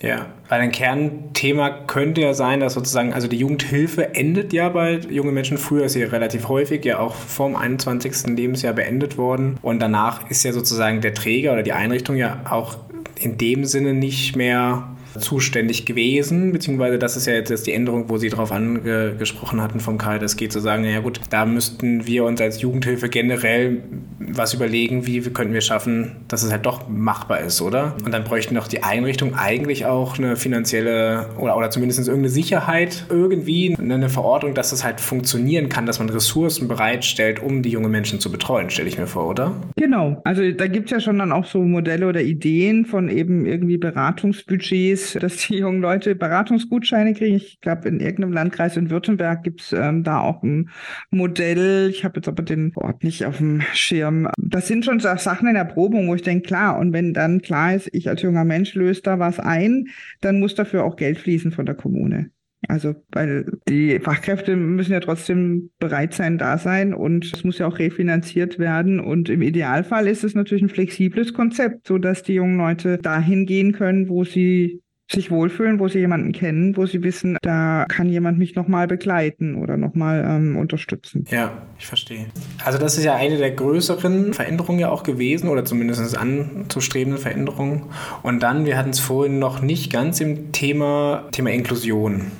Ja, 0.00 0.26
weil 0.48 0.60
ein 0.60 0.70
Kernthema 0.70 1.70
könnte 1.70 2.20
ja 2.20 2.32
sein, 2.32 2.60
dass 2.60 2.74
sozusagen, 2.74 3.12
also 3.12 3.26
die 3.26 3.38
Jugendhilfe 3.38 4.14
endet 4.14 4.52
ja 4.52 4.68
bei 4.68 4.98
jungen 5.10 5.34
Menschen. 5.34 5.58
Früher 5.58 5.86
ist 5.86 5.94
sie 5.94 6.04
relativ 6.04 6.48
häufig 6.48 6.84
ja 6.84 7.00
auch 7.00 7.14
vorm 7.14 7.56
21. 7.56 8.36
Lebensjahr 8.36 8.74
beendet 8.74 9.18
worden. 9.18 9.58
Und 9.60 9.80
danach 9.80 10.30
ist 10.30 10.44
ja 10.44 10.52
sozusagen 10.52 11.00
der 11.00 11.14
Träger 11.14 11.52
oder 11.52 11.64
die 11.64 11.72
Einrichtung 11.72 12.16
ja 12.16 12.42
auch 12.48 12.76
in 13.18 13.38
dem 13.38 13.64
Sinne 13.64 13.92
nicht 13.92 14.36
mehr 14.36 14.88
zuständig 15.18 15.86
gewesen, 15.86 16.52
beziehungsweise 16.52 16.98
das 16.98 17.16
ist 17.16 17.26
ja 17.26 17.34
jetzt 17.34 17.66
die 17.66 17.72
Änderung, 17.72 18.08
wo 18.08 18.18
Sie 18.18 18.28
darauf 18.28 18.52
angesprochen 18.52 19.62
hatten 19.62 19.80
vom 19.80 19.98
geht 19.98 20.52
zu 20.52 20.60
sagen, 20.60 20.82
naja 20.82 21.00
gut, 21.00 21.20
da 21.30 21.44
müssten 21.44 22.06
wir 22.06 22.24
uns 22.24 22.40
als 22.40 22.60
Jugendhilfe 22.60 23.08
generell 23.08 23.82
was 24.18 24.54
überlegen, 24.54 25.06
wie 25.06 25.20
könnten 25.20 25.54
wir 25.54 25.60
schaffen, 25.60 26.12
dass 26.28 26.42
es 26.42 26.52
halt 26.52 26.66
doch 26.66 26.88
machbar 26.88 27.40
ist, 27.40 27.60
oder? 27.60 27.96
Und 28.04 28.12
dann 28.12 28.24
bräuchten 28.24 28.54
doch 28.54 28.68
die 28.68 28.82
Einrichtung 28.82 29.34
eigentlich 29.34 29.86
auch 29.86 30.18
eine 30.18 30.36
finanzielle 30.36 31.26
oder, 31.38 31.56
oder 31.56 31.70
zumindest 31.70 31.98
irgendeine 32.00 32.28
Sicherheit, 32.28 33.04
irgendwie 33.10 33.76
eine 33.78 34.08
Verordnung, 34.08 34.54
dass 34.54 34.70
das 34.70 34.84
halt 34.84 35.00
funktionieren 35.00 35.68
kann, 35.68 35.86
dass 35.86 35.98
man 35.98 36.08
Ressourcen 36.08 36.68
bereitstellt, 36.68 37.42
um 37.42 37.62
die 37.62 37.70
jungen 37.70 37.90
Menschen 37.90 38.20
zu 38.20 38.30
betreuen, 38.30 38.70
stelle 38.70 38.88
ich 38.88 38.98
mir 38.98 39.06
vor, 39.06 39.28
oder? 39.28 39.54
Genau, 39.76 40.20
also 40.24 40.50
da 40.52 40.66
gibt 40.66 40.86
es 40.86 40.90
ja 40.92 41.00
schon 41.00 41.18
dann 41.18 41.32
auch 41.32 41.44
so 41.44 41.62
Modelle 41.62 42.06
oder 42.06 42.22
Ideen 42.22 42.84
von 42.84 43.08
eben 43.08 43.46
irgendwie 43.46 43.78
Beratungsbudgets, 43.78 44.97
dass 45.20 45.36
die 45.36 45.58
jungen 45.58 45.80
Leute 45.80 46.14
Beratungsgutscheine 46.14 47.14
kriegen. 47.14 47.36
Ich 47.36 47.60
glaube, 47.60 47.88
in 47.88 48.00
irgendeinem 48.00 48.32
Landkreis 48.32 48.76
in 48.76 48.90
Württemberg 48.90 49.42
gibt 49.42 49.60
es 49.60 49.72
ähm, 49.72 50.04
da 50.04 50.20
auch 50.20 50.42
ein 50.42 50.70
Modell. 51.10 51.88
Ich 51.90 52.04
habe 52.04 52.18
jetzt 52.18 52.28
aber 52.28 52.42
den 52.42 52.72
Ort 52.76 53.04
nicht 53.04 53.24
auf 53.24 53.38
dem 53.38 53.60
Schirm. 53.72 54.28
Das 54.38 54.68
sind 54.68 54.84
schon 54.84 55.00
so 55.00 55.08
Sachen 55.16 55.48
in 55.48 55.54
der 55.54 55.64
Probung, 55.64 56.08
wo 56.08 56.14
ich 56.14 56.22
denke, 56.22 56.46
klar, 56.46 56.78
und 56.78 56.92
wenn 56.92 57.14
dann 57.14 57.42
klar 57.42 57.74
ist, 57.74 57.88
ich 57.92 58.08
als 58.08 58.22
junger 58.22 58.44
Mensch 58.44 58.74
löse 58.74 59.02
da 59.02 59.18
was 59.18 59.40
ein, 59.40 59.86
dann 60.20 60.40
muss 60.40 60.54
dafür 60.54 60.84
auch 60.84 60.96
Geld 60.96 61.18
fließen 61.18 61.52
von 61.52 61.66
der 61.66 61.74
Kommune. 61.74 62.30
Also, 62.66 62.96
weil 63.12 63.46
die 63.68 64.00
Fachkräfte 64.00 64.56
müssen 64.56 64.92
ja 64.92 64.98
trotzdem 64.98 65.70
bereit 65.78 66.12
sein, 66.12 66.38
da 66.38 66.58
sein 66.58 66.92
und 66.92 67.24
es 67.24 67.44
muss 67.44 67.58
ja 67.58 67.68
auch 67.68 67.78
refinanziert 67.78 68.58
werden. 68.58 68.98
Und 68.98 69.28
im 69.28 69.42
Idealfall 69.42 70.08
ist 70.08 70.24
es 70.24 70.34
natürlich 70.34 70.64
ein 70.64 70.68
flexibles 70.68 71.32
Konzept, 71.32 71.86
so 71.86 71.98
dass 71.98 72.24
die 72.24 72.34
jungen 72.34 72.58
Leute 72.58 72.98
dahin 72.98 73.46
gehen 73.46 73.72
können, 73.72 74.08
wo 74.08 74.24
sie 74.24 74.82
sich 75.10 75.30
wohlfühlen, 75.30 75.80
wo 75.80 75.88
sie 75.88 75.98
jemanden 75.98 76.32
kennen, 76.32 76.76
wo 76.76 76.86
sie 76.86 77.02
wissen, 77.02 77.38
da 77.42 77.86
kann 77.88 78.08
jemand 78.08 78.38
mich 78.38 78.54
nochmal 78.54 78.86
begleiten 78.86 79.56
oder 79.56 79.76
nochmal 79.76 80.24
ähm, 80.26 80.56
unterstützen. 80.56 81.24
Ja, 81.30 81.62
ich 81.78 81.86
verstehe. 81.86 82.26
Also 82.64 82.78
das 82.78 82.98
ist 82.98 83.04
ja 83.04 83.14
eine 83.14 83.38
der 83.38 83.52
größeren 83.52 84.34
Veränderungen 84.34 84.80
ja 84.80 84.90
auch 84.90 85.02
gewesen 85.02 85.48
oder 85.48 85.64
zumindest 85.64 86.16
anzustrebenden 86.16 87.20
Veränderungen. 87.20 87.84
Und 88.22 88.42
dann, 88.42 88.66
wir 88.66 88.76
hatten 88.76 88.90
es 88.90 89.00
vorhin 89.00 89.38
noch 89.38 89.62
nicht 89.62 89.90
ganz 89.92 90.20
im 90.20 90.52
Thema, 90.52 91.28
Thema 91.32 91.50
Inklusion. 91.50 92.30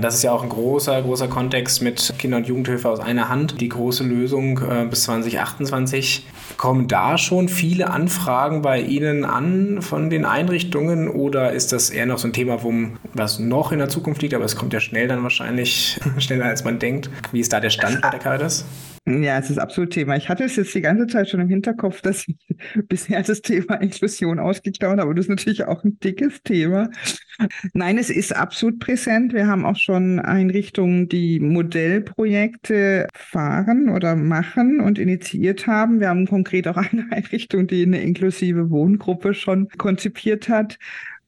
Das 0.00 0.14
ist 0.14 0.22
ja 0.22 0.32
auch 0.32 0.42
ein 0.42 0.48
großer, 0.48 1.02
großer 1.02 1.28
Kontext 1.28 1.82
mit 1.82 2.14
Kinder- 2.18 2.38
und 2.38 2.46
Jugendhilfe 2.46 2.88
aus 2.88 3.00
einer 3.00 3.28
Hand. 3.28 3.60
Die 3.60 3.68
große 3.68 4.04
Lösung 4.04 4.58
äh, 4.58 4.86
bis 4.86 5.04
2028. 5.04 6.26
Kommen 6.56 6.88
da 6.88 7.18
schon 7.18 7.48
viele 7.48 7.90
Anfragen 7.90 8.62
bei 8.62 8.80
Ihnen 8.80 9.24
an 9.24 9.82
von 9.82 10.10
den 10.10 10.24
Einrichtungen 10.24 11.08
oder 11.08 11.52
ist 11.52 11.72
das 11.72 11.90
eher 11.90 12.06
noch 12.06 12.18
so 12.18 12.28
ein 12.28 12.32
Thema, 12.32 12.62
wo, 12.62 12.72
was 13.14 13.38
noch 13.38 13.72
in 13.72 13.78
der 13.78 13.88
Zukunft 13.88 14.22
liegt, 14.22 14.34
aber 14.34 14.44
es 14.44 14.56
kommt 14.56 14.72
ja 14.72 14.80
schnell 14.80 15.08
dann 15.08 15.22
wahrscheinlich, 15.22 16.00
schneller 16.18 16.46
als 16.46 16.64
man 16.64 16.78
denkt. 16.78 17.10
Wie 17.32 17.40
ist 17.40 17.52
da 17.52 17.60
der 17.60 17.70
Stand 17.70 18.00
bei 18.00 18.10
der 18.10 18.20
Caritas? 18.20 18.64
Ja, 19.04 19.38
es 19.38 19.50
ist 19.50 19.58
absolut 19.58 19.90
Thema. 19.90 20.16
Ich 20.16 20.28
hatte 20.28 20.44
es 20.44 20.54
jetzt 20.54 20.72
die 20.76 20.80
ganze 20.80 21.08
Zeit 21.08 21.28
schon 21.28 21.40
im 21.40 21.48
Hinterkopf, 21.48 22.02
dass 22.02 22.24
ich 22.28 22.36
bisher 22.88 23.20
das 23.20 23.42
Thema 23.42 23.74
Inklusion 23.74 24.38
ausgeklaut 24.38 25.00
habe, 25.00 25.12
das 25.14 25.24
ist 25.24 25.28
natürlich 25.28 25.64
auch 25.64 25.82
ein 25.82 25.98
dickes 25.98 26.40
Thema. 26.44 26.88
Nein, 27.72 27.98
es 27.98 28.10
ist 28.10 28.34
absolut 28.34 28.78
präsent. 28.78 29.32
Wir 29.32 29.48
haben 29.48 29.64
auch 29.64 29.74
schon 29.74 30.20
Einrichtungen, 30.20 31.08
die 31.08 31.40
Modellprojekte 31.40 33.08
fahren 33.12 33.88
oder 33.88 34.14
machen 34.14 34.80
und 34.80 35.00
initiiert 35.00 35.66
haben. 35.66 35.98
Wir 35.98 36.08
haben 36.08 36.28
konkret 36.28 36.68
auch 36.68 36.76
eine 36.92 37.06
Einrichtung, 37.10 37.66
die 37.66 37.82
eine 37.82 38.00
inklusive 38.00 38.70
Wohngruppe 38.70 39.34
schon 39.34 39.68
konzipiert 39.78 40.48
hat 40.48 40.78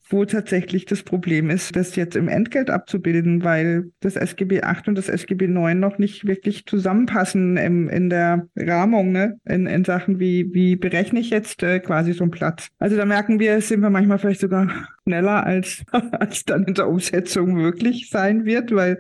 wo 0.08 0.24
tatsächlich 0.24 0.84
das 0.84 1.02
Problem 1.02 1.50
ist, 1.50 1.76
das 1.76 1.96
jetzt 1.96 2.16
im 2.16 2.28
Entgelt 2.28 2.70
abzubilden, 2.70 3.42
weil 3.42 3.90
das 4.00 4.16
SGB 4.16 4.62
8 4.62 4.88
und 4.88 4.94
das 4.96 5.08
SGB 5.08 5.48
9 5.48 5.78
noch 5.78 5.98
nicht 5.98 6.26
wirklich 6.26 6.66
zusammenpassen 6.66 7.56
im, 7.56 7.88
in 7.88 8.10
der 8.10 8.46
Rahmung, 8.56 9.12
ne? 9.12 9.38
in, 9.44 9.66
in 9.66 9.84
Sachen, 9.84 10.20
wie, 10.20 10.52
wie 10.52 10.76
berechne 10.76 11.20
ich 11.20 11.30
jetzt 11.30 11.62
äh, 11.62 11.80
quasi 11.80 12.12
so 12.12 12.24
einen 12.24 12.30
Platz. 12.30 12.68
Also 12.78 12.96
da 12.96 13.04
merken 13.04 13.40
wir, 13.40 13.60
sind 13.60 13.80
wir 13.80 13.90
manchmal 13.90 14.18
vielleicht 14.18 14.40
sogar 14.40 14.68
schneller 15.06 15.44
als, 15.44 15.84
als 16.12 16.44
dann 16.44 16.64
in 16.64 16.74
der 16.74 16.88
Umsetzung 16.88 17.56
wirklich 17.58 18.08
sein 18.10 18.44
wird, 18.44 18.74
weil, 18.74 18.98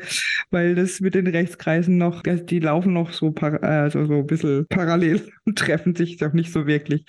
weil 0.50 0.74
das 0.74 1.00
mit 1.00 1.14
den 1.14 1.26
Rechtskreisen 1.26 1.98
noch, 1.98 2.22
die 2.22 2.60
laufen 2.60 2.92
noch 2.92 3.12
so, 3.12 3.34
also 3.34 4.06
so 4.06 4.14
ein 4.14 4.26
bisschen 4.26 4.66
parallel 4.68 5.22
und 5.44 5.58
treffen 5.58 5.94
sich 5.94 6.18
doch 6.18 6.32
nicht 6.32 6.52
so 6.52 6.66
wirklich. 6.66 7.04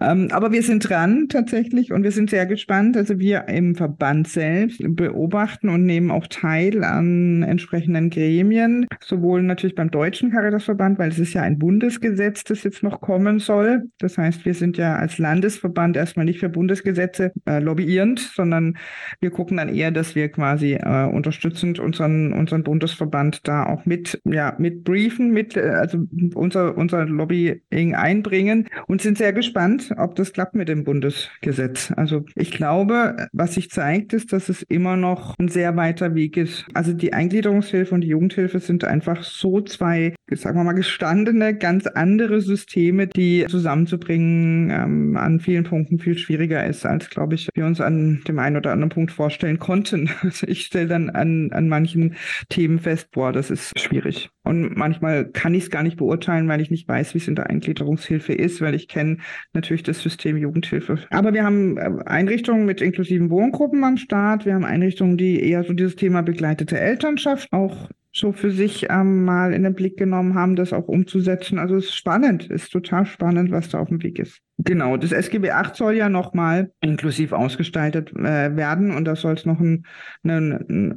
Ähm, 0.00 0.28
aber 0.30 0.52
wir 0.52 0.62
sind 0.62 0.88
dran 0.88 1.26
tatsächlich 1.28 1.92
und 1.92 2.02
wir 2.02 2.12
sind 2.12 2.30
sehr 2.30 2.46
gespannt. 2.46 2.96
Also 2.96 3.18
wir 3.18 3.48
im 3.48 3.74
Verband 3.74 4.28
selbst 4.28 4.80
beobachten 4.80 5.68
und 5.68 5.84
nehmen 5.84 6.10
auch 6.10 6.26
teil 6.26 6.84
an 6.84 7.42
entsprechenden 7.42 8.10
Gremien, 8.10 8.86
sowohl 9.02 9.42
natürlich 9.42 9.74
beim 9.74 9.90
Deutschen 9.90 10.30
Caritasverband, 10.30 10.98
weil 10.98 11.10
es 11.10 11.18
ist 11.18 11.34
ja 11.34 11.42
ein 11.42 11.58
Bundesgesetz, 11.58 12.44
das 12.44 12.62
jetzt 12.62 12.82
noch 12.82 13.00
kommen 13.00 13.38
soll. 13.38 13.90
Das 13.98 14.18
heißt, 14.18 14.44
wir 14.44 14.54
sind 14.54 14.76
ja 14.76 14.96
als 14.96 15.18
Landesverband 15.18 15.96
erstmal 15.96 16.24
nicht 16.24 16.40
für 16.40 16.48
Bundesgesetze 16.48 17.32
äh, 17.46 17.58
lobbierend, 18.04 18.20
sondern 18.20 18.76
wir 19.20 19.30
gucken 19.30 19.56
dann 19.56 19.68
eher, 19.68 19.90
dass 19.90 20.14
wir 20.14 20.28
quasi 20.28 20.74
äh, 20.74 21.06
unterstützend 21.06 21.78
unseren, 21.78 22.32
unseren 22.32 22.62
Bundesverband 22.62 23.46
da 23.46 23.66
auch 23.66 23.86
mit, 23.86 24.20
ja, 24.24 24.54
mit 24.58 24.84
briefen, 24.84 25.30
mit, 25.30 25.56
äh, 25.56 25.60
also 25.60 25.98
unser, 26.34 26.76
unser 26.76 27.06
Lobbying 27.06 27.94
einbringen 27.94 28.68
und 28.86 29.02
sind 29.02 29.18
sehr 29.18 29.32
gespannt, 29.32 29.90
ob 29.96 30.14
das 30.16 30.32
klappt 30.32 30.54
mit 30.54 30.68
dem 30.68 30.84
Bundesgesetz. 30.84 31.92
Also 31.96 32.24
ich 32.34 32.50
glaube, 32.50 33.28
was 33.32 33.54
sich 33.54 33.70
zeigt, 33.70 34.12
ist, 34.12 34.32
dass 34.32 34.48
es 34.48 34.62
immer 34.62 34.96
noch 34.96 35.34
ein 35.38 35.48
sehr 35.48 35.76
weiter 35.76 36.14
Weg 36.14 36.36
ist. 36.36 36.66
Also 36.74 36.92
die 36.92 37.12
Eingliederungshilfe 37.12 37.94
und 37.94 38.02
die 38.02 38.08
Jugendhilfe 38.08 38.60
sind 38.60 38.84
einfach 38.84 39.22
so 39.22 39.60
zwei, 39.60 40.14
sagen 40.30 40.58
wir 40.58 40.64
mal, 40.64 40.72
gestandene, 40.72 41.56
ganz 41.56 41.86
andere 41.86 42.40
Systeme, 42.40 43.06
die 43.06 43.46
zusammenzubringen 43.48 44.70
ähm, 44.70 45.16
an 45.16 45.40
vielen 45.40 45.64
Punkten 45.64 45.98
viel 45.98 46.18
schwieriger 46.18 46.64
ist, 46.66 46.84
als, 46.84 47.10
glaube 47.10 47.34
ich, 47.34 47.48
wir 47.54 47.66
uns 47.66 47.80
an 47.80 47.93
dem 47.94 48.38
einen 48.38 48.56
oder 48.56 48.72
anderen 48.72 48.90
Punkt 48.90 49.12
vorstellen 49.12 49.58
konnten. 49.58 50.10
Also 50.24 50.46
ich 50.46 50.64
stelle 50.64 50.88
dann 50.88 51.10
an, 51.10 51.50
an 51.52 51.68
manchen 51.68 52.16
Themen 52.48 52.78
fest, 52.78 53.10
boah, 53.12 53.30
das 53.32 53.50
ist 53.50 53.78
schwierig. 53.78 54.30
Und 54.42 54.76
manchmal 54.76 55.30
kann 55.30 55.54
ich 55.54 55.64
es 55.64 55.70
gar 55.70 55.82
nicht 55.82 55.96
beurteilen, 55.96 56.48
weil 56.48 56.60
ich 56.60 56.70
nicht 56.70 56.88
weiß, 56.88 57.14
wie 57.14 57.18
es 57.18 57.28
in 57.28 57.34
der 57.34 57.50
Eingliederungshilfe 57.50 58.32
ist, 58.32 58.60
weil 58.60 58.74
ich 58.74 58.88
kenne 58.88 59.18
natürlich 59.52 59.82
das 59.82 60.00
System 60.00 60.36
Jugendhilfe. 60.36 60.98
Aber 61.10 61.34
wir 61.34 61.44
haben 61.44 61.76
äh, 61.76 61.90
Einrichtungen 62.06 62.64
mit 62.64 62.80
inklusiven 62.80 63.30
Wohngruppen 63.30 63.84
am 63.84 63.96
Start. 63.96 64.46
Wir 64.46 64.54
haben 64.54 64.64
Einrichtungen, 64.64 65.16
die 65.16 65.42
eher 65.42 65.62
so 65.64 65.72
dieses 65.72 65.96
Thema 65.96 66.22
begleitete 66.22 66.78
Elternschaft 66.78 67.48
auch 67.52 67.90
so 68.16 68.32
für 68.32 68.52
sich 68.52 68.86
ähm, 68.90 69.24
mal 69.24 69.52
in 69.52 69.64
den 69.64 69.74
Blick 69.74 69.96
genommen 69.96 70.34
haben, 70.36 70.54
das 70.54 70.72
auch 70.72 70.86
umzusetzen. 70.86 71.58
Also 71.58 71.74
es 71.74 71.86
ist 71.86 71.96
spannend, 71.96 72.48
ist 72.48 72.70
total 72.70 73.06
spannend, 73.06 73.50
was 73.50 73.70
da 73.70 73.80
auf 73.80 73.88
dem 73.88 74.02
Weg 74.04 74.20
ist. 74.20 74.40
Genau, 74.58 74.96
das 74.96 75.10
SGB 75.10 75.50
8 75.50 75.74
soll 75.74 75.94
ja 75.94 76.08
nochmal 76.08 76.70
inklusiv 76.80 77.32
ausgestaltet 77.32 78.12
äh, 78.14 78.54
werden 78.54 78.92
und 78.92 79.04
da 79.04 79.16
soll 79.16 79.34
es 79.34 79.44
noch 79.44 79.58
ein, 79.58 79.84
ein, 80.22 80.52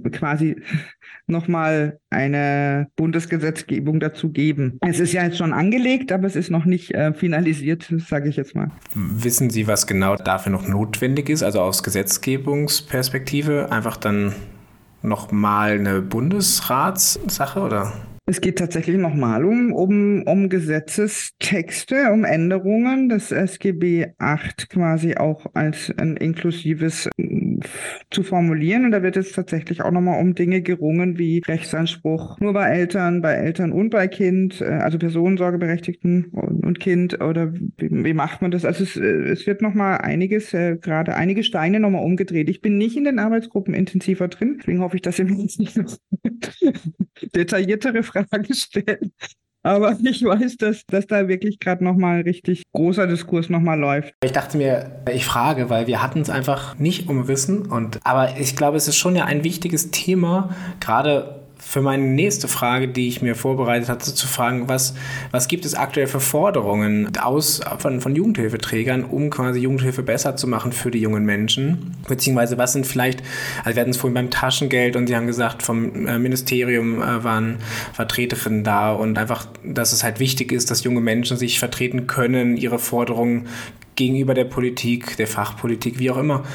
ein 0.05 0.11
quasi 0.11 0.57
nochmal 1.25 1.99
eine 2.11 2.87
Bundesgesetzgebung 2.95 3.99
dazu 3.99 4.31
geben. 4.31 4.77
Es 4.85 4.99
ist 4.99 5.11
ja 5.11 5.23
jetzt 5.23 5.39
schon 5.39 5.53
angelegt, 5.53 6.11
aber 6.11 6.27
es 6.27 6.35
ist 6.35 6.51
noch 6.51 6.65
nicht 6.65 6.93
äh, 6.93 7.13
finalisiert, 7.13 7.91
sage 7.97 8.29
ich 8.29 8.35
jetzt 8.35 8.53
mal. 8.53 8.69
Wissen 8.93 9.49
Sie, 9.49 9.67
was 9.67 9.87
genau 9.87 10.17
dafür 10.17 10.51
noch 10.51 10.67
notwendig 10.67 11.29
ist, 11.29 11.41
also 11.41 11.61
aus 11.61 11.81
Gesetzgebungsperspektive? 11.81 13.71
Einfach 13.71 13.97
dann 13.97 14.35
nochmal 15.07 15.71
eine 15.79 16.01
Bundesratssache 16.01 17.59
oder? 17.59 17.93
Es 18.29 18.41
geht 18.41 18.57
tatsächlich 18.57 18.97
nochmal 18.97 19.45
um, 19.45 19.71
um, 19.71 20.23
um 20.23 20.49
Gesetzestexte, 20.49 22.11
um 22.11 22.25
Änderungen 22.25 23.07
des 23.07 23.31
SGB 23.31 24.07
8 24.17 24.69
quasi 24.69 25.15
auch 25.15 25.45
als 25.53 25.93
ein 25.97 26.17
inklusives 26.17 27.09
zu 28.11 28.23
formulieren. 28.23 28.85
Und 28.85 28.91
da 28.91 29.03
wird 29.03 29.15
jetzt 29.15 29.35
tatsächlich 29.35 29.81
auch 29.81 29.91
nochmal 29.91 30.19
um 30.19 30.35
Dinge 30.35 30.61
gerungen 30.61 31.17
wie 31.17 31.41
Rechtsanspruch 31.45 32.39
nur 32.39 32.53
bei 32.53 32.69
Eltern, 32.69 33.21
bei 33.21 33.33
Eltern 33.33 33.71
und 33.71 33.89
bei 33.89 34.07
Kind, 34.07 34.61
äh, 34.61 34.65
also 34.65 34.97
Personensorgeberechtigten 34.97 36.25
und 36.25 36.79
Kind 36.79 37.21
oder 37.21 37.53
wie, 37.53 37.69
wie 37.77 38.13
macht 38.13 38.41
man 38.41 38.51
das? 38.51 38.65
Also 38.65 38.83
es, 38.83 38.95
äh, 38.95 39.31
es 39.31 39.47
wird 39.47 39.61
nochmal 39.61 39.99
einiges, 39.99 40.53
äh, 40.53 40.77
gerade 40.77 41.15
einige 41.15 41.43
Steine 41.43 41.79
nochmal 41.79 42.03
umgedreht. 42.03 42.49
Ich 42.49 42.61
bin 42.61 42.77
nicht 42.77 42.97
in 42.97 43.03
den 43.03 43.19
Arbeitsgruppen 43.19 43.73
intensiver 43.73 44.27
drin, 44.27 44.57
deswegen 44.59 44.81
hoffe 44.81 44.95
ich, 44.95 45.01
dass 45.01 45.19
ihr 45.19 45.25
mir 45.25 45.41
jetzt 45.41 45.59
nicht 45.59 45.77
noch 45.77 45.97
detailliertere 47.35 48.03
Fragen 48.03 48.53
stellen. 48.53 49.11
Aber 49.67 49.97
ich 50.03 50.23
weiß, 50.23 50.57
dass, 50.57 50.85
dass 50.87 51.07
da 51.07 51.27
wirklich 51.27 51.59
gerade 51.59 51.83
nochmal 51.83 52.21
richtig 52.21 52.63
großer 52.73 53.05
Diskurs 53.05 53.49
nochmal 53.49 53.79
läuft. 53.79 54.13
Ich 54.23 54.31
dachte 54.31 54.57
mir, 54.57 55.01
ich 55.13 55.25
frage, 55.25 55.69
weil 55.69 55.87
wir 55.87 56.01
hatten 56.01 56.21
es 56.21 56.29
einfach 56.29 56.79
nicht 56.79 57.09
umrissen. 57.09 57.65
Und, 57.65 57.99
aber 58.03 58.37
ich 58.39 58.55
glaube, 58.55 58.77
es 58.77 58.87
ist 58.87 58.97
schon 58.97 59.15
ja 59.15 59.25
ein 59.25 59.43
wichtiges 59.43 59.91
Thema, 59.91 60.55
gerade 60.79 61.46
für 61.67 61.81
meine 61.81 62.05
nächste 62.05 62.47
Frage, 62.47 62.87
die 62.87 63.09
ich 63.09 63.21
mir 63.21 63.35
vorbereitet 63.35 63.89
hatte, 63.89 64.13
zu 64.13 64.25
fragen, 64.25 64.69
was, 64.69 64.93
was 65.31 65.49
gibt 65.49 65.65
es 65.65 65.75
aktuell 65.75 66.07
für 66.07 66.21
Forderungen 66.21 67.11
aus, 67.17 67.59
von, 67.79 67.99
von 67.99 68.15
Jugendhilfeträgern, 68.15 69.03
um 69.03 69.29
quasi 69.29 69.59
Jugendhilfe 69.59 70.01
besser 70.01 70.37
zu 70.37 70.47
machen 70.47 70.71
für 70.71 70.91
die 70.91 71.01
jungen 71.01 71.25
Menschen? 71.25 71.97
Beziehungsweise 72.07 72.57
was 72.57 72.71
sind 72.71 72.87
vielleicht, 72.87 73.21
also 73.65 73.75
wir 73.75 73.81
hatten 73.81 73.91
es 73.91 73.97
vorhin 73.97 74.13
beim 74.13 74.29
Taschengeld 74.29 74.95
und 74.95 75.07
Sie 75.07 75.15
haben 75.17 75.27
gesagt, 75.27 75.61
vom 75.61 76.07
äh, 76.07 76.17
Ministerium 76.17 77.01
äh, 77.01 77.21
waren 77.25 77.57
Vertreterinnen 77.91 78.63
da 78.63 78.93
und 78.93 79.17
einfach, 79.17 79.45
dass 79.65 79.91
es 79.91 80.05
halt 80.05 80.21
wichtig 80.21 80.53
ist, 80.53 80.71
dass 80.71 80.85
junge 80.85 81.01
Menschen 81.01 81.35
sich 81.35 81.59
vertreten 81.59 82.07
können, 82.07 82.55
ihre 82.55 82.79
Forderungen 82.79 83.47
gegenüber 83.97 84.33
der 84.33 84.45
Politik, 84.45 85.17
der 85.17 85.27
Fachpolitik, 85.27 85.99
wie 85.99 86.11
auch 86.11 86.17
immer, 86.17 86.45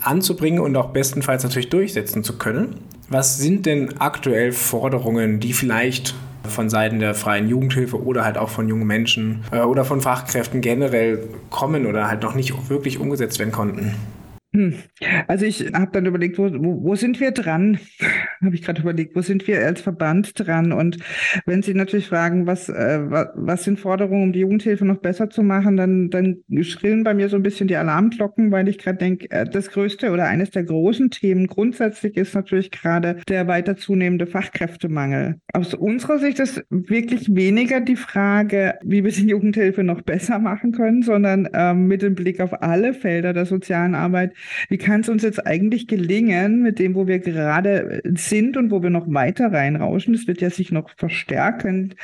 anzubringen 0.00 0.60
und 0.60 0.74
auch 0.76 0.90
bestenfalls 0.94 1.42
natürlich 1.42 1.68
durchsetzen 1.68 2.24
zu 2.24 2.38
können. 2.38 2.76
Was 3.12 3.36
sind 3.36 3.66
denn 3.66 3.98
aktuell 3.98 4.52
Forderungen, 4.52 5.38
die 5.38 5.52
vielleicht 5.52 6.14
von 6.44 6.70
Seiten 6.70 6.98
der 6.98 7.14
freien 7.14 7.46
Jugendhilfe 7.46 8.02
oder 8.02 8.24
halt 8.24 8.38
auch 8.38 8.48
von 8.48 8.68
jungen 8.68 8.86
Menschen 8.86 9.44
äh, 9.52 9.60
oder 9.60 9.84
von 9.84 10.00
Fachkräften 10.00 10.62
generell 10.62 11.28
kommen 11.50 11.84
oder 11.84 12.08
halt 12.08 12.22
noch 12.22 12.34
nicht 12.34 12.70
wirklich 12.70 12.98
umgesetzt 12.98 13.38
werden 13.38 13.52
konnten? 13.52 13.94
Hm. 14.54 14.76
Also 15.28 15.44
ich 15.44 15.72
habe 15.74 15.90
dann 15.92 16.06
überlegt, 16.06 16.38
wo, 16.38 16.44
wo, 16.44 16.82
wo, 16.84 16.94
sind 16.94 17.20
wir 17.20 17.32
dran? 17.32 17.78
Habe 18.42 18.54
ich 18.54 18.62
gerade 18.62 18.82
überlegt, 18.82 19.14
wo 19.14 19.20
sind 19.20 19.46
wir 19.46 19.64
als 19.64 19.80
Verband 19.80 20.32
dran? 20.36 20.72
Und 20.72 20.98
wenn 21.46 21.62
Sie 21.62 21.74
natürlich 21.74 22.08
fragen, 22.08 22.46
was, 22.46 22.68
äh, 22.68 23.00
was, 23.34 23.64
sind 23.64 23.78
Forderungen, 23.78 24.24
um 24.24 24.32
die 24.32 24.40
Jugendhilfe 24.40 24.84
noch 24.84 24.98
besser 24.98 25.30
zu 25.30 25.42
machen, 25.42 25.76
dann, 25.76 26.10
dann 26.10 26.42
schrillen 26.62 27.04
bei 27.04 27.14
mir 27.14 27.28
so 27.28 27.36
ein 27.36 27.42
bisschen 27.42 27.68
die 27.68 27.76
Alarmglocken, 27.76 28.50
weil 28.50 28.68
ich 28.68 28.78
gerade 28.78 28.98
denke, 28.98 29.30
äh, 29.30 29.44
das 29.44 29.70
größte 29.70 30.10
oder 30.10 30.26
eines 30.26 30.50
der 30.50 30.64
großen 30.64 31.10
Themen 31.10 31.46
grundsätzlich 31.46 32.16
ist 32.16 32.34
natürlich 32.34 32.70
gerade 32.70 33.18
der 33.28 33.46
weiter 33.46 33.76
zunehmende 33.76 34.26
Fachkräftemangel. 34.26 35.36
Aus 35.52 35.74
unserer 35.74 36.18
Sicht 36.18 36.40
ist 36.40 36.64
wirklich 36.70 37.34
weniger 37.34 37.80
die 37.80 37.96
Frage, 37.96 38.74
wie 38.82 39.04
wir 39.04 39.12
die 39.12 39.28
Jugendhilfe 39.28 39.84
noch 39.84 40.02
besser 40.02 40.38
machen 40.38 40.72
können, 40.72 41.02
sondern 41.02 41.48
ähm, 41.52 41.86
mit 41.86 42.02
dem 42.02 42.14
Blick 42.14 42.40
auf 42.40 42.62
alle 42.62 42.94
Felder 42.94 43.32
der 43.32 43.46
sozialen 43.46 43.94
Arbeit 43.94 44.32
wie 44.68 44.78
kann 44.78 45.00
es 45.00 45.08
uns 45.08 45.22
jetzt 45.22 45.46
eigentlich 45.46 45.86
gelingen, 45.86 46.62
mit 46.62 46.78
dem, 46.78 46.94
wo 46.94 47.06
wir 47.06 47.18
gerade 47.18 48.00
sind 48.04 48.31
und 48.32 48.70
wo 48.70 48.82
wir 48.82 48.90
noch 48.90 49.12
weiter 49.12 49.52
reinrauschen, 49.52 50.14
das 50.14 50.26
wird 50.26 50.40
ja 50.40 50.48
sich 50.48 50.72
noch 50.72 50.88
verstärken, 50.96 51.94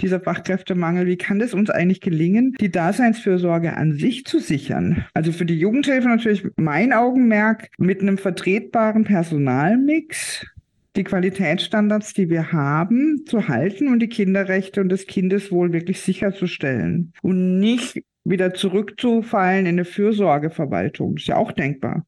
dieser 0.00 0.20
Fachkräftemangel, 0.20 1.06
wie 1.06 1.16
kann 1.16 1.40
es 1.40 1.54
uns 1.54 1.70
eigentlich 1.70 2.02
gelingen, 2.02 2.54
die 2.60 2.70
Daseinsfürsorge 2.70 3.74
an 3.74 3.94
sich 3.94 4.24
zu 4.24 4.38
sichern? 4.38 5.06
Also 5.14 5.32
für 5.32 5.46
die 5.46 5.58
Jugendhilfe 5.58 6.08
natürlich 6.08 6.46
mein 6.56 6.92
Augenmerk 6.92 7.68
mit 7.78 8.02
einem 8.02 8.18
vertretbaren 8.18 9.04
Personalmix, 9.04 10.46
die 10.96 11.04
Qualitätsstandards, 11.04 12.12
die 12.12 12.28
wir 12.28 12.52
haben, 12.52 13.24
zu 13.26 13.48
halten 13.48 13.88
und 13.88 14.00
die 14.00 14.08
Kinderrechte 14.08 14.80
und 14.82 14.90
das 14.90 15.06
Kindeswohl 15.06 15.72
wirklich 15.72 16.00
sicherzustellen 16.00 17.12
und 17.22 17.58
nicht 17.60 18.02
wieder 18.24 18.52
zurückzufallen 18.52 19.64
in 19.64 19.76
eine 19.76 19.84
Fürsorgeverwaltung. 19.84 21.16
Ist 21.16 21.28
ja 21.28 21.36
auch 21.36 21.52
denkbar. 21.52 22.04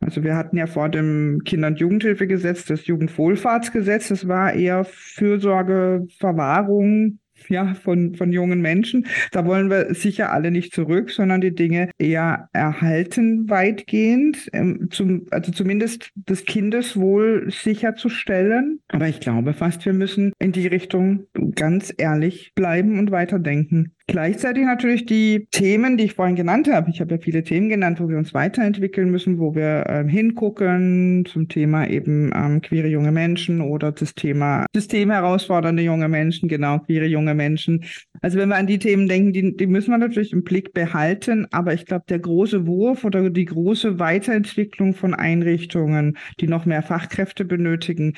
Also 0.00 0.22
wir 0.22 0.36
hatten 0.36 0.56
ja 0.56 0.66
vor 0.66 0.88
dem 0.88 1.40
Kinder- 1.44 1.68
und 1.68 1.80
Jugendhilfegesetz 1.80 2.64
das 2.64 2.86
Jugendwohlfahrtsgesetz. 2.86 4.08
Das 4.08 4.28
war 4.28 4.52
eher 4.52 4.84
Fürsorge, 4.84 6.06
Verwahrung, 6.18 7.18
ja, 7.48 7.74
von, 7.74 8.14
von 8.14 8.32
jungen 8.32 8.60
Menschen. 8.60 9.06
Da 9.32 9.46
wollen 9.46 9.70
wir 9.70 9.94
sicher 9.94 10.32
alle 10.32 10.50
nicht 10.50 10.74
zurück, 10.74 11.10
sondern 11.10 11.40
die 11.40 11.54
Dinge 11.54 11.90
eher 11.98 12.48
erhalten 12.52 13.48
weitgehend, 13.48 14.48
ähm, 14.52 14.88
zum, 14.90 15.26
also 15.30 15.52
zumindest 15.52 16.10
das 16.14 16.44
Kindeswohl 16.44 17.46
sicherzustellen. 17.50 18.80
Aber 18.88 19.08
ich 19.08 19.20
glaube 19.20 19.52
fast, 19.52 19.84
wir 19.84 19.92
müssen 19.92 20.32
in 20.38 20.52
die 20.52 20.66
Richtung 20.66 21.26
ganz 21.54 21.92
ehrlich 21.96 22.52
bleiben 22.54 22.98
und 22.98 23.10
weiterdenken. 23.10 23.92
Gleichzeitig 24.10 24.64
natürlich 24.64 25.04
die 25.04 25.48
Themen, 25.50 25.98
die 25.98 26.04
ich 26.04 26.14
vorhin 26.14 26.34
genannt 26.34 26.66
habe. 26.72 26.88
Ich 26.88 27.02
habe 27.02 27.16
ja 27.16 27.20
viele 27.20 27.42
Themen 27.42 27.68
genannt, 27.68 28.00
wo 28.00 28.08
wir 28.08 28.16
uns 28.16 28.32
weiterentwickeln 28.32 29.10
müssen, 29.10 29.38
wo 29.38 29.54
wir 29.54 29.84
ähm, 29.86 30.08
hingucken 30.08 31.26
zum 31.26 31.48
Thema 31.48 31.86
eben 31.86 32.32
ähm, 32.34 32.62
queere 32.62 32.88
junge 32.88 33.12
Menschen 33.12 33.60
oder 33.60 33.92
das 33.92 34.14
Thema 34.14 34.64
systemherausfordernde 34.74 35.82
junge 35.82 36.08
Menschen, 36.08 36.48
genau, 36.48 36.78
queere 36.78 37.04
junge 37.04 37.34
Menschen. 37.34 37.84
Also 38.22 38.38
wenn 38.38 38.48
wir 38.48 38.56
an 38.56 38.66
die 38.66 38.78
Themen 38.78 39.08
denken, 39.08 39.34
die, 39.34 39.54
die 39.54 39.66
müssen 39.66 39.90
wir 39.90 39.98
natürlich 39.98 40.32
im 40.32 40.42
Blick 40.42 40.72
behalten. 40.72 41.46
Aber 41.50 41.74
ich 41.74 41.84
glaube, 41.84 42.06
der 42.08 42.18
große 42.18 42.66
Wurf 42.66 43.04
oder 43.04 43.28
die 43.28 43.44
große 43.44 43.98
Weiterentwicklung 43.98 44.94
von 44.94 45.12
Einrichtungen, 45.12 46.16
die 46.40 46.48
noch 46.48 46.64
mehr 46.64 46.82
Fachkräfte 46.82 47.44
benötigen, 47.44 48.14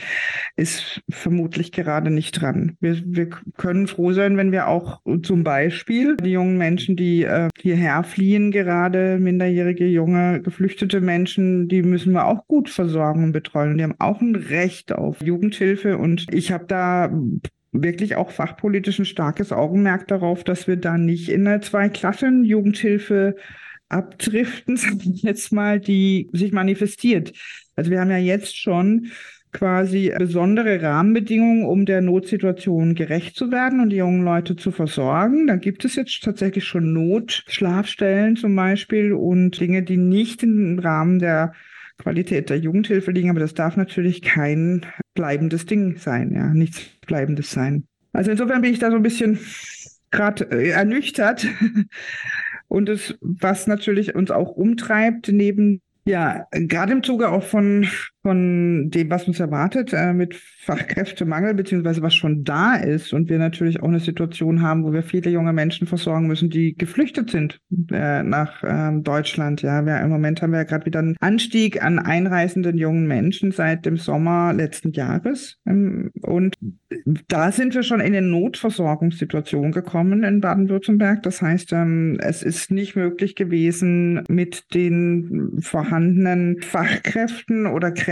ist 0.54 1.02
vermutlich 1.10 1.72
gerade 1.72 2.12
nicht 2.12 2.40
dran. 2.40 2.76
Wir, 2.78 3.02
wir 3.04 3.28
können 3.56 3.88
froh 3.88 4.12
sein, 4.12 4.36
wenn 4.36 4.52
wir 4.52 4.68
auch 4.68 5.00
zum 5.24 5.42
Beispiel 5.42 5.79
die 5.88 6.30
jungen 6.30 6.58
Menschen, 6.58 6.96
die 6.96 7.24
äh, 7.24 7.48
hierher 7.60 8.02
fliehen, 8.04 8.50
gerade 8.50 9.18
minderjährige, 9.18 9.86
junge, 9.86 10.40
geflüchtete 10.42 11.00
Menschen, 11.00 11.68
die 11.68 11.82
müssen 11.82 12.12
wir 12.12 12.26
auch 12.26 12.46
gut 12.46 12.68
versorgen 12.70 13.24
und 13.24 13.32
betreuen. 13.32 13.78
Die 13.78 13.84
haben 13.84 13.96
auch 13.98 14.20
ein 14.20 14.34
Recht 14.34 14.92
auf 14.92 15.22
Jugendhilfe. 15.22 15.98
Und 15.98 16.26
ich 16.32 16.52
habe 16.52 16.66
da 16.66 17.12
wirklich 17.72 18.16
auch 18.16 18.30
fachpolitisch 18.30 18.98
ein 18.98 19.04
starkes 19.04 19.52
Augenmerk 19.52 20.08
darauf, 20.08 20.44
dass 20.44 20.66
wir 20.66 20.76
da 20.76 20.98
nicht 20.98 21.28
in 21.28 21.46
eine 21.46 21.60
Zwei-Klassen-Jugendhilfe 21.60 23.36
abdriften, 23.88 24.78
jetzt 25.14 25.52
mal, 25.52 25.80
die 25.80 26.28
sich 26.32 26.52
manifestiert. 26.52 27.32
Also 27.76 27.90
wir 27.90 28.00
haben 28.00 28.10
ja 28.10 28.18
jetzt 28.18 28.56
schon 28.56 29.10
quasi 29.52 30.12
besondere 30.16 30.80
Rahmenbedingungen, 30.80 31.64
um 31.64 31.84
der 31.84 32.00
Notsituation 32.00 32.94
gerecht 32.94 33.36
zu 33.36 33.50
werden 33.50 33.80
und 33.80 33.90
die 33.90 33.96
jungen 33.96 34.24
Leute 34.24 34.56
zu 34.56 34.70
versorgen. 34.70 35.46
Da 35.46 35.56
gibt 35.56 35.84
es 35.84 35.96
jetzt 35.96 36.22
tatsächlich 36.22 36.64
schon 36.64 36.92
Notschlafstellen 36.92 38.36
zum 38.36 38.54
Beispiel 38.54 39.12
und 39.12 39.58
Dinge, 39.60 39.82
die 39.82 39.96
nicht 39.96 40.42
im 40.42 40.78
Rahmen 40.78 41.18
der 41.18 41.52
Qualität 41.98 42.48
der 42.48 42.58
Jugendhilfe 42.58 43.10
liegen, 43.10 43.30
aber 43.30 43.40
das 43.40 43.54
darf 43.54 43.76
natürlich 43.76 44.22
kein 44.22 44.86
bleibendes 45.14 45.66
Ding 45.66 45.98
sein, 45.98 46.32
ja, 46.32 46.48
nichts 46.54 46.80
bleibendes 47.06 47.50
sein. 47.50 47.84
Also 48.12 48.30
insofern 48.30 48.62
bin 48.62 48.72
ich 48.72 48.78
da 48.78 48.90
so 48.90 48.96
ein 48.96 49.02
bisschen 49.02 49.38
gerade 50.10 50.44
äh, 50.50 50.70
ernüchtert. 50.70 51.46
Und 52.68 52.88
es, 52.88 53.18
was 53.20 53.66
natürlich 53.66 54.14
uns 54.14 54.30
auch 54.30 54.50
umtreibt, 54.50 55.28
neben 55.28 55.82
ja, 56.04 56.46
gerade 56.52 56.92
im 56.92 57.02
Zuge 57.02 57.28
auch 57.28 57.42
von, 57.42 57.86
von 58.22 58.90
dem, 58.90 59.10
was 59.10 59.26
uns 59.26 59.40
erwartet, 59.40 59.92
äh, 59.94 60.12
mit 60.12 60.34
Fachkräftemangel, 60.34 61.54
beziehungsweise 61.54 62.02
was 62.02 62.14
schon 62.14 62.44
da 62.44 62.74
ist 62.74 63.14
und 63.14 63.30
wir 63.30 63.38
natürlich 63.38 63.82
auch 63.82 63.88
eine 63.88 64.00
Situation 64.00 64.60
haben, 64.60 64.84
wo 64.84 64.92
wir 64.92 65.02
viele 65.02 65.30
junge 65.30 65.54
Menschen 65.54 65.86
versorgen 65.86 66.26
müssen, 66.26 66.50
die 66.50 66.74
geflüchtet 66.76 67.30
sind 67.30 67.60
äh, 67.90 68.22
nach 68.22 68.62
äh, 68.62 68.92
Deutschland. 69.00 69.62
Ja, 69.62 69.86
wir, 69.86 70.00
im 70.00 70.10
Moment 70.10 70.42
haben 70.42 70.52
wir 70.52 70.58
ja 70.58 70.64
gerade 70.64 70.84
wieder 70.84 70.98
einen 70.98 71.16
Anstieg 71.20 71.82
an 71.82 71.98
einreisenden 71.98 72.76
jungen 72.76 73.06
Menschen 73.06 73.52
seit 73.52 73.86
dem 73.86 73.96
Sommer 73.96 74.52
letzten 74.52 74.92
Jahres. 74.92 75.56
Ähm, 75.66 76.10
und 76.20 76.56
da 77.28 77.52
sind 77.52 77.74
wir 77.74 77.82
schon 77.82 78.00
in 78.00 78.14
eine 78.14 78.26
Notversorgungssituation 78.26 79.72
gekommen 79.72 80.24
in 80.24 80.42
Baden-Württemberg. 80.42 81.22
Das 81.22 81.40
heißt, 81.40 81.72
ähm, 81.72 82.18
es 82.20 82.42
ist 82.42 82.70
nicht 82.70 82.96
möglich 82.96 83.34
gewesen, 83.34 84.24
mit 84.28 84.74
den 84.74 85.58
vorhandenen 85.62 86.60
Fachkräften 86.60 87.66
oder 87.66 87.90
Kräften 87.92 88.09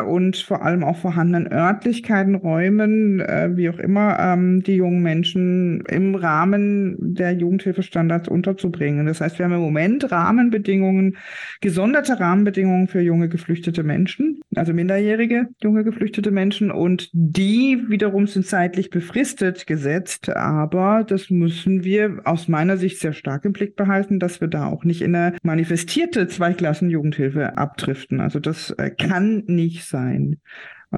und 0.00 0.36
vor 0.36 0.62
allem 0.62 0.84
auch 0.84 0.96
vorhandenen 0.96 1.50
Örtlichkeiten, 1.52 2.34
Räumen, 2.34 3.20
äh, 3.20 3.50
wie 3.54 3.70
auch 3.70 3.78
immer, 3.78 4.18
ähm, 4.18 4.62
die 4.62 4.76
jungen 4.76 5.02
Menschen 5.02 5.82
im 5.88 6.14
Rahmen 6.14 6.96
der 6.98 7.32
Jugendhilfestandards 7.32 8.28
unterzubringen. 8.28 9.06
Das 9.06 9.20
heißt, 9.20 9.38
wir 9.38 9.46
haben 9.46 9.54
im 9.54 9.60
Moment 9.60 10.10
Rahmenbedingungen, 10.10 11.16
gesonderte 11.60 12.20
Rahmenbedingungen 12.20 12.88
für 12.88 13.00
junge 13.00 13.28
geflüchtete 13.28 13.82
Menschen, 13.82 14.40
also 14.54 14.72
minderjährige 14.72 15.48
junge 15.62 15.84
geflüchtete 15.84 16.30
Menschen 16.30 16.70
und 16.70 17.10
die 17.12 17.84
wiederum 17.88 18.26
sind 18.26 18.46
zeitlich 18.46 18.90
befristet 18.90 19.66
gesetzt, 19.66 20.28
aber 20.28 21.04
das 21.06 21.30
müssen 21.30 21.84
wir 21.84 22.20
aus 22.24 22.48
meiner 22.48 22.76
Sicht 22.76 22.98
sehr 23.00 23.12
stark 23.12 23.44
im 23.44 23.52
Blick 23.52 23.76
behalten, 23.76 24.18
dass 24.18 24.40
wir 24.40 24.48
da 24.48 24.66
auch 24.66 24.84
nicht 24.84 25.02
in 25.02 25.14
eine 25.14 25.36
manifestierte 25.42 26.28
Zweiklassen-Jugendhilfe 26.28 27.56
abdriften. 27.56 28.20
Also 28.20 28.40
das 28.40 28.70
äh, 28.72 28.90
kann 29.14 29.44
nicht 29.46 29.84
sein 29.84 30.40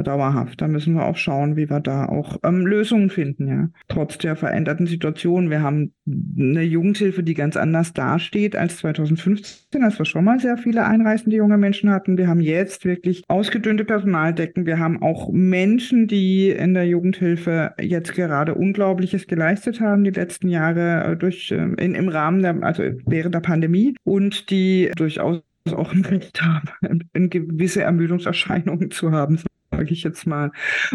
dauerhaft. 0.02 0.60
Da 0.60 0.68
müssen 0.68 0.94
wir 0.94 1.06
auch 1.06 1.16
schauen, 1.16 1.56
wie 1.56 1.70
wir 1.70 1.80
da 1.80 2.06
auch 2.06 2.38
ähm, 2.42 2.66
Lösungen 2.66 3.10
finden, 3.10 3.48
ja. 3.48 3.68
Trotz 3.88 4.18
der 4.18 4.36
veränderten 4.36 4.86
Situation. 4.86 5.50
Wir 5.50 5.62
haben 5.62 5.94
eine 6.06 6.62
Jugendhilfe, 6.62 7.22
die 7.22 7.32
ganz 7.32 7.56
anders 7.56 7.92
dasteht 7.94 8.56
als 8.56 8.78
2015, 8.78 9.82
als 9.82 9.98
wir 9.98 10.04
schon 10.04 10.24
mal 10.24 10.38
sehr 10.38 10.58
viele 10.58 10.84
einreisende 10.84 11.36
junge 11.36 11.56
Menschen 11.56 11.90
hatten. 11.90 12.18
Wir 12.18 12.28
haben 12.28 12.40
jetzt 12.40 12.84
wirklich 12.84 13.22
ausgedünnte 13.28 13.86
Personaldecken. 13.86 14.66
Wir 14.66 14.78
haben 14.78 15.02
auch 15.02 15.30
Menschen, 15.32 16.08
die 16.08 16.50
in 16.50 16.74
der 16.74 16.86
Jugendhilfe 16.86 17.72
jetzt 17.80 18.14
gerade 18.14 18.54
Unglaubliches 18.54 19.26
geleistet 19.26 19.80
haben, 19.80 20.04
die 20.04 20.10
letzten 20.10 20.48
Jahre 20.48 21.12
äh, 21.12 21.16
durch, 21.16 21.50
äh, 21.50 21.56
in, 21.56 21.94
im 21.94 22.08
Rahmen 22.08 22.42
der, 22.42 22.62
also 22.62 22.82
während 23.06 23.34
der 23.34 23.40
Pandemie 23.40 23.94
und 24.04 24.50
die 24.50 24.90
durchaus 24.94 25.42
auch 25.74 25.92
ein 25.92 26.04
Recht 26.04 26.42
haben, 26.42 26.70
gewisse 27.30 27.82
Ermüdungserscheinungen 27.82 28.90
zu 28.90 29.12
haben 29.12 29.40
sage 29.76 29.92
ich 29.92 30.02
jetzt 30.02 30.26
mal. 30.26 30.50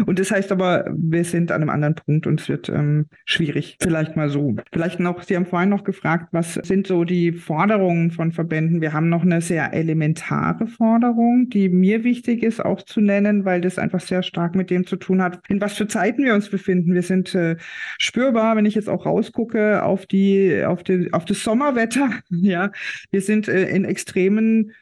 Und 0.06 0.18
das 0.18 0.30
heißt 0.30 0.52
aber, 0.52 0.84
wir 0.94 1.24
sind 1.24 1.52
an 1.52 1.62
einem 1.62 1.70
anderen 1.70 1.94
Punkt 1.94 2.26
und 2.26 2.40
es 2.40 2.48
wird 2.48 2.68
ähm, 2.68 3.06
schwierig. 3.24 3.76
Vielleicht 3.80 4.16
mal 4.16 4.28
so. 4.28 4.56
Vielleicht 4.72 5.00
noch, 5.00 5.22
Sie 5.22 5.36
haben 5.36 5.46
vorhin 5.46 5.68
noch 5.68 5.84
gefragt, 5.84 6.28
was 6.32 6.54
sind 6.54 6.86
so 6.86 7.04
die 7.04 7.32
Forderungen 7.32 8.10
von 8.10 8.32
Verbänden? 8.32 8.80
Wir 8.80 8.92
haben 8.92 9.08
noch 9.08 9.22
eine 9.22 9.40
sehr 9.40 9.72
elementare 9.72 10.66
Forderung, 10.66 11.48
die 11.48 11.68
mir 11.68 12.04
wichtig 12.04 12.42
ist, 12.42 12.64
auch 12.64 12.82
zu 12.82 13.00
nennen, 13.00 13.44
weil 13.44 13.60
das 13.60 13.78
einfach 13.78 14.00
sehr 14.00 14.22
stark 14.22 14.54
mit 14.54 14.70
dem 14.70 14.86
zu 14.86 14.96
tun 14.96 15.22
hat, 15.22 15.40
in 15.48 15.60
was 15.60 15.74
für 15.74 15.86
Zeiten 15.86 16.24
wir 16.24 16.34
uns 16.34 16.48
befinden. 16.48 16.94
Wir 16.94 17.02
sind 17.02 17.34
äh, 17.34 17.56
spürbar, 17.98 18.56
wenn 18.56 18.66
ich 18.66 18.74
jetzt 18.74 18.88
auch 18.88 19.06
rausgucke 19.06 19.82
auf 19.84 20.06
die, 20.06 20.64
auf 20.64 20.82
die, 20.82 21.12
auf 21.12 21.24
das 21.24 21.42
Sommerwetter. 21.42 22.10
Ja, 22.42 22.72
wir 23.10 23.20
sind 23.20 23.46
äh, 23.46 23.68
in 23.68 23.84
extremen 23.84 24.72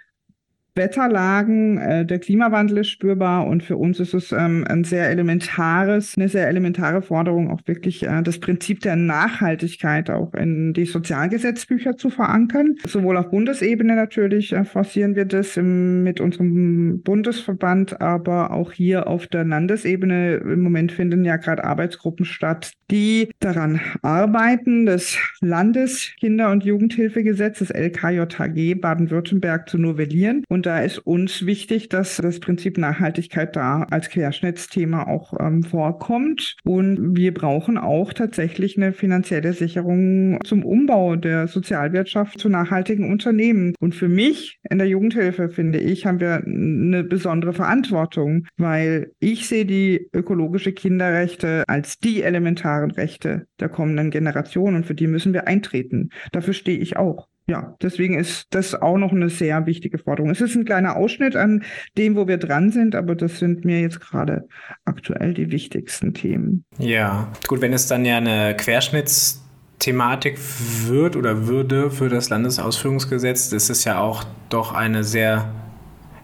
Wetterlagen, 0.75 1.79
äh, 1.79 2.07
der 2.07 2.19
Klimawandel 2.19 2.79
ist 2.79 2.91
spürbar 2.91 3.47
und 3.47 3.63
für 3.63 3.77
uns 3.77 4.01
ist 4.01 4.15
es 4.15 4.33
ähm, 4.33 4.65
ein 4.69 4.85
sehr 4.85 5.09
elementares, 5.11 6.17
eine 6.17 6.29
sehr 6.29 6.49
elementare 6.49 7.03
Forderung, 7.03 7.51
auch 7.51 7.61
wirklich 7.67 8.05
äh, 8.05 8.23
das 8.23 8.39
Prinzip 8.39 8.81
der 8.81 8.97
Nachhaltigkeit 8.97 10.11
auch 10.11 10.35
in 10.35 10.73
die 10.73 10.85
Sozialgesetzbücher 10.85 11.97
zu 11.97 12.11
verankern. 12.11 12.77
Sowohl 12.87 13.17
auf 13.17 13.31
Bundesebene 13.31 13.97
natürlich 13.97 14.53
äh, 14.53 14.65
forcieren 14.65 15.17
wir 15.17 15.25
das 15.25 15.57
im, 15.57 16.03
mit 16.03 16.21
unserem 16.21 17.03
Bundesverband, 17.03 18.01
aber 18.01 18.53
auch 18.53 18.73
hier 18.73 19.07
auf 19.07 19.27
der 19.27 19.45
Landesebene. 19.45 20.37
Im 20.37 20.63
Moment 20.63 20.93
finden 20.93 21.25
ja 21.25 21.37
gerade 21.37 21.65
Arbeitsgruppen 21.65 22.25
statt, 22.25 22.73
die 22.91 23.31
daran 23.41 23.81
arbeiten, 24.03 24.87
das 24.87 25.17
Landeskinder- 25.41 26.51
und 26.51 26.65
Jugendhilfegesetz, 26.65 27.61
das 27.61 27.71
LKJHG 27.71 28.75
Baden-Württemberg 28.75 29.69
zu 29.69 29.79
novellieren 29.79 30.45
und 30.49 30.60
und 30.61 30.67
da 30.67 30.81
ist 30.81 30.99
uns 30.99 31.47
wichtig, 31.47 31.89
dass 31.89 32.19
das 32.19 32.39
Prinzip 32.39 32.77
Nachhaltigkeit 32.77 33.57
da 33.57 33.85
als 33.85 34.11
Querschnittsthema 34.11 35.07
auch 35.07 35.33
ähm, 35.41 35.63
vorkommt. 35.63 36.57
Und 36.65 37.17
wir 37.17 37.33
brauchen 37.33 37.79
auch 37.79 38.13
tatsächlich 38.13 38.77
eine 38.77 38.93
finanzielle 38.93 39.55
Sicherung 39.55 40.39
zum 40.45 40.63
Umbau 40.63 41.17
der 41.17 41.49
Sozialwirtschaft 41.49 42.39
zu 42.39 42.51
nachhaltigen 42.51 43.11
Unternehmen. 43.11 43.73
Und 43.81 43.95
für 43.95 44.11
mich 44.11 44.59
in 44.69 44.77
der 44.77 44.87
Jugendhilfe, 44.87 45.49
finde 45.49 45.79
ich, 45.79 46.05
haben 46.05 46.21
wir 46.21 46.43
eine 46.45 47.05
besondere 47.05 47.55
Verantwortung, 47.55 48.47
weil 48.59 49.13
ich 49.19 49.49
sehe 49.49 49.65
die 49.65 50.11
ökologische 50.13 50.73
Kinderrechte 50.73 51.65
als 51.69 51.97
die 51.97 52.23
elementaren 52.23 52.91
Rechte 52.91 53.47
der 53.61 53.71
kommenden 53.71 54.11
Generation 54.11 54.75
und 54.75 54.85
für 54.85 54.95
die 54.95 55.07
müssen 55.07 55.33
wir 55.33 55.49
eintreten. 55.49 56.11
Dafür 56.33 56.53
stehe 56.53 56.77
ich 56.77 56.99
auch 56.99 57.30
ja, 57.47 57.75
deswegen 57.83 58.19
ist 58.19 58.47
das 58.51 58.75
auch 58.75 58.97
noch 58.97 59.11
eine 59.13 59.29
sehr 59.29 59.67
wichtige 59.67 59.99
Forderung. 59.99 60.31
Es 60.31 60.41
ist 60.41 60.55
ein 60.55 60.65
kleiner 60.65 60.97
Ausschnitt 60.97 61.35
an 61.35 61.65
dem, 61.99 62.15
wo 62.15 62.29
wir 62.29 62.39
dran 62.39 62.71
sind, 62.71 62.95
aber 62.95 63.17
das 63.17 63.39
sind 63.41 63.65
mir 63.65 63.81
jetzt 63.81 64.01
gerade 64.01 64.47
aktuell 64.85 65.35
die 65.35 65.51
wichtigsten 65.51 66.15
Themen. 66.15 66.65
Ja, 66.79 67.33
gut, 67.49 67.61
wenn 67.61 67.73
es 67.73 67.89
dann 67.89 68.05
ja 68.05 68.19
eine 68.19 68.55
Querschnittsthematik 68.57 70.39
wird 70.87 71.17
oder 71.17 71.49
würde 71.49 71.91
für 71.91 72.09
das 72.09 72.29
Landesausführungsgesetz, 72.29 73.53
ist 73.53 73.69
es 73.69 73.85
ja 73.85 73.99
auch 73.99 74.23
doch 74.49 74.73
eine 74.73 75.03
sehr 75.03 75.51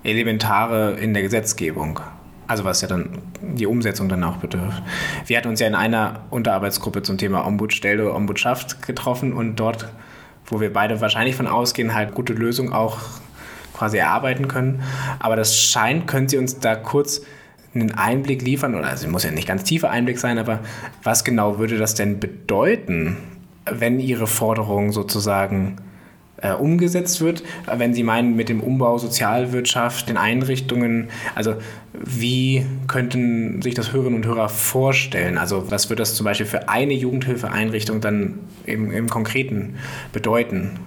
elementare 0.04 0.92
in 1.00 1.12
der 1.12 1.22
Gesetzgebung. 1.22 2.00
Also 2.46 2.64
was 2.64 2.80
ja 2.80 2.86
dann 2.86 3.18
die 3.42 3.66
Umsetzung 3.66 4.08
dann 4.08 4.22
auch 4.22 4.36
betrifft. 4.36 4.80
Wir 5.26 5.36
hatten 5.36 5.48
uns 5.48 5.58
ja 5.58 5.66
in 5.66 5.74
einer 5.74 6.26
Unterarbeitsgruppe 6.30 7.02
zum 7.02 7.18
Thema 7.18 7.44
Ombudsstelle, 7.44 8.14
Ombudschaft 8.14 8.86
getroffen 8.86 9.32
und 9.32 9.56
dort 9.56 9.88
wo 10.46 10.60
wir 10.60 10.72
beide 10.72 11.00
wahrscheinlich 11.00 11.36
von 11.36 11.46
ausgehen, 11.46 11.94
halt 11.94 12.14
gute 12.14 12.32
Lösungen 12.32 12.72
auch 12.72 12.98
quasi 13.74 13.98
erarbeiten 13.98 14.48
können. 14.48 14.82
Aber 15.18 15.36
das 15.36 15.60
scheint, 15.60 16.06
können 16.06 16.28
Sie 16.28 16.38
uns 16.38 16.58
da 16.58 16.76
kurz 16.76 17.22
einen 17.74 17.92
Einblick 17.92 18.42
liefern? 18.42 18.74
Oder 18.74 18.88
also 18.88 19.08
muss 19.08 19.24
ja 19.24 19.30
nicht 19.30 19.48
ganz 19.48 19.64
tiefer 19.64 19.90
Einblick 19.90 20.18
sein, 20.18 20.38
aber 20.38 20.60
was 21.02 21.24
genau 21.24 21.58
würde 21.58 21.78
das 21.78 21.94
denn 21.94 22.18
bedeuten, 22.20 23.16
wenn 23.70 24.00
Ihre 24.00 24.26
Forderung 24.26 24.92
sozusagen 24.92 25.76
äh, 26.38 26.52
umgesetzt 26.52 27.20
wird, 27.20 27.42
wenn 27.66 27.94
Sie 27.94 28.02
meinen 28.02 28.36
mit 28.36 28.48
dem 28.48 28.60
Umbau 28.60 28.98
Sozialwirtschaft, 28.98 30.08
den 30.08 30.16
Einrichtungen, 30.16 31.08
also 31.34 31.56
wie 31.92 32.66
könnten 32.88 33.62
sich 33.62 33.74
das 33.74 33.92
Hörerinnen 33.92 34.16
und 34.16 34.26
Hörer 34.26 34.48
vorstellen? 34.48 35.38
Also 35.38 35.70
was 35.70 35.88
wird 35.88 36.00
das 36.00 36.14
zum 36.14 36.24
Beispiel 36.24 36.46
für 36.46 36.68
eine 36.68 36.94
Jugendhilfeeinrichtung 36.94 38.00
dann 38.00 38.40
im, 38.64 38.90
im 38.90 39.08
Konkreten 39.08 39.76
bedeuten? 40.12 40.78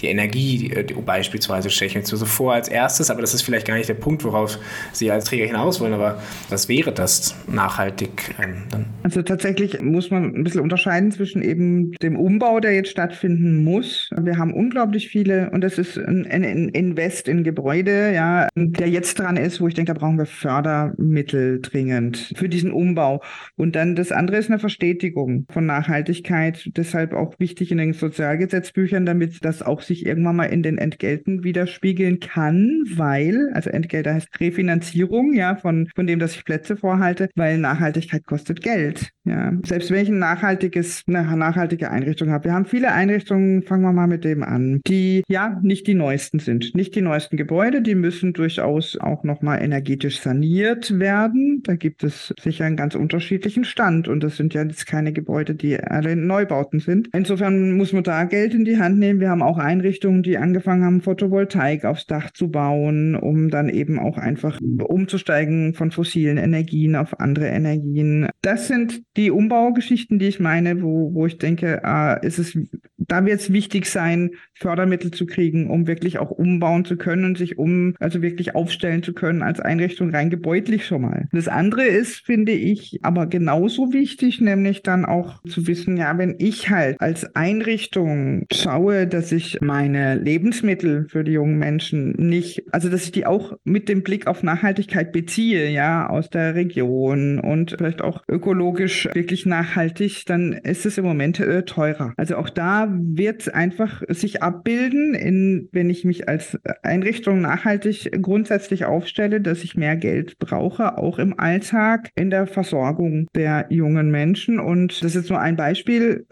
Die 0.00 0.08
Energie 0.08 0.68
die, 0.84 0.94
beispielsweise 0.94 1.70
stelle 1.70 1.88
ich 1.90 1.94
mir 1.96 2.04
so 2.04 2.24
vor 2.24 2.54
als 2.54 2.68
erstes, 2.68 3.10
aber 3.10 3.20
das 3.20 3.34
ist 3.34 3.42
vielleicht 3.42 3.66
gar 3.66 3.76
nicht 3.76 3.88
der 3.88 3.94
Punkt, 3.94 4.24
worauf 4.24 4.58
Sie 4.92 5.10
als 5.10 5.24
Träger 5.24 5.46
hinaus 5.46 5.80
wollen, 5.80 5.92
aber 5.92 6.20
was 6.48 6.68
wäre 6.68 6.92
das 6.92 7.34
nachhaltig 7.46 8.34
ähm, 8.42 8.64
dann? 8.70 8.86
Also 9.02 9.22
tatsächlich 9.22 9.80
muss 9.80 10.10
man 10.10 10.34
ein 10.34 10.44
bisschen 10.44 10.60
unterscheiden 10.60 11.10
zwischen 11.10 11.42
eben 11.42 11.92
dem 12.02 12.16
Umbau, 12.16 12.60
der 12.60 12.74
jetzt 12.74 12.90
stattfinden 12.90 13.64
muss. 13.64 14.10
Wir 14.16 14.38
haben 14.38 14.52
unglaublich 14.52 15.08
viele 15.08 15.50
und 15.50 15.62
das 15.62 15.78
ist 15.78 15.98
ein, 15.98 16.26
ein 16.26 16.68
Invest 16.68 17.28
in 17.28 17.44
Gebäude, 17.44 18.12
ja, 18.12 18.48
der 18.54 18.88
jetzt 18.88 19.18
dran 19.18 19.36
ist, 19.36 19.60
wo 19.60 19.68
ich 19.68 19.74
denke, 19.74 19.92
da 19.92 19.98
brauchen 19.98 20.18
wir 20.18 20.26
Fördermittel 20.26 21.60
dringend 21.62 22.32
für 22.36 22.48
diesen 22.48 22.72
Umbau. 22.72 23.22
Und 23.56 23.76
dann 23.76 23.96
das 23.96 24.12
andere 24.12 24.36
ist 24.36 24.50
eine 24.50 24.58
Verstetigung 24.58 25.46
von 25.50 25.66
Nachhaltigkeit, 25.66 26.70
deshalb 26.76 27.12
auch 27.12 27.38
wichtig 27.38 27.70
in 27.70 27.78
den 27.78 27.92
Sozialgesetzbüchern, 27.92 29.06
damit 29.06 29.44
das 29.44 29.62
auch 29.62 29.80
sich 29.86 30.06
irgendwann 30.06 30.36
mal 30.36 30.46
in 30.46 30.62
den 30.62 30.78
Entgelten 30.78 31.44
widerspiegeln 31.44 32.20
kann, 32.20 32.84
weil, 32.94 33.50
also 33.52 33.70
Entgelte 33.70 34.14
heißt 34.14 34.28
Refinanzierung, 34.40 35.34
ja, 35.34 35.56
von, 35.56 35.88
von 35.94 36.06
dem, 36.06 36.18
dass 36.18 36.34
ich 36.34 36.44
Plätze 36.44 36.76
vorhalte, 36.76 37.28
weil 37.34 37.58
Nachhaltigkeit 37.58 38.26
kostet 38.26 38.62
Geld. 38.62 39.10
Ja, 39.24 39.52
selbst 39.64 39.90
wenn 39.90 40.02
ich 40.02 40.08
ein 40.08 40.20
nachhaltiges, 40.20 41.02
eine 41.08 41.36
nachhaltige 41.36 41.90
Einrichtung 41.90 42.30
habe. 42.30 42.44
Wir 42.44 42.52
haben 42.52 42.64
viele 42.64 42.92
Einrichtungen, 42.92 43.62
fangen 43.62 43.82
wir 43.82 43.92
mal 43.92 44.06
mit 44.06 44.24
dem 44.24 44.44
an, 44.44 44.80
die 44.86 45.24
ja 45.28 45.58
nicht 45.62 45.88
die 45.88 45.94
neuesten 45.94 46.38
sind. 46.38 46.74
Nicht 46.76 46.94
die 46.94 47.00
neuesten 47.02 47.36
Gebäude, 47.36 47.82
die 47.82 47.96
müssen 47.96 48.34
durchaus 48.34 48.96
auch 48.96 49.24
nochmal 49.24 49.62
energetisch 49.62 50.20
saniert 50.20 51.00
werden. 51.00 51.62
Da 51.64 51.74
gibt 51.74 52.04
es 52.04 52.32
sicher 52.40 52.66
einen 52.66 52.76
ganz 52.76 52.94
unterschiedlichen 52.94 53.64
Stand 53.64 54.06
und 54.06 54.22
das 54.22 54.36
sind 54.36 54.54
ja 54.54 54.62
jetzt 54.62 54.86
keine 54.86 55.12
Gebäude, 55.12 55.56
die 55.56 55.78
alle 55.78 56.14
Neubauten 56.14 56.78
sind. 56.78 57.08
Insofern 57.12 57.72
muss 57.72 57.92
man 57.92 58.04
da 58.04 58.24
Geld 58.24 58.54
in 58.54 58.64
die 58.64 58.78
Hand 58.78 58.98
nehmen. 58.98 59.18
Wir 59.18 59.30
haben 59.30 59.42
auch 59.42 59.58
Einrichtungen, 59.76 60.22
die 60.22 60.38
angefangen 60.38 60.84
haben, 60.84 61.00
Photovoltaik 61.02 61.84
aufs 61.84 62.06
Dach 62.06 62.30
zu 62.30 62.50
bauen, 62.50 63.14
um 63.14 63.50
dann 63.50 63.68
eben 63.68 63.98
auch 63.98 64.18
einfach 64.18 64.60
umzusteigen 64.60 65.74
von 65.74 65.90
fossilen 65.90 66.38
Energien 66.38 66.96
auf 66.96 67.20
andere 67.20 67.46
Energien. 67.46 68.28
Das 68.42 68.68
sind 68.68 69.02
die 69.16 69.30
Umbaugeschichten, 69.30 70.18
die 70.18 70.28
ich 70.28 70.40
meine, 70.40 70.82
wo, 70.82 71.12
wo 71.14 71.26
ich 71.26 71.38
denke, 71.38 71.82
äh, 71.84 72.26
ist 72.26 72.38
es, 72.38 72.58
da 72.98 73.24
wird 73.24 73.40
es 73.40 73.52
wichtig 73.52 73.86
sein, 73.86 74.30
Fördermittel 74.54 75.10
zu 75.10 75.26
kriegen, 75.26 75.68
um 75.70 75.86
wirklich 75.86 76.18
auch 76.18 76.30
umbauen 76.30 76.84
zu 76.84 76.96
können 76.96 77.24
und 77.24 77.38
sich 77.38 77.58
um, 77.58 77.94
also 78.00 78.22
wirklich 78.22 78.54
aufstellen 78.54 79.02
zu 79.02 79.12
können 79.12 79.42
als 79.42 79.60
Einrichtung 79.60 80.10
rein 80.10 80.30
gebäudlich 80.30 80.86
schon 80.86 81.02
mal. 81.02 81.28
Das 81.32 81.48
andere 81.48 81.84
ist, 81.84 82.24
finde 82.24 82.52
ich, 82.52 83.00
aber 83.02 83.26
genauso 83.26 83.92
wichtig, 83.92 84.40
nämlich 84.40 84.82
dann 84.82 85.04
auch 85.04 85.42
zu 85.44 85.66
wissen, 85.66 85.96
ja, 85.96 86.16
wenn 86.18 86.36
ich 86.38 86.70
halt 86.70 87.00
als 87.00 87.36
Einrichtung 87.36 88.46
schaue, 88.52 89.06
dass 89.06 89.32
ich 89.32 89.60
meine 89.60 90.16
Lebensmittel 90.16 91.06
für 91.08 91.24
die 91.24 91.32
jungen 91.32 91.58
Menschen 91.58 92.12
nicht, 92.12 92.64
also 92.72 92.88
dass 92.88 93.04
ich 93.04 93.12
die 93.12 93.26
auch 93.26 93.56
mit 93.64 93.88
dem 93.88 94.02
Blick 94.02 94.26
auf 94.26 94.42
Nachhaltigkeit 94.42 95.12
beziehe, 95.12 95.70
ja, 95.70 96.08
aus 96.08 96.30
der 96.30 96.54
Region 96.54 97.40
und 97.40 97.74
vielleicht 97.76 98.00
auch 98.00 98.22
ökologisch 98.28 99.08
wirklich 99.12 99.44
nachhaltig, 99.46 100.24
dann 100.26 100.52
ist 100.52 100.86
es 100.86 100.98
im 100.98 101.04
Moment 101.04 101.40
äh, 101.40 101.62
teurer. 101.64 102.14
Also 102.16 102.36
auch 102.36 102.48
da 102.48 102.85
wird 102.90 103.54
einfach 103.54 104.02
sich 104.08 104.42
abbilden, 104.42 105.14
in, 105.14 105.68
wenn 105.72 105.90
ich 105.90 106.04
mich 106.04 106.28
als 106.28 106.58
Einrichtung 106.82 107.40
nachhaltig 107.40 108.10
grundsätzlich 108.22 108.84
aufstelle, 108.84 109.40
dass 109.40 109.64
ich 109.64 109.76
mehr 109.76 109.96
Geld 109.96 110.38
brauche, 110.38 110.98
auch 110.98 111.18
im 111.18 111.38
Alltag 111.38 112.10
in 112.14 112.30
der 112.30 112.46
Versorgung 112.46 113.28
der 113.34 113.66
jungen 113.70 114.10
Menschen. 114.10 114.60
Und 114.60 115.02
das 115.02 115.16
ist 115.16 115.30
nur 115.30 115.40
ein 115.40 115.56
Beispiel 115.56 116.26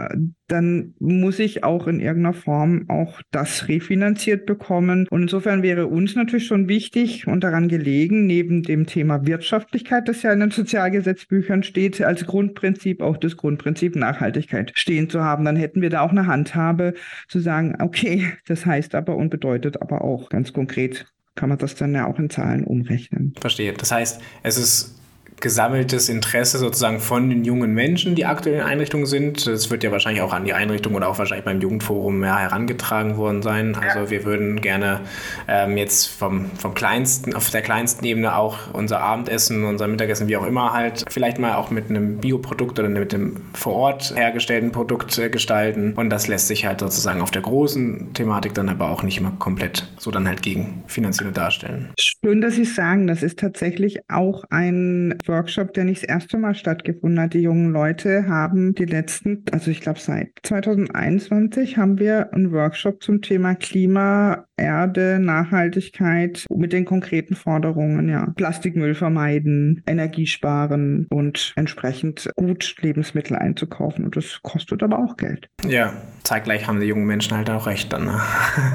dann 0.48 0.94
muss 0.98 1.38
ich 1.38 1.64
auch 1.64 1.86
in 1.86 2.00
irgendeiner 2.00 2.34
Form 2.34 2.84
auch 2.88 3.22
das 3.30 3.68
refinanziert 3.68 4.44
bekommen. 4.46 5.06
Und 5.08 5.22
insofern 5.22 5.62
wäre 5.62 5.86
uns 5.86 6.14
natürlich 6.14 6.46
schon 6.46 6.68
wichtig 6.68 7.26
und 7.26 7.42
daran 7.42 7.68
gelegen, 7.68 8.26
neben 8.26 8.62
dem 8.62 8.86
Thema 8.86 9.26
Wirtschaftlichkeit, 9.26 10.08
das 10.08 10.22
ja 10.22 10.32
in 10.32 10.40
den 10.40 10.50
Sozialgesetzbüchern 10.50 11.62
steht, 11.62 12.00
als 12.02 12.26
Grundprinzip 12.26 13.00
auch 13.00 13.16
das 13.16 13.36
Grundprinzip 13.36 13.96
Nachhaltigkeit 13.96 14.72
stehen 14.74 15.08
zu 15.08 15.22
haben. 15.22 15.44
Dann 15.44 15.56
hätten 15.56 15.80
wir 15.80 15.90
da 15.90 16.02
auch 16.02 16.10
eine 16.10 16.26
Handhabe 16.26 16.94
zu 17.28 17.40
sagen, 17.40 17.76
okay, 17.80 18.32
das 18.46 18.66
heißt 18.66 18.94
aber 18.94 19.16
und 19.16 19.30
bedeutet 19.30 19.80
aber 19.80 20.02
auch 20.02 20.28
ganz 20.28 20.52
konkret, 20.52 21.06
kann 21.36 21.48
man 21.48 21.58
das 21.58 21.74
dann 21.74 21.94
ja 21.94 22.06
auch 22.06 22.18
in 22.18 22.30
Zahlen 22.30 22.64
umrechnen. 22.64 23.32
Verstehe. 23.40 23.72
Das 23.72 23.90
heißt, 23.90 24.20
es 24.42 24.58
ist 24.58 25.00
gesammeltes 25.44 26.08
Interesse 26.08 26.56
sozusagen 26.56 27.00
von 27.00 27.28
den 27.28 27.44
jungen 27.44 27.74
Menschen, 27.74 28.14
die 28.14 28.24
aktuell 28.24 28.56
in 28.56 28.62
Einrichtungen 28.62 29.04
sind. 29.04 29.46
Das 29.46 29.70
wird 29.70 29.84
ja 29.84 29.92
wahrscheinlich 29.92 30.22
auch 30.22 30.32
an 30.32 30.46
die 30.46 30.54
Einrichtung 30.54 30.94
oder 30.94 31.06
auch 31.06 31.18
wahrscheinlich 31.18 31.44
beim 31.44 31.60
Jugendforum 31.60 32.24
ja, 32.24 32.38
herangetragen 32.38 33.18
worden 33.18 33.42
sein. 33.42 33.76
Also 33.76 34.10
wir 34.10 34.24
würden 34.24 34.62
gerne 34.62 35.02
ähm, 35.46 35.76
jetzt 35.76 36.06
vom, 36.06 36.50
vom 36.58 36.72
kleinsten, 36.72 37.34
auf 37.34 37.50
der 37.50 37.60
kleinsten 37.60 38.06
Ebene 38.06 38.34
auch 38.34 38.72
unser 38.72 39.00
Abendessen, 39.02 39.64
unser 39.64 39.86
Mittagessen, 39.86 40.28
wie 40.28 40.38
auch 40.38 40.46
immer 40.46 40.72
halt, 40.72 41.04
vielleicht 41.10 41.38
mal 41.38 41.56
auch 41.56 41.70
mit 41.70 41.90
einem 41.90 42.16
Bioprodukt 42.20 42.78
oder 42.78 42.88
mit 42.88 43.12
einem 43.12 43.42
vor 43.52 43.74
Ort 43.74 44.16
hergestellten 44.16 44.72
Produkt 44.72 45.18
äh, 45.18 45.28
gestalten. 45.28 45.92
Und 45.92 46.08
das 46.08 46.26
lässt 46.26 46.48
sich 46.48 46.64
halt 46.64 46.80
sozusagen 46.80 47.20
auf 47.20 47.30
der 47.30 47.42
großen 47.42 48.14
Thematik 48.14 48.54
dann 48.54 48.70
aber 48.70 48.88
auch 48.88 49.02
nicht 49.02 49.18
immer 49.18 49.32
komplett 49.38 49.92
so 49.98 50.10
dann 50.10 50.26
halt 50.26 50.40
gegen 50.40 50.84
finanzielle 50.86 51.32
darstellen. 51.32 51.92
Schön, 51.98 52.40
dass 52.40 52.54
Sie 52.54 52.64
sagen, 52.64 53.06
das 53.06 53.22
ist 53.22 53.40
tatsächlich 53.40 53.98
auch 54.08 54.44
ein 54.48 55.18
Workshop, 55.34 55.74
der 55.74 55.84
nicht 55.84 56.02
das 56.02 56.08
erste 56.08 56.38
Mal 56.38 56.54
stattgefunden 56.54 57.20
hat. 57.20 57.34
Die 57.34 57.40
jungen 57.40 57.72
Leute 57.72 58.26
haben 58.28 58.74
die 58.74 58.84
letzten, 58.84 59.44
also 59.50 59.70
ich 59.70 59.80
glaube 59.80 59.98
seit 59.98 60.30
2021 60.42 61.76
haben 61.76 61.98
wir 61.98 62.32
einen 62.32 62.52
Workshop 62.52 63.02
zum 63.02 63.20
Thema 63.20 63.54
Klima, 63.54 64.46
Erde, 64.56 65.18
Nachhaltigkeit 65.20 66.46
mit 66.54 66.72
den 66.72 66.84
konkreten 66.84 67.34
Forderungen, 67.34 68.08
ja. 68.08 68.32
Plastikmüll 68.36 68.94
vermeiden, 68.94 69.82
Energie 69.86 70.26
sparen 70.26 71.06
und 71.10 71.52
entsprechend 71.56 72.30
gut 72.36 72.76
Lebensmittel 72.80 73.36
einzukaufen. 73.36 74.04
Und 74.04 74.16
das 74.16 74.40
kostet 74.42 74.82
aber 74.82 74.98
auch 74.98 75.16
Geld. 75.16 75.48
Ja, 75.66 75.92
zeitgleich 76.22 76.66
haben 76.66 76.80
die 76.80 76.86
jungen 76.86 77.06
Menschen 77.06 77.36
halt 77.36 77.50
auch 77.50 77.66
recht 77.66 77.92
dann. 77.92 78.04
Ne? 78.04 78.20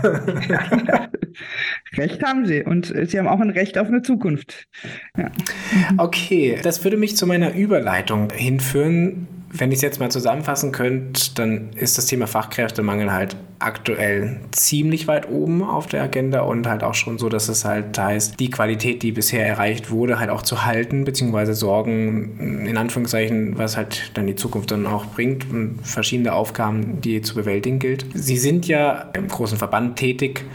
recht 1.97 2.23
haben 2.23 2.45
sie. 2.45 2.63
Und 2.63 2.93
sie 3.07 3.17
haben 3.17 3.27
auch 3.27 3.39
ein 3.39 3.49
Recht 3.49 3.77
auf 3.77 3.87
eine 3.87 4.01
Zukunft. 4.01 4.67
Ja. 5.17 5.31
Okay, 5.97 6.57
das 6.61 6.83
würde 6.83 6.97
mich 6.97 7.15
zu 7.15 7.25
meiner 7.25 7.53
Überleitung 7.53 8.29
hinführen 8.31 9.27
wenn 9.51 9.71
ich 9.71 9.77
es 9.77 9.81
jetzt 9.81 9.99
mal 9.99 10.11
zusammenfassen 10.11 10.71
könnte, 10.71 11.31
dann 11.35 11.69
ist 11.73 11.97
das 11.97 12.05
Thema 12.05 12.27
Fachkräftemangel 12.27 13.11
halt 13.11 13.35
aktuell 13.57 14.39
ziemlich 14.51 15.07
weit 15.07 15.29
oben 15.29 15.63
auf 15.63 15.87
der 15.87 16.03
Agenda 16.03 16.41
und 16.41 16.67
halt 16.67 16.83
auch 16.83 16.93
schon 16.93 17.17
so, 17.17 17.29
dass 17.29 17.49
es 17.49 17.65
halt 17.65 17.97
heißt, 17.97 18.39
die 18.39 18.49
Qualität, 18.49 19.03
die 19.03 19.11
bisher 19.11 19.45
erreicht 19.45 19.91
wurde, 19.91 20.19
halt 20.19 20.29
auch 20.29 20.43
zu 20.43 20.65
halten, 20.65 21.03
beziehungsweise 21.03 21.53
sorgen, 21.53 22.65
in 22.65 22.77
Anführungszeichen, 22.77 23.57
was 23.57 23.75
halt 23.75 24.11
dann 24.13 24.27
die 24.27 24.35
Zukunft 24.35 24.71
dann 24.71 24.85
auch 24.87 25.05
bringt 25.07 25.49
und 25.49 25.79
verschiedene 25.83 26.33
Aufgaben, 26.33 27.01
die 27.01 27.21
zu 27.21 27.35
bewältigen 27.35 27.79
gilt. 27.79 28.05
Sie 28.13 28.37
sind 28.37 28.67
ja 28.67 29.09
im 29.13 29.27
großen 29.27 29.57
Verband 29.57 29.97
tätig 29.97 30.45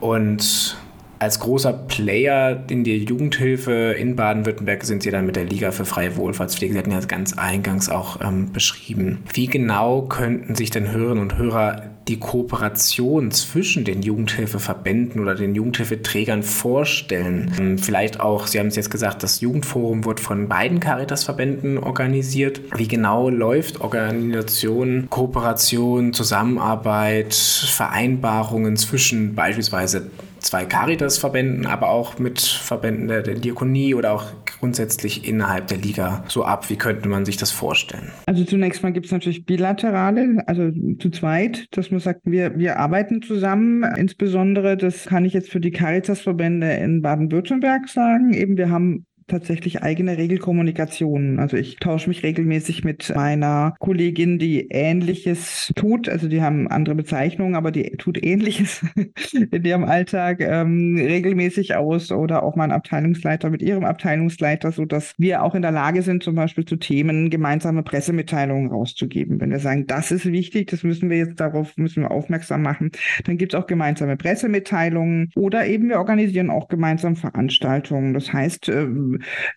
und 0.00 0.76
als 1.22 1.38
großer 1.38 1.72
Player 1.72 2.64
in 2.68 2.82
der 2.82 2.96
Jugendhilfe 2.96 3.94
in 3.96 4.16
Baden-Württemberg 4.16 4.82
sind 4.82 5.04
Sie 5.04 5.12
dann 5.12 5.24
mit 5.24 5.36
der 5.36 5.44
Liga 5.44 5.70
für 5.70 5.84
freie 5.84 6.16
Wohlfahrtspflege. 6.16 6.72
Sie 6.72 6.78
hatten 6.80 6.90
ja 6.90 6.98
ganz 6.98 7.38
eingangs 7.38 7.88
auch 7.88 8.20
ähm, 8.20 8.52
beschrieben. 8.52 9.22
Wie 9.32 9.46
genau 9.46 10.02
könnten 10.02 10.56
sich 10.56 10.70
denn 10.70 10.90
Hörerinnen 10.90 11.22
und 11.22 11.38
Hörer 11.38 11.82
die 12.08 12.18
Kooperation 12.18 13.30
zwischen 13.30 13.84
den 13.84 14.02
Jugendhilfeverbänden 14.02 15.22
oder 15.22 15.36
den 15.36 15.54
Jugendhilfeträgern 15.54 16.42
vorstellen? 16.42 17.52
Ähm, 17.56 17.78
vielleicht 17.78 18.18
auch, 18.18 18.48
Sie 18.48 18.58
haben 18.58 18.66
es 18.66 18.74
jetzt 18.74 18.90
gesagt, 18.90 19.22
das 19.22 19.40
Jugendforum 19.40 20.04
wird 20.04 20.18
von 20.18 20.48
beiden 20.48 20.80
Caritas-Verbänden 20.80 21.78
organisiert. 21.78 22.60
Wie 22.76 22.88
genau 22.88 23.28
läuft 23.28 23.80
Organisation, 23.80 25.06
Kooperation, 25.08 26.14
Zusammenarbeit, 26.14 27.32
Vereinbarungen 27.32 28.76
zwischen 28.76 29.36
beispielsweise 29.36 30.10
zwei 30.42 30.64
Caritas-Verbänden, 30.64 31.66
aber 31.66 31.88
auch 31.88 32.18
mit 32.18 32.40
Verbänden 32.40 33.08
der, 33.08 33.22
der 33.22 33.34
Diakonie 33.34 33.94
oder 33.94 34.12
auch 34.12 34.26
grundsätzlich 34.58 35.26
innerhalb 35.28 35.68
der 35.68 35.78
Liga 35.78 36.24
so 36.28 36.44
ab? 36.44 36.70
Wie 36.70 36.76
könnte 36.76 37.08
man 37.08 37.24
sich 37.24 37.36
das 37.36 37.50
vorstellen? 37.50 38.10
Also 38.26 38.44
zunächst 38.44 38.82
mal 38.82 38.92
gibt 38.92 39.06
es 39.06 39.12
natürlich 39.12 39.44
bilaterale, 39.44 40.42
also 40.46 40.70
zu 40.98 41.10
zweit, 41.10 41.66
dass 41.70 41.90
man 41.90 42.00
sagt, 42.00 42.20
wir, 42.24 42.58
wir 42.58 42.78
arbeiten 42.78 43.22
zusammen. 43.22 43.84
Insbesondere, 43.96 44.76
das 44.76 45.06
kann 45.06 45.24
ich 45.24 45.32
jetzt 45.32 45.50
für 45.50 45.60
die 45.60 45.70
Caritas-Verbände 45.70 46.72
in 46.74 47.02
Baden-Württemberg 47.02 47.88
sagen, 47.88 48.32
eben 48.34 48.56
wir 48.56 48.70
haben 48.70 49.06
tatsächlich 49.32 49.82
eigene 49.82 50.18
Regelkommunikation. 50.18 51.38
Also 51.38 51.56
ich 51.56 51.76
tausche 51.76 52.08
mich 52.08 52.22
regelmäßig 52.22 52.84
mit 52.84 53.10
meiner 53.14 53.74
Kollegin, 53.78 54.38
die 54.38 54.68
Ähnliches 54.68 55.72
tut. 55.74 56.06
Also 56.08 56.28
die 56.28 56.42
haben 56.42 56.68
andere 56.68 56.94
Bezeichnungen, 56.94 57.54
aber 57.54 57.70
die 57.70 57.96
tut 57.96 58.22
Ähnliches 58.22 58.84
in 59.50 59.64
ihrem 59.64 59.84
Alltag 59.84 60.40
ähm, 60.40 60.96
regelmäßig 60.98 61.76
aus 61.76 62.12
oder 62.12 62.42
auch 62.42 62.56
mein 62.56 62.72
Abteilungsleiter 62.72 63.48
mit 63.48 63.62
ihrem 63.62 63.84
Abteilungsleiter, 63.84 64.70
so 64.70 64.84
dass 64.84 65.14
wir 65.16 65.42
auch 65.42 65.54
in 65.54 65.62
der 65.62 65.72
Lage 65.72 66.02
sind, 66.02 66.22
zum 66.22 66.34
Beispiel 66.34 66.66
zu 66.66 66.76
Themen 66.76 67.30
gemeinsame 67.30 67.82
Pressemitteilungen 67.82 68.70
rauszugeben. 68.70 69.40
Wenn 69.40 69.50
wir 69.50 69.60
sagen, 69.60 69.86
das 69.86 70.10
ist 70.10 70.26
wichtig, 70.26 70.68
das 70.70 70.82
müssen 70.82 71.08
wir 71.08 71.16
jetzt 71.16 71.40
darauf 71.40 71.74
müssen 71.78 72.02
wir 72.02 72.10
aufmerksam 72.10 72.60
machen, 72.60 72.92
dann 73.24 73.38
gibt 73.38 73.54
es 73.54 73.60
auch 73.60 73.66
gemeinsame 73.66 74.18
Pressemitteilungen 74.18 75.30
oder 75.34 75.66
eben 75.66 75.88
wir 75.88 75.98
organisieren 75.98 76.50
auch 76.50 76.68
gemeinsam 76.68 77.16
Veranstaltungen. 77.16 78.12
Das 78.12 78.30
heißt, 78.30 78.68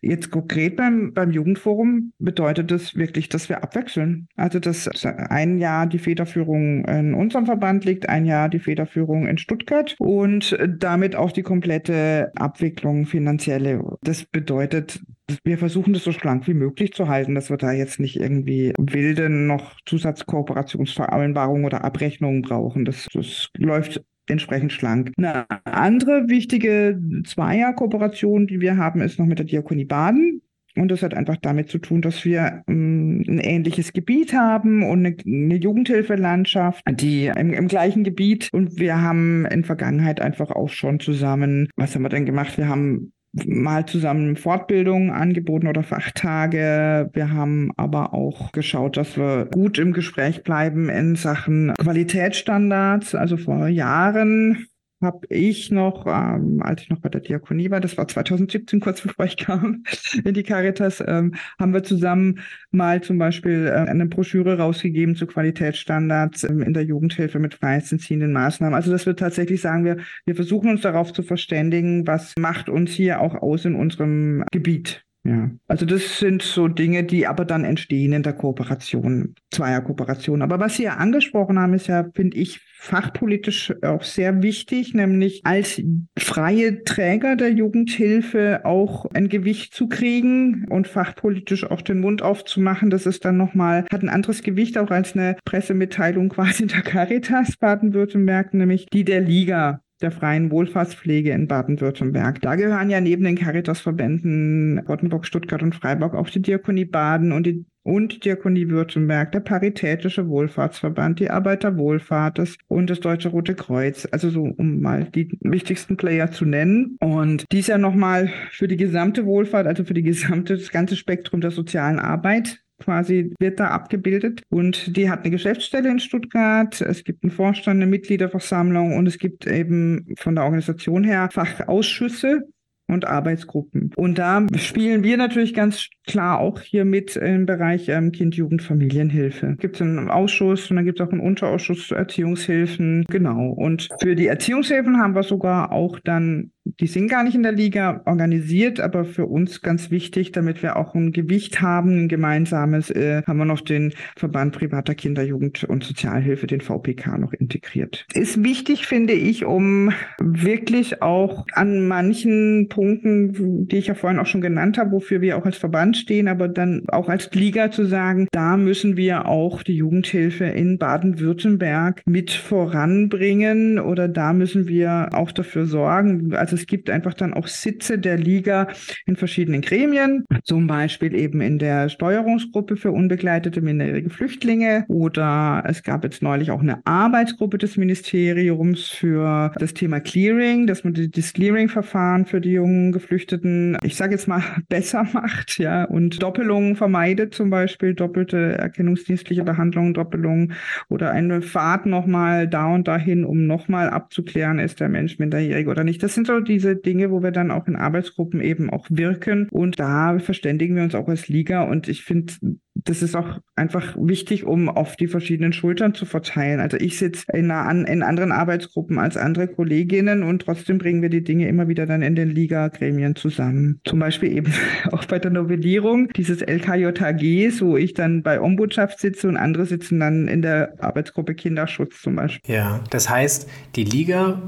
jetzt 0.02 0.32
konkret 0.32 0.76
beim, 0.76 1.14
beim 1.14 1.32
Jugendforum 1.32 2.14
bedeutet 2.20 2.72
das 2.72 2.96
wirklich, 2.96 3.30
dass 3.30 3.50
wir 3.50 3.64
abwechseln. 3.64 4.28
Also, 4.36 4.60
dass 4.60 4.90
ein 5.06 5.58
Jahr 5.58 5.88
die 5.88 6.00
Federführung 6.00 6.86
in 6.86 7.14
unserem 7.14 7.46
Verband 7.46 7.86
liegt, 7.86 8.10
ein 8.10 8.26
Jahr 8.26 8.50
die 8.50 8.60
Federführung 8.60 9.28
in 9.28 9.38
Stuttgart 9.38 9.96
und 10.00 10.58
damit 10.68 11.16
auch 11.16 11.32
die 11.32 11.44
komplette 11.44 12.32
Abwicklung 12.36 13.06
finanzielle. 13.06 13.82
Das 14.02 14.26
bedeutet, 14.26 15.02
wir 15.44 15.58
versuchen 15.58 15.94
das 15.94 16.04
so 16.04 16.12
schlank 16.12 16.48
wie 16.48 16.54
möglich 16.54 16.94
zu 16.94 17.08
halten, 17.08 17.36
dass 17.36 17.50
wir 17.50 17.58
da 17.58 17.72
jetzt 17.72 18.00
nicht 18.00 18.20
irgendwie 18.20 18.74
wilde 18.78 19.30
noch 19.30 19.76
Zusatzkooperationsvereinbarungen 19.86 21.66
oder 21.66 21.84
Abrechnungen 21.84 22.42
brauchen. 22.42 22.86
Das, 22.86 23.08
das 23.14 23.50
läuft 23.58 24.04
entsprechend 24.28 24.72
schlank. 24.72 25.12
Eine 25.18 25.46
andere 25.66 26.28
wichtige 26.28 27.00
Zweier-Kooperation, 27.26 28.48
die 28.48 28.60
wir 28.60 28.78
haben, 28.78 29.02
ist 29.02 29.20
noch 29.20 29.26
mit 29.26 29.40
der 29.40 29.46
Diakonie 29.46 29.86
Baden. 29.86 30.42
Und 30.78 30.90
das 30.90 31.04
hat 31.04 31.14
einfach 31.14 31.38
damit 31.38 31.70
zu 31.70 31.78
tun, 31.78 32.02
dass 32.02 32.26
wir 32.26 32.64
ähm, 32.68 33.24
ein 33.28 33.40
ähnliches 33.40 33.94
Gebiet 33.94 34.34
haben 34.34 34.84
und 34.84 35.06
eine, 35.06 35.16
eine 35.26 35.56
Jugendhilfelandschaft, 35.56 36.84
die 36.90 37.28
im, 37.28 37.54
im, 37.54 37.68
gleichen 37.68 38.04
Gebiet. 38.04 38.50
Und 38.52 38.78
wir 38.78 39.02
haben 39.02 39.46
in 39.46 39.64
Vergangenheit 39.64 40.20
einfach 40.20 40.52
auch 40.52 40.70
schon 40.70 41.00
zusammen, 41.00 41.70
was 41.78 41.96
haben 41.96 42.02
wir 42.02 42.10
denn 42.10 42.26
gemacht? 42.26 42.58
Wir 42.58 42.68
haben 42.68 43.14
mal 43.46 43.86
zusammen 43.86 44.36
Fortbildungen 44.36 45.12
angeboten 45.12 45.68
oder 45.68 45.84
Fachtage. 45.84 47.10
Wir 47.14 47.32
haben 47.32 47.72
aber 47.76 48.14
auch 48.14 48.52
geschaut, 48.52 48.98
dass 48.98 49.18
wir 49.18 49.46
gut 49.46 49.78
im 49.78 49.94
Gespräch 49.94 50.44
bleiben 50.44 50.90
in 50.90 51.16
Sachen 51.16 51.74
Qualitätsstandards. 51.78 53.16
Also 53.16 53.38
vor 53.38 53.68
Jahren 53.68 54.68
habe 55.02 55.28
ich 55.30 55.72
noch, 55.72 56.06
ähm, 56.08 56.62
als 56.62 56.84
ich 56.84 56.90
noch 56.90 57.00
bei 57.00 57.10
der 57.10 57.22
Diakonie 57.22 57.70
war, 57.70 57.80
das 57.80 57.98
war 57.98 58.08
2017, 58.08 58.80
kurz 58.80 59.02
bevor 59.02 59.26
ich 59.26 59.38
kam 59.38 59.84
in 60.24 60.34
die 60.34 60.44
Caritas, 60.44 61.04
ähm, 61.06 61.36
haben 61.60 61.74
wir 61.74 61.84
zusammen 61.84 62.40
mal 62.72 63.02
zum 63.02 63.18
Beispiel 63.18 63.68
äh, 63.68 63.90
eine 63.90 64.06
Broschüre 64.06 64.58
rausgegeben 64.58 65.16
zu 65.16 65.28
Qualitätsstandards 65.28 66.44
ähm, 66.44 66.62
in 66.62 66.74
der 66.74 66.84
Jugendhilfe 66.84 67.40
mit 67.40 67.56
freiheitsentziehenden 67.56 68.32
Maßnahmen. 68.34 68.76
Also 68.76 68.92
dass 68.92 69.06
wir 69.06 69.16
tatsächlich 69.16 69.62
sagen, 69.62 69.86
wir, 69.86 69.98
wir 70.26 70.36
versuchen 70.36 70.70
uns 70.70 70.82
darauf 70.82 71.14
zu 71.14 71.24
verständigen, 71.24 72.08
was 72.08 72.34
macht 72.38 72.70
uns 72.70 72.92
hier 72.92 73.22
auch 73.22 73.36
aus 73.36 73.66
in 73.66 73.76
unserem 73.76 74.44
Gebiet. 74.52 75.06
Ja, 75.26 75.50
also 75.68 75.88
das 75.88 76.20
sind 76.20 76.44
so 76.44 76.68
Dinge, 76.68 77.04
die 77.04 77.26
aber 77.26 77.46
dann 77.46 77.64
entstehen 77.64 78.14
in 78.14 78.22
der 78.22 78.34
Kooperation, 78.34 79.34
zweier 79.50 79.82
Kooperation. 79.82 80.44
Aber 80.44 80.60
was 80.60 80.76
Sie 80.78 80.84
ja 80.84 80.98
angesprochen 80.98 81.58
haben, 81.58 81.74
ist 81.74 81.88
ja, 81.88 82.06
finde 82.14 82.38
ich, 82.38 82.62
fachpolitisch 82.78 83.74
auch 83.82 84.04
sehr 84.04 84.44
wichtig, 84.44 84.94
nämlich 84.94 85.42
als 85.44 85.82
freie 86.16 86.84
Träger 86.84 87.36
der 87.36 87.52
Jugendhilfe 87.52 88.62
auch 88.66 89.08
ein 89.16 89.28
Gewicht 89.28 89.74
zu 89.74 89.88
kriegen 89.88 90.68
und 90.70 90.88
fachpolitisch 90.88 91.64
auch 91.72 91.82
den 91.82 92.02
Mund 92.02 92.22
aufzumachen. 92.22 92.92
Das 92.92 93.08
ist 93.08 93.26
dann 93.26 93.38
nochmal, 93.38 93.86
hat 93.92 94.04
ein 94.04 94.10
anderes 94.10 94.44
Gewicht 94.44 94.78
auch 94.78 94.92
als 94.92 95.16
eine 95.16 95.38
Pressemitteilung 95.44 96.30
quasi 96.36 96.68
der 96.68 96.84
Caritas 96.84 97.58
Baden-Württemberg, 97.58 98.54
nämlich 98.54 98.86
die 98.94 99.04
der 99.04 99.22
Liga 99.22 99.82
der 100.02 100.12
freien 100.12 100.52
Wohlfahrtspflege 100.52 101.32
in 101.32 101.48
Baden-Württemberg. 101.48 102.42
Da 102.42 102.56
gehören 102.56 102.90
ja 102.90 103.02
neben 103.02 103.24
den 103.24 103.38
Caritas-Verbänden 103.38 104.80
Rottenburg, 104.88 105.26
Stuttgart 105.26 105.64
und 105.64 105.76
Freiburg 105.76 106.16
auch 106.16 106.30
die 106.30 106.42
Diakonie 106.42 106.86
Baden 106.86 107.32
und 107.32 107.46
die 107.46 107.66
und 107.86 108.26
Diakonie 108.26 108.70
Württemberg, 108.70 109.32
der 109.32 109.42
Paritätische 109.42 110.28
Wohlfahrtsverband, 110.28 111.20
die 111.20 111.30
Arbeiterwohlfahrt 111.30 112.42
und 112.68 112.90
das 112.90 113.00
Deutsche 113.00 113.30
Rote 113.30 113.54
Kreuz. 113.54 114.08
Also 114.12 114.32
so, 114.32 114.42
um 114.42 114.82
mal 114.82 115.04
die 115.04 115.38
wichtigsten 115.42 115.96
Player 115.96 116.32
zu 116.32 116.46
nennen. 116.46 116.98
Und 117.00 117.46
dies 117.52 117.68
ja 117.68 117.78
nochmal 117.78 118.32
für 118.50 118.68
die 118.68 118.78
gesamte 118.78 119.28
Wohlfahrt, 119.28 119.68
also 119.68 119.84
für 119.84 119.94
die 119.94 120.02
gesamte, 120.02 120.58
das 120.58 120.72
ganze 120.72 120.96
Spektrum 120.96 121.42
der 121.42 121.52
sozialen 121.52 122.00
Arbeit 122.00 122.65
quasi 122.80 123.34
wird 123.40 123.60
da 123.60 123.68
abgebildet. 123.70 124.42
Und 124.50 124.96
die 124.96 125.10
hat 125.10 125.22
eine 125.22 125.32
Geschäftsstelle 125.32 125.90
in 125.90 126.00
Stuttgart. 126.00 126.80
Es 126.82 127.04
gibt 127.04 127.24
einen 127.24 127.32
Vorstand, 127.32 127.82
eine 127.82 127.90
Mitgliederversammlung 127.90 128.96
und 128.96 129.08
es 129.08 129.18
gibt 129.18 129.48
eben 129.48 130.14
von 130.18 130.36
der 130.36 130.44
Organisation 130.44 131.04
her 131.04 131.30
Fachausschüsse, 131.32 132.44
und 132.88 133.06
Arbeitsgruppen. 133.06 133.92
Und 133.96 134.18
da 134.18 134.46
spielen 134.56 135.04
wir 135.04 135.18
natürlich 135.18 135.54
ganz 135.54 135.90
klar 136.06 136.40
auch 136.40 136.62
hier 136.62 136.86
mit 136.86 137.16
im 137.16 137.46
Bereich 137.46 137.90
ähm, 137.90 138.12
Kind, 138.12 138.36
Jugend, 138.36 138.62
Familienhilfe. 138.62 139.56
Gibt 139.60 139.76
es 139.76 139.82
einen 139.82 140.10
Ausschuss 140.10 140.70
und 140.70 140.76
dann 140.76 140.86
gibt 140.86 141.00
es 141.00 141.08
auch 141.08 141.12
einen 141.12 141.22
Unterausschuss 141.22 141.88
zu 141.88 141.96
Erziehungshilfen. 141.96 143.06
Genau. 143.10 143.50
Und 143.50 143.90
für 144.00 144.16
die 144.16 144.28
Erziehungshilfen 144.28 144.98
haben 144.98 145.16
wir 145.16 145.24
sogar 145.24 145.72
auch 145.72 146.00
dann 146.04 146.52
die 146.80 146.88
sind 146.88 147.08
gar 147.08 147.24
nicht 147.24 147.36
in 147.36 147.44
der 147.44 147.52
Liga 147.52 148.02
organisiert, 148.06 148.80
aber 148.80 149.06
für 149.06 149.26
uns 149.26 149.62
ganz 149.62 149.92
wichtig, 149.92 150.32
damit 150.32 150.62
wir 150.62 150.76
auch 150.76 150.94
ein 150.94 151.12
Gewicht 151.12 151.62
haben, 151.62 152.04
ein 152.04 152.08
gemeinsames, 152.08 152.90
äh, 152.92 153.24
haben 153.26 153.38
wir 153.38 153.46
noch 153.46 153.62
den 153.62 153.94
Verband 154.16 154.54
privater 154.54 154.96
Kinder, 154.96 155.24
Jugend 155.24 155.64
und 155.64 155.84
Sozialhilfe, 155.84 156.48
den 156.48 156.62
VPK, 156.62 157.18
noch 157.18 157.34
integriert. 157.34 158.06
Ist 158.14 158.44
wichtig, 158.44 158.86
finde 158.86 159.14
ich, 159.14 159.46
um 159.46 159.92
wirklich 160.20 161.02
auch 161.02 161.46
an 161.54 161.88
manchen 161.88 162.68
Punkten, 162.70 163.68
die 163.68 163.78
ich 163.78 163.88
ja 163.88 163.94
vorhin 163.94 164.20
auch 164.20 164.26
schon 164.26 164.42
genannt 164.42 164.78
habe, 164.78 164.92
wofür 164.92 165.22
wir 165.22 165.38
auch 165.38 165.46
als 165.46 165.58
Verband 165.58 165.98
stehen, 165.98 166.28
aber 166.28 166.48
dann 166.48 166.84
auch 166.88 167.10
als 167.10 167.32
Liga 167.34 167.72
zu 167.72 167.86
sagen, 167.86 168.28
da 168.32 168.58
müssen 168.58 168.98
wir 168.98 169.28
auch 169.28 169.64
die 169.64 169.76
Jugendhilfe 169.76 170.46
in 170.46 170.78
Baden-Württemberg 170.78 172.02
mit 172.06 172.32
voranbringen 172.32 173.80
oder 173.80 174.08
da 174.08 174.34
müssen 174.34 174.68
wir 174.68 175.10
auch 175.14 175.32
dafür 175.32 175.66
sorgen, 175.66 176.34
also 176.34 176.56
es 176.56 176.65
gibt 176.68 176.90
einfach 176.90 177.14
dann 177.14 177.34
auch 177.34 177.48
Sitze 177.48 177.98
der 178.00 178.18
Liga 178.18 178.68
in 179.06 179.16
verschiedenen 179.16 179.62
Gremien, 179.62 180.26
zum 180.44 180.68
Beispiel 180.68 181.16
eben 181.16 181.42
in 181.42 181.60
der 181.60 181.90
Steuerungsgruppe 181.90 182.78
für 182.78 182.92
unbegleitete 182.92 183.62
minderjährige 183.62 184.10
Flüchtlinge 184.10 184.86
oder 184.88 185.64
es 185.68 185.84
gab 185.84 186.04
jetzt 186.04 186.22
neulich 186.22 186.52
auch 186.52 186.62
eine 186.62 186.86
Arbeitsgruppe 186.86 187.58
des 187.58 187.78
Ministeriums 187.78 188.88
für 188.88 189.52
das 189.58 189.74
Thema 189.74 190.00
Clearing, 190.00 190.68
dass 190.68 190.84
man 190.84 190.94
das 190.94 191.34
Clearing-Verfahren 191.34 192.26
für 192.26 192.42
die 192.42 192.52
jungen 192.52 192.92
Geflüchteten, 192.92 193.78
ich 193.84 193.96
sage 193.96 194.14
jetzt 194.14 194.28
mal, 194.28 194.42
besser 194.70 195.06
macht, 195.14 195.58
ja, 195.60 195.86
und 195.86 196.22
Doppelungen 196.22 196.76
vermeidet, 196.76 197.34
zum 197.34 197.50
Beispiel 197.50 197.94
doppelte 197.94 198.58
erkennungsdienstliche 198.58 199.44
Behandlungen, 199.44 199.94
Doppelungen 199.94 200.54
oder 200.90 201.12
eine 201.12 201.42
Fahrt 201.42 201.86
nochmal 201.86 202.48
da 202.48 202.68
und 202.74 202.88
dahin, 202.88 203.26
um 203.26 203.48
nochmal 203.48 203.90
abzuklären, 203.90 204.60
ist 204.60 204.80
der 204.80 204.90
Mensch 204.90 205.20
minderjährig 205.20 205.68
oder 205.68 205.84
nicht. 205.84 206.02
Das 206.04 206.14
sind 206.16 206.28
so 206.28 206.40
diese 206.56 206.78
Dinge, 206.78 207.12
wo 207.12 207.22
wir 207.22 207.32
dann 207.32 207.52
auch 207.52 207.68
in 207.68 207.76
Arbeitsgruppen 207.76 208.40
eben 208.40 208.70
auch 208.70 208.88
wirken. 208.90 209.50
Und 209.52 209.78
da 209.78 210.18
verständigen 210.20 210.78
wir 210.78 210.84
uns 210.84 210.96
auch 210.96 211.10
als 211.10 211.28
Liga. 211.28 211.64
Und 211.64 211.90
ich 211.90 212.04
finde, 212.06 212.34
das 212.76 213.02
ist 213.02 213.14
auch 213.14 213.40
einfach 213.58 213.98
wichtig, 214.00 214.46
um 214.46 214.70
auf 214.70 214.96
die 214.96 215.08
verschiedenen 215.08 215.52
Schultern 215.52 215.94
zu 215.94 216.06
verteilen. 216.06 216.62
Also 216.62 216.78
ich 216.78 216.98
sitze 216.98 217.26
in, 217.34 217.46
in 217.46 218.04
anderen 218.04 218.32
Arbeitsgruppen 218.32 219.00
als 219.00 219.18
andere 219.18 219.50
Kolleginnen 219.50 220.24
und 220.24 220.44
trotzdem 220.44 220.78
bringen 220.78 221.02
wir 221.02 221.10
die 221.10 221.26
Dinge 221.26 221.50
immer 221.50 221.68
wieder 221.68 221.86
dann 221.86 222.02
in 222.02 222.16
den 222.16 222.30
Liga-Gremien 222.30 223.18
zusammen. 223.18 223.82
Zum 223.84 224.00
Beispiel 224.00 224.32
eben 224.32 224.54
auch 224.94 225.04
bei 225.06 225.20
der 225.20 225.32
Novellierung 225.32 226.08
dieses 226.16 226.42
LKJHGs, 226.42 227.62
wo 227.62 227.76
ich 227.76 227.94
dann 227.94 228.24
bei 228.24 228.40
Ombudschaft 228.40 229.00
sitze 229.00 229.28
und 229.28 229.36
andere 229.36 229.66
sitzen 229.66 230.00
dann 230.00 230.30
in 230.30 230.42
der 230.42 230.76
Arbeitsgruppe 230.80 231.36
Kinderschutz 231.36 232.02
zum 232.02 232.16
Beispiel. 232.16 232.56
Ja, 232.56 232.82
das 232.92 233.10
heißt, 233.10 233.50
die 233.76 233.84
Liga 233.84 234.42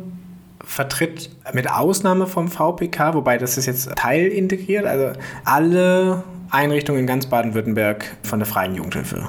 vertritt 0.68 1.30
mit 1.54 1.70
Ausnahme 1.72 2.28
vom 2.28 2.50
VPK, 2.50 3.14
wobei 3.14 3.38
das 3.38 3.58
ist 3.58 3.66
jetzt 3.66 3.90
teilintegriert, 3.96 4.86
also 4.86 5.18
alle 5.46 6.24
Einrichtungen 6.52 7.02
in 7.02 7.08
ganz 7.08 7.26
Baden-Württemberg 7.26 8.06
von 8.24 8.40
der 8.40 8.46
freien 8.46 8.76
Jugendhilfe. 8.76 9.28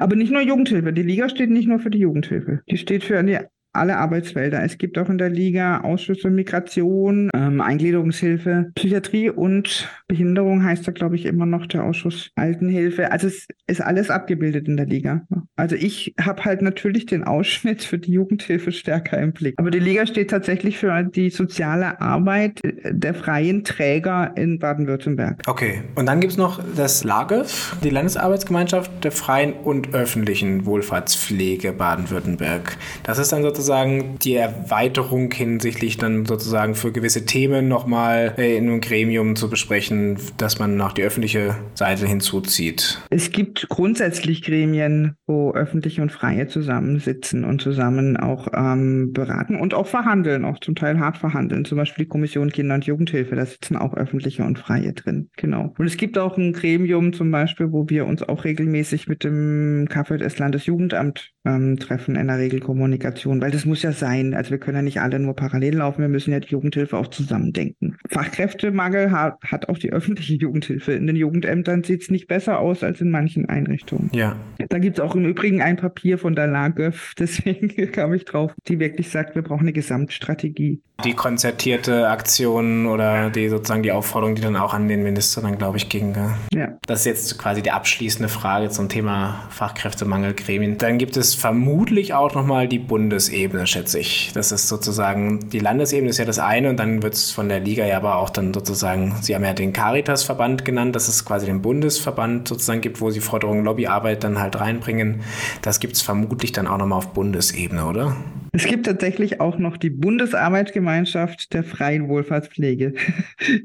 Aber 0.00 0.16
nicht 0.16 0.32
nur 0.32 0.42
Jugendhilfe. 0.42 0.92
Die 0.92 1.02
Liga 1.02 1.28
steht 1.28 1.50
nicht 1.50 1.68
nur 1.68 1.78
für 1.78 1.90
die 1.90 1.98
Jugendhilfe. 1.98 2.60
Die 2.70 2.76
steht 2.76 3.04
für 3.04 3.22
die 3.22 3.38
alle 3.72 3.96
Arbeitsfelder. 3.96 4.62
Es 4.62 4.78
gibt 4.78 4.98
auch 4.98 5.08
in 5.08 5.18
der 5.18 5.30
Liga 5.30 5.80
Ausschüsse 5.80 6.30
Migration, 6.30 7.30
ähm, 7.34 7.60
Eingliederungshilfe, 7.60 8.70
Psychiatrie 8.74 9.30
und 9.30 9.88
Behinderung 10.08 10.62
heißt 10.62 10.86
da, 10.86 10.92
glaube 10.92 11.16
ich, 11.16 11.24
immer 11.24 11.46
noch 11.46 11.66
der 11.66 11.84
Ausschuss 11.84 12.30
Altenhilfe. 12.36 13.10
Also 13.10 13.28
es 13.28 13.46
ist 13.66 13.80
alles 13.80 14.10
abgebildet 14.10 14.68
in 14.68 14.76
der 14.76 14.86
Liga. 14.86 15.22
Also 15.56 15.74
ich 15.76 16.14
habe 16.20 16.44
halt 16.44 16.60
natürlich 16.60 17.06
den 17.06 17.24
Ausschnitt 17.24 17.82
für 17.82 17.98
die 17.98 18.12
Jugendhilfe 18.12 18.72
stärker 18.72 19.18
im 19.18 19.32
Blick. 19.32 19.54
Aber 19.56 19.70
die 19.70 19.78
Liga 19.78 20.06
steht 20.06 20.30
tatsächlich 20.30 20.78
für 20.78 21.02
die 21.02 21.30
soziale 21.30 22.00
Arbeit 22.00 22.60
der 22.62 23.14
freien 23.14 23.64
Träger 23.64 24.32
in 24.36 24.58
Baden-Württemberg. 24.58 25.42
Okay, 25.46 25.82
und 25.94 26.06
dann 26.06 26.20
gibt 26.20 26.32
es 26.32 26.36
noch 26.36 26.60
das 26.76 27.04
LAGEF, 27.04 27.76
die 27.82 27.90
Landesarbeitsgemeinschaft 27.90 29.02
der 29.02 29.12
freien 29.12 29.54
und 29.54 29.94
öffentlichen 29.94 30.66
Wohlfahrtspflege 30.66 31.72
Baden-Württemberg. 31.72 32.76
Das 33.04 33.18
ist 33.18 33.32
dann 33.32 33.42
sozusagen 33.42 33.61
die 33.62 34.34
Erweiterung 34.34 35.30
hinsichtlich 35.32 35.96
dann 35.96 36.26
sozusagen 36.26 36.74
für 36.74 36.92
gewisse 36.92 37.24
Themen 37.24 37.68
nochmal 37.68 38.34
äh, 38.38 38.56
in 38.56 38.68
einem 38.68 38.80
Gremium 38.80 39.36
zu 39.36 39.48
besprechen, 39.48 40.18
dass 40.36 40.58
man 40.58 40.76
nach 40.76 40.92
die 40.92 41.02
öffentliche 41.02 41.56
Seite 41.74 42.06
hinzuzieht. 42.06 43.00
Es 43.10 43.30
gibt 43.30 43.68
grundsätzlich 43.68 44.42
Gremien, 44.42 45.16
wo 45.26 45.52
öffentliche 45.52 46.02
und 46.02 46.12
freie 46.12 46.48
zusammensitzen 46.48 47.44
und 47.44 47.60
zusammen 47.60 48.16
auch 48.16 48.48
ähm, 48.54 49.12
beraten 49.12 49.56
und 49.56 49.74
auch 49.74 49.86
verhandeln, 49.86 50.44
auch 50.44 50.58
zum 50.60 50.74
Teil 50.74 50.98
hart 50.98 51.18
verhandeln. 51.18 51.64
Zum 51.64 51.78
Beispiel 51.78 52.04
die 52.04 52.08
Kommission 52.08 52.50
Kinder- 52.50 52.74
und 52.74 52.84
Jugendhilfe, 52.84 53.36
da 53.36 53.46
sitzen 53.46 53.76
auch 53.76 53.94
öffentliche 53.94 54.44
und 54.44 54.58
freie 54.58 54.92
drin. 54.92 55.30
Genau. 55.36 55.74
Und 55.78 55.86
es 55.86 55.96
gibt 55.96 56.18
auch 56.18 56.36
ein 56.36 56.52
Gremium 56.52 57.12
zum 57.12 57.30
Beispiel, 57.30 57.72
wo 57.72 57.88
wir 57.88 58.06
uns 58.06 58.22
auch 58.22 58.44
regelmäßig 58.44 59.08
mit 59.08 59.24
dem 59.24 59.88
KVS 59.88 60.38
Landesjugendamt 60.38 61.32
ähm, 61.44 61.78
treffen 61.78 62.16
in 62.16 62.28
der 62.28 62.38
Regelkommunikation, 62.38 63.40
weil 63.40 63.50
das 63.50 63.64
muss 63.64 63.82
ja 63.82 63.92
sein. 63.92 64.34
Also 64.34 64.50
wir 64.50 64.58
können 64.58 64.76
ja 64.76 64.82
nicht 64.82 65.00
alle 65.00 65.18
nur 65.18 65.34
parallel 65.34 65.76
laufen, 65.76 66.02
wir 66.02 66.08
müssen 66.08 66.32
ja 66.32 66.40
die 66.40 66.48
Jugendhilfe 66.48 66.96
auch 66.96 67.08
zusammendenken. 67.08 67.96
Fachkräftemangel 68.10 69.10
hat, 69.10 69.38
hat 69.44 69.68
auch 69.68 69.78
die 69.78 69.92
öffentliche 69.92 70.34
Jugendhilfe. 70.34 70.92
In 70.92 71.06
den 71.06 71.16
Jugendämtern 71.16 71.82
sieht 71.82 72.02
es 72.02 72.10
nicht 72.10 72.28
besser 72.28 72.58
aus 72.58 72.82
als 72.82 73.00
in 73.00 73.10
manchen 73.10 73.48
Einrichtungen. 73.48 74.10
Ja. 74.12 74.36
Da 74.68 74.78
gibt 74.78 74.98
es 74.98 75.04
auch 75.04 75.14
im 75.14 75.24
Übrigen 75.24 75.62
ein 75.62 75.76
Papier 75.76 76.18
von 76.18 76.34
der 76.34 76.46
LAGÖF, 76.46 77.14
deswegen 77.18 77.68
kam 77.92 78.14
ich 78.14 78.24
drauf, 78.24 78.52
die 78.68 78.78
wirklich 78.78 79.10
sagt, 79.10 79.34
wir 79.34 79.42
brauchen 79.42 79.62
eine 79.62 79.72
Gesamtstrategie. 79.72 80.80
Die 81.04 81.14
konzertierte 81.14 82.08
Aktion 82.08 82.86
oder 82.86 83.30
die 83.30 83.48
sozusagen 83.48 83.82
die 83.82 83.90
Aufforderung, 83.90 84.36
die 84.36 84.42
dann 84.42 84.54
auch 84.54 84.72
an 84.72 84.86
den 84.86 85.02
Minister 85.02 85.40
dann, 85.40 85.58
glaube 85.58 85.76
ich, 85.76 85.88
ging. 85.88 86.14
Ja. 86.52 86.78
Das 86.86 87.00
ist 87.00 87.06
jetzt 87.06 87.38
quasi 87.38 87.60
die 87.60 87.72
abschließende 87.72 88.28
Frage 88.28 88.68
zum 88.68 88.88
Thema 88.88 89.46
Fachkräftemangel, 89.50 90.34
Gremien. 90.34 90.78
Dann 90.78 90.98
gibt 90.98 91.16
es 91.16 91.31
vermutlich 91.34 92.14
auch 92.14 92.34
nochmal 92.34 92.68
die 92.68 92.78
Bundesebene, 92.78 93.66
schätze 93.66 93.98
ich. 93.98 94.30
Das 94.34 94.52
ist 94.52 94.68
sozusagen, 94.68 95.50
die 95.50 95.58
Landesebene 95.58 96.10
ist 96.10 96.18
ja 96.18 96.24
das 96.24 96.38
eine 96.38 96.70
und 96.70 96.78
dann 96.78 97.02
wird 97.02 97.14
es 97.14 97.30
von 97.30 97.48
der 97.48 97.60
Liga 97.60 97.84
ja 97.86 97.96
aber 97.96 98.16
auch 98.16 98.30
dann 98.30 98.52
sozusagen, 98.52 99.14
Sie 99.20 99.34
haben 99.34 99.44
ja 99.44 99.54
den 99.54 99.72
Caritas-Verband 99.72 100.64
genannt, 100.64 100.96
dass 100.96 101.08
es 101.08 101.24
quasi 101.24 101.46
den 101.46 101.62
Bundesverband 101.62 102.48
sozusagen 102.48 102.80
gibt, 102.80 103.00
wo 103.00 103.10
Sie 103.10 103.20
Forderungen 103.20 103.64
Lobbyarbeit 103.64 104.24
dann 104.24 104.40
halt 104.40 104.58
reinbringen. 104.58 105.20
Das 105.62 105.80
gibt 105.80 105.94
es 105.94 106.02
vermutlich 106.02 106.52
dann 106.52 106.66
auch 106.66 106.78
nochmal 106.78 106.98
auf 106.98 107.12
Bundesebene, 107.12 107.86
oder? 107.86 108.16
Es 108.52 108.66
gibt 108.66 108.84
tatsächlich 108.84 109.40
auch 109.40 109.58
noch 109.58 109.78
die 109.78 109.90
Bundesarbeitsgemeinschaft 109.90 111.54
der 111.54 111.64
freien 111.64 112.08
Wohlfahrtspflege. 112.08 112.94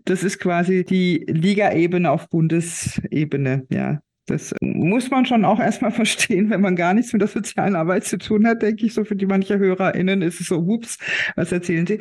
Das 0.06 0.24
ist 0.24 0.40
quasi 0.40 0.86
die 0.86 1.26
Ligaebene 1.28 2.10
auf 2.10 2.30
Bundesebene, 2.30 3.66
ja. 3.70 4.00
Das 4.28 4.54
muss 4.62 5.10
man 5.10 5.26
schon 5.26 5.46
auch 5.46 5.60
erstmal 5.60 5.92
verstehen, 5.98 6.50
wenn 6.50 6.62
man 6.62 6.76
gar 6.76 6.94
nichts 6.94 7.14
mit 7.14 7.22
der 7.22 7.30
sozialen 7.30 7.76
Arbeit 7.76 8.04
zu 8.04 8.18
tun 8.18 8.46
hat, 8.46 8.62
denke 8.62 8.86
ich. 8.86 8.94
So 8.94 9.06
für 9.06 9.16
die 9.16 9.26
manche 9.26 9.58
HörerInnen 9.58 10.22
ist 10.22 10.42
es 10.42 10.48
so, 10.48 10.60
ups, 10.60 10.98
was 11.36 11.52
erzählen 11.52 11.88
sie? 11.88 12.00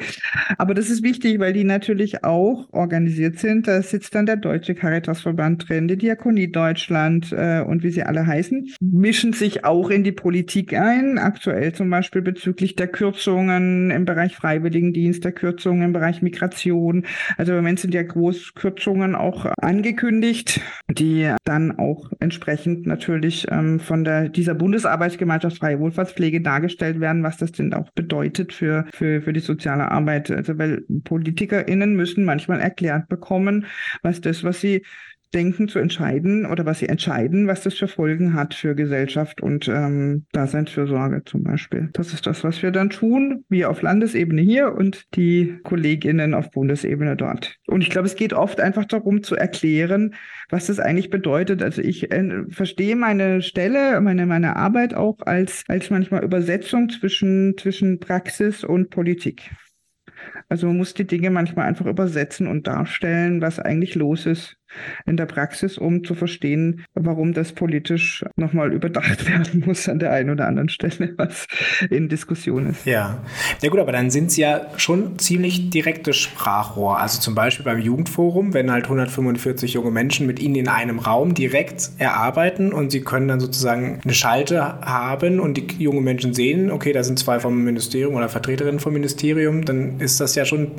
Aber 0.58 0.74
das 0.74 0.90
ist 0.90 1.02
wichtig, 1.02 1.38
weil 1.38 1.52
die 1.52 1.64
natürlich 1.64 2.24
auch 2.24 2.68
organisiert 2.72 3.38
sind. 3.38 3.68
Da 3.68 3.80
sitzt 3.80 4.14
dann 4.14 4.26
der 4.26 4.36
Deutsche 4.36 4.74
Caritasverband 4.74 5.68
drin, 5.68 5.88
die 5.88 5.96
Diakonie 5.96 6.50
Deutschland 6.50 7.32
äh, 7.32 7.60
und 7.60 7.84
wie 7.84 7.90
sie 7.90 8.02
alle 8.02 8.26
heißen, 8.26 8.74
mischen 8.80 9.32
sich 9.32 9.64
auch 9.64 9.90
in 9.90 10.02
die 10.02 10.12
Politik 10.12 10.74
ein. 10.74 11.18
Aktuell 11.18 11.72
zum 11.74 11.88
Beispiel 11.90 12.22
bezüglich 12.22 12.74
der 12.74 12.88
Kürzungen 12.88 13.92
im 13.92 14.04
Bereich 14.04 14.34
Freiwilligendienst, 14.34 15.24
der 15.24 15.32
Kürzungen 15.32 15.82
im 15.82 15.92
Bereich 15.92 16.22
Migration. 16.22 17.06
Also 17.36 17.52
im 17.52 17.58
Moment 17.58 17.78
sind 17.78 17.94
ja 17.94 18.02
Großkürzungen 18.02 19.14
auch 19.14 19.46
angekündigt, 19.60 20.60
die 20.90 21.32
dann 21.44 21.78
auch 21.78 22.10
entsprechend 22.20 22.86
natürlich 22.86 23.46
ähm, 23.50 23.80
von 23.80 24.04
der, 24.04 24.28
dieser 24.28 24.54
Bundesarbeitsgemeinschaft 24.54 25.58
Freie 25.58 25.78
Wohlfahrtspflege 25.80 26.40
dargestellt 26.40 27.00
werden, 27.00 27.22
was 27.22 27.36
das 27.36 27.52
denn 27.52 27.74
auch 27.74 27.90
bedeutet 27.90 28.52
für, 28.52 28.86
für, 28.92 29.22
für 29.22 29.32
die 29.32 29.40
soziale 29.40 29.90
Arbeit. 29.90 30.30
Also 30.30 30.58
weil 30.58 30.84
PolitikerInnen 31.04 31.94
müssen 31.94 32.24
manchmal 32.24 32.60
erklärt 32.60 33.08
bekommen, 33.08 33.66
was 34.02 34.20
das, 34.20 34.44
was 34.44 34.60
sie 34.60 34.82
denken 35.34 35.68
zu 35.68 35.78
entscheiden 35.78 36.46
oder 36.46 36.66
was 36.66 36.78
sie 36.78 36.88
entscheiden, 36.88 37.46
was 37.46 37.62
das 37.62 37.74
für 37.74 37.88
Folgen 37.88 38.34
hat 38.34 38.54
für 38.54 38.74
Gesellschaft 38.74 39.40
und 39.40 39.68
ähm, 39.68 40.26
Daseinsfürsorge 40.32 41.22
zum 41.24 41.42
Beispiel. 41.42 41.90
Das 41.92 42.12
ist 42.12 42.26
das, 42.26 42.44
was 42.44 42.62
wir 42.62 42.70
dann 42.70 42.90
tun, 42.90 43.44
wir 43.48 43.70
auf 43.70 43.82
Landesebene 43.82 44.40
hier 44.42 44.74
und 44.74 45.04
die 45.14 45.58
Kolleginnen 45.64 46.34
auf 46.34 46.50
Bundesebene 46.50 47.16
dort. 47.16 47.56
Und 47.66 47.82
ich 47.82 47.90
glaube, 47.90 48.06
es 48.06 48.16
geht 48.16 48.32
oft 48.32 48.60
einfach 48.60 48.84
darum 48.84 49.22
zu 49.22 49.36
erklären, 49.36 50.14
was 50.48 50.66
das 50.66 50.78
eigentlich 50.78 51.10
bedeutet. 51.10 51.62
Also 51.62 51.82
ich 51.82 52.10
äh, 52.10 52.44
verstehe 52.50 52.96
meine 52.96 53.42
Stelle, 53.42 54.00
meine, 54.00 54.26
meine 54.26 54.56
Arbeit 54.56 54.94
auch 54.94 55.18
als, 55.20 55.64
als 55.68 55.90
manchmal 55.90 56.24
Übersetzung 56.24 56.88
zwischen, 56.88 57.56
zwischen 57.58 57.98
Praxis 57.98 58.64
und 58.64 58.90
Politik. 58.90 59.50
Also 60.48 60.68
man 60.68 60.76
muss 60.76 60.94
die 60.94 61.06
Dinge 61.06 61.30
manchmal 61.30 61.66
einfach 61.66 61.86
übersetzen 61.86 62.46
und 62.46 62.66
darstellen, 62.66 63.40
was 63.40 63.58
eigentlich 63.58 63.94
los 63.94 64.26
ist 64.26 64.56
in 65.06 65.16
der 65.16 65.26
Praxis, 65.26 65.78
um 65.78 66.04
zu 66.04 66.14
verstehen, 66.14 66.84
warum 66.94 67.32
das 67.32 67.52
politisch 67.52 68.24
nochmal 68.36 68.72
überdacht 68.72 69.28
werden 69.28 69.64
muss 69.66 69.88
an 69.88 69.98
der 69.98 70.12
einen 70.12 70.30
oder 70.30 70.46
anderen 70.46 70.68
Stelle, 70.68 71.14
was 71.16 71.46
in 71.90 72.08
Diskussion 72.08 72.66
ist. 72.66 72.86
Ja, 72.86 73.24
ja 73.62 73.68
gut, 73.70 73.80
aber 73.80 73.92
dann 73.92 74.10
sind 74.10 74.26
es 74.26 74.36
ja 74.36 74.66
schon 74.76 75.18
ziemlich 75.18 75.70
direktes 75.70 76.16
Sprachrohr. 76.16 76.98
Also 76.98 77.20
zum 77.20 77.34
Beispiel 77.34 77.64
beim 77.64 77.80
Jugendforum, 77.80 78.54
wenn 78.54 78.70
halt 78.70 78.84
145 78.84 79.74
junge 79.74 79.90
Menschen 79.90 80.26
mit 80.26 80.40
ihnen 80.40 80.56
in 80.56 80.68
einem 80.68 80.98
Raum 80.98 81.34
direkt 81.34 81.90
erarbeiten 81.98 82.72
und 82.72 82.90
sie 82.90 83.00
können 83.00 83.28
dann 83.28 83.40
sozusagen 83.40 84.00
eine 84.02 84.14
Schalte 84.14 84.80
haben 84.80 85.40
und 85.40 85.56
die 85.56 85.66
jungen 85.82 86.04
Menschen 86.04 86.34
sehen, 86.34 86.70
okay, 86.70 86.92
da 86.92 87.02
sind 87.02 87.18
zwei 87.18 87.40
vom 87.40 87.64
Ministerium 87.64 88.14
oder 88.14 88.28
Vertreterinnen 88.28 88.80
vom 88.80 88.92
Ministerium, 88.92 89.64
dann 89.64 90.00
ist 90.00 90.20
das 90.20 90.34
ja 90.34 90.44
schon 90.44 90.72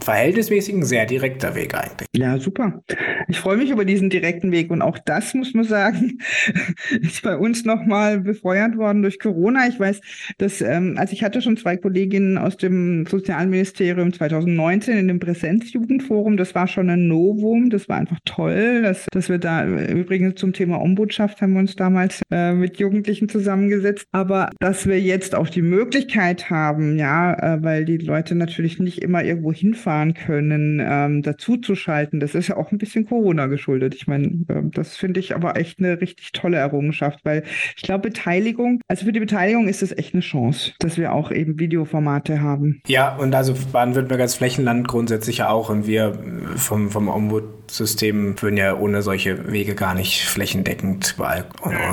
verhältnismäßig 0.00 0.74
ein 0.74 0.84
sehr 0.84 1.06
direkter 1.06 1.54
Weg 1.54 1.74
eigentlich. 1.74 2.08
Ja, 2.14 2.38
super. 2.38 2.82
Ich 3.30 3.38
freue 3.38 3.58
mich 3.58 3.70
über 3.70 3.84
diesen 3.84 4.10
direkten 4.10 4.50
Weg 4.50 4.72
und 4.72 4.82
auch 4.82 4.98
das 4.98 5.34
muss 5.34 5.54
man 5.54 5.64
sagen, 5.64 6.18
ist 7.00 7.22
bei 7.22 7.36
uns 7.36 7.64
nochmal 7.64 8.18
befeuert 8.18 8.76
worden 8.76 9.02
durch 9.02 9.20
Corona. 9.20 9.68
Ich 9.68 9.78
weiß, 9.78 10.00
dass, 10.38 10.60
ähm, 10.60 10.96
also 10.98 11.12
ich 11.12 11.22
hatte 11.22 11.40
schon 11.40 11.56
zwei 11.56 11.76
Kolleginnen 11.76 12.38
aus 12.38 12.56
dem 12.56 13.06
Sozialministerium 13.06 14.12
2019 14.12 14.98
in 14.98 15.08
dem 15.08 15.20
Präsenzjugendforum. 15.20 16.36
Das 16.36 16.56
war 16.56 16.66
schon 16.66 16.90
ein 16.90 17.06
Novum. 17.06 17.70
Das 17.70 17.88
war 17.88 17.98
einfach 17.98 18.18
toll, 18.24 18.82
dass, 18.82 19.06
dass 19.12 19.28
wir 19.28 19.38
da 19.38 19.64
übrigens 19.64 20.34
zum 20.34 20.52
Thema 20.52 20.80
Ombudschaft 20.80 21.40
haben 21.40 21.52
wir 21.52 21.60
uns 21.60 21.76
damals 21.76 22.22
äh, 22.32 22.52
mit 22.52 22.78
Jugendlichen 22.78 23.28
zusammengesetzt. 23.28 24.06
Aber 24.10 24.50
dass 24.58 24.88
wir 24.88 25.00
jetzt 25.00 25.36
auch 25.36 25.48
die 25.48 25.62
Möglichkeit 25.62 26.50
haben, 26.50 26.98
ja, 26.98 27.34
äh, 27.34 27.62
weil 27.62 27.84
die 27.84 27.98
Leute 27.98 28.34
natürlich 28.34 28.80
nicht 28.80 29.02
immer 29.02 29.22
irgendwo 29.22 29.52
hinfahren 29.52 30.14
können, 30.14 30.82
ähm, 30.82 31.22
dazu 31.22 31.56
zu 31.58 31.76
schalten. 31.76 32.18
Das 32.18 32.34
ist 32.34 32.48
ja 32.48 32.56
auch 32.56 32.72
ein 32.72 32.78
bisschen 32.78 33.04
Corona 33.10 33.46
geschuldet. 33.46 33.94
Ich 33.94 34.06
meine, 34.06 34.26
ähm, 34.48 34.70
das 34.72 34.96
finde 34.96 35.20
ich 35.20 35.34
aber 35.34 35.56
echt 35.56 35.80
eine 35.80 36.00
richtig 36.00 36.32
tolle 36.32 36.56
Errungenschaft, 36.56 37.20
weil 37.24 37.42
ich 37.76 37.82
glaube, 37.82 38.08
Beteiligung, 38.08 38.80
also 38.88 39.04
für 39.04 39.12
die 39.12 39.20
Beteiligung 39.20 39.68
ist 39.68 39.82
es 39.82 39.92
echt 39.96 40.14
eine 40.14 40.22
Chance, 40.22 40.72
dass 40.78 40.96
wir 40.96 41.12
auch 41.12 41.30
eben 41.30 41.58
Videoformate 41.58 42.40
haben. 42.40 42.80
Ja, 42.86 43.16
und 43.16 43.34
also 43.34 43.54
Baden-Württemberg 43.72 44.20
als 44.20 44.36
Flächenland 44.36 44.88
grundsätzlich 44.88 45.38
ja 45.38 45.50
auch 45.50 45.70
und 45.70 45.86
wir 45.86 46.18
vom, 46.56 46.90
vom 46.90 47.08
Ombudsystem 47.08 48.40
würden 48.40 48.56
ja 48.56 48.78
ohne 48.78 49.02
solche 49.02 49.52
Wege 49.52 49.74
gar 49.74 49.94
nicht 49.94 50.22
flächendeckend 50.22 51.14
überall 51.16 51.44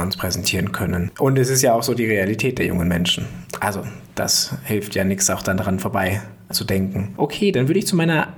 uns 0.02 0.18
präsentieren 0.18 0.72
können. 0.72 1.12
Und 1.20 1.38
es 1.40 1.50
ist 1.50 1.64
ja 1.64 1.74
auch 1.74 1.84
so 1.84 1.94
die 1.94 2.06
Realität 2.06 2.60
der 2.60 2.68
jungen 2.68 2.88
Menschen. 2.88 3.26
Also 3.60 3.82
das 4.16 4.56
hilft 4.64 4.96
ja 4.96 5.04
nichts 5.04 5.30
auch 5.30 5.42
dann 5.42 5.58
daran 5.58 5.80
vorbei 5.80 6.22
zu 6.52 6.64
denken. 6.64 7.14
Okay, 7.18 7.52
dann 7.52 7.68
würde 7.68 7.80
ich 7.80 7.88
zu 7.88 7.96
meiner 7.96 8.34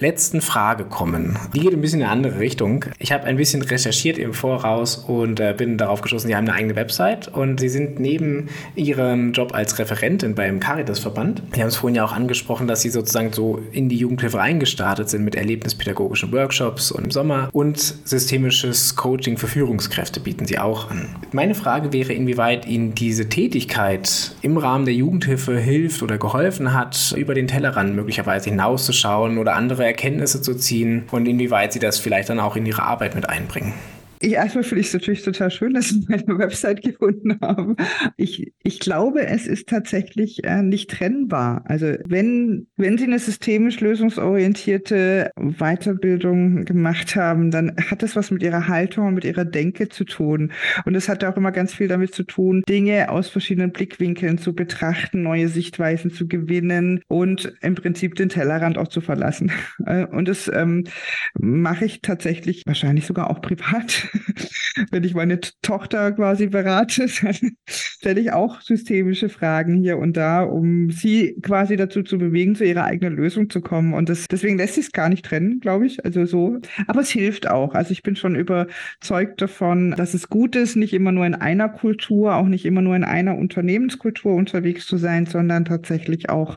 letzten 0.00 0.40
Frage 0.40 0.84
kommen. 0.84 1.36
Die 1.54 1.60
geht 1.60 1.72
ein 1.72 1.80
bisschen 1.80 2.00
in 2.00 2.06
eine 2.06 2.12
andere 2.12 2.38
Richtung. 2.38 2.84
Ich 2.98 3.10
habe 3.10 3.24
ein 3.24 3.36
bisschen 3.36 3.62
recherchiert 3.62 4.18
im 4.18 4.32
Voraus 4.32 4.96
und 4.96 5.40
äh, 5.40 5.54
bin 5.56 5.76
darauf 5.76 6.02
geschossen, 6.02 6.28
Sie 6.28 6.36
haben 6.36 6.48
eine 6.48 6.56
eigene 6.56 6.76
Website 6.76 7.28
und 7.28 7.58
Sie 7.58 7.68
sind 7.68 7.98
neben 7.98 8.48
Ihrem 8.76 9.32
Job 9.32 9.54
als 9.54 9.78
Referentin 9.78 10.34
beim 10.34 10.60
Caritas-Verband. 10.60 11.42
Wir 11.52 11.62
haben 11.62 11.68
es 11.68 11.76
vorhin 11.76 11.96
ja 11.96 12.04
auch 12.04 12.12
angesprochen, 12.12 12.68
dass 12.68 12.82
Sie 12.82 12.90
sozusagen 12.90 13.32
so 13.32 13.60
in 13.72 13.88
die 13.88 13.96
Jugendhilfe 13.96 14.38
reingestartet 14.38 15.08
sind 15.08 15.24
mit 15.24 15.34
erlebnispädagogischen 15.34 16.30
Workshops 16.32 16.92
und 16.92 17.04
im 17.04 17.10
Sommer 17.10 17.48
und 17.52 17.78
systemisches 17.78 18.94
Coaching 18.94 19.36
für 19.36 19.48
Führungskräfte 19.48 20.20
bieten 20.20 20.46
Sie 20.46 20.58
auch 20.58 20.90
an. 20.90 21.08
Meine 21.32 21.54
Frage 21.54 21.92
wäre, 21.92 22.12
inwieweit 22.12 22.66
Ihnen 22.66 22.94
diese 22.94 23.28
Tätigkeit 23.28 24.32
im 24.42 24.58
Rahmen 24.58 24.84
der 24.84 24.94
Jugendhilfe 24.94 25.58
hilft 25.58 26.02
oder 26.02 26.18
geholfen 26.18 26.72
hat, 26.72 27.14
über 27.16 27.34
den 27.34 27.48
Tellerrand 27.48 27.96
möglicherweise 27.96 28.50
hinauszuschauen 28.50 29.38
oder 29.38 29.56
andere 29.56 29.87
Erkenntnisse 29.88 30.40
zu 30.40 30.54
ziehen 30.54 31.04
und 31.10 31.26
inwieweit 31.26 31.72
Sie 31.72 31.78
das 31.78 31.98
vielleicht 31.98 32.28
dann 32.28 32.38
auch 32.38 32.56
in 32.56 32.64
Ihre 32.64 32.82
Arbeit 32.82 33.14
mit 33.14 33.28
einbringen. 33.28 33.74
Ich, 34.20 34.32
erstmal 34.32 34.64
finde 34.64 34.80
ich 34.80 34.88
es 34.88 34.94
natürlich 34.94 35.22
total 35.22 35.50
schön, 35.50 35.74
dass 35.74 35.88
Sie 35.90 36.04
meine 36.08 36.38
Website 36.38 36.82
gefunden 36.82 37.38
haben. 37.40 37.76
Ich, 38.16 38.52
ich 38.62 38.80
glaube, 38.80 39.26
es 39.26 39.46
ist 39.46 39.68
tatsächlich 39.68 40.44
äh, 40.44 40.62
nicht 40.62 40.90
trennbar. 40.90 41.64
Also 41.66 41.94
wenn, 42.06 42.66
wenn 42.76 42.98
Sie 42.98 43.04
eine 43.04 43.18
systemisch 43.18 43.80
lösungsorientierte 43.80 45.30
Weiterbildung 45.36 46.64
gemacht 46.64 47.16
haben, 47.16 47.50
dann 47.50 47.76
hat 47.90 48.02
das 48.02 48.16
was 48.16 48.30
mit 48.30 48.42
Ihrer 48.42 48.68
Haltung 48.68 49.06
und 49.06 49.14
mit 49.14 49.24
Ihrer 49.24 49.44
Denke 49.44 49.88
zu 49.88 50.04
tun. 50.04 50.52
Und 50.84 50.94
es 50.94 51.08
hat 51.08 51.24
auch 51.24 51.36
immer 51.36 51.52
ganz 51.52 51.74
viel 51.74 51.88
damit 51.88 52.14
zu 52.14 52.24
tun, 52.24 52.62
Dinge 52.68 53.10
aus 53.10 53.28
verschiedenen 53.28 53.72
Blickwinkeln 53.72 54.38
zu 54.38 54.54
betrachten, 54.54 55.22
neue 55.22 55.48
Sichtweisen 55.48 56.10
zu 56.10 56.26
gewinnen 56.26 57.00
und 57.08 57.54
im 57.60 57.74
Prinzip 57.74 58.14
den 58.16 58.28
Tellerrand 58.28 58.78
auch 58.78 58.88
zu 58.88 59.00
verlassen. 59.00 59.52
Äh, 59.86 60.06
und 60.06 60.28
das 60.28 60.50
ähm, 60.52 60.84
mache 61.38 61.84
ich 61.84 62.02
tatsächlich 62.02 62.62
wahrscheinlich 62.66 63.06
sogar 63.06 63.30
auch 63.30 63.40
privat. 63.40 64.07
wenn 64.90 65.04
ich 65.04 65.14
meine 65.14 65.40
Tochter 65.62 66.12
quasi 66.12 66.46
berate, 66.46 67.06
dann 67.22 67.56
stelle 67.66 68.20
ich 68.20 68.32
auch 68.32 68.60
systemische 68.60 69.28
Fragen 69.28 69.76
hier 69.76 69.98
und 69.98 70.16
da, 70.16 70.42
um 70.42 70.90
sie 70.90 71.36
quasi 71.42 71.76
dazu 71.76 72.02
zu 72.02 72.18
bewegen, 72.18 72.54
zu 72.54 72.64
ihrer 72.64 72.84
eigenen 72.84 73.16
Lösung 73.16 73.50
zu 73.50 73.60
kommen. 73.60 73.94
Und 73.94 74.08
das, 74.08 74.26
deswegen 74.28 74.56
lässt 74.56 74.74
sich 74.74 74.86
es 74.86 74.92
gar 74.92 75.08
nicht 75.08 75.24
trennen, 75.24 75.60
glaube 75.60 75.86
ich. 75.86 76.04
Also 76.04 76.24
so. 76.24 76.58
Aber 76.86 77.00
es 77.00 77.10
hilft 77.10 77.48
auch. 77.48 77.74
Also 77.74 77.92
ich 77.92 78.02
bin 78.02 78.16
schon 78.16 78.34
überzeugt 78.34 79.40
davon, 79.40 79.92
dass 79.92 80.14
es 80.14 80.28
gut 80.28 80.56
ist, 80.56 80.76
nicht 80.76 80.92
immer 80.92 81.12
nur 81.12 81.26
in 81.26 81.34
einer 81.34 81.68
Kultur, 81.68 82.34
auch 82.36 82.46
nicht 82.46 82.64
immer 82.64 82.82
nur 82.82 82.96
in 82.96 83.04
einer 83.04 83.36
Unternehmenskultur 83.36 84.34
unterwegs 84.34 84.86
zu 84.86 84.96
sein, 84.96 85.26
sondern 85.26 85.64
tatsächlich 85.64 86.30
auch 86.30 86.56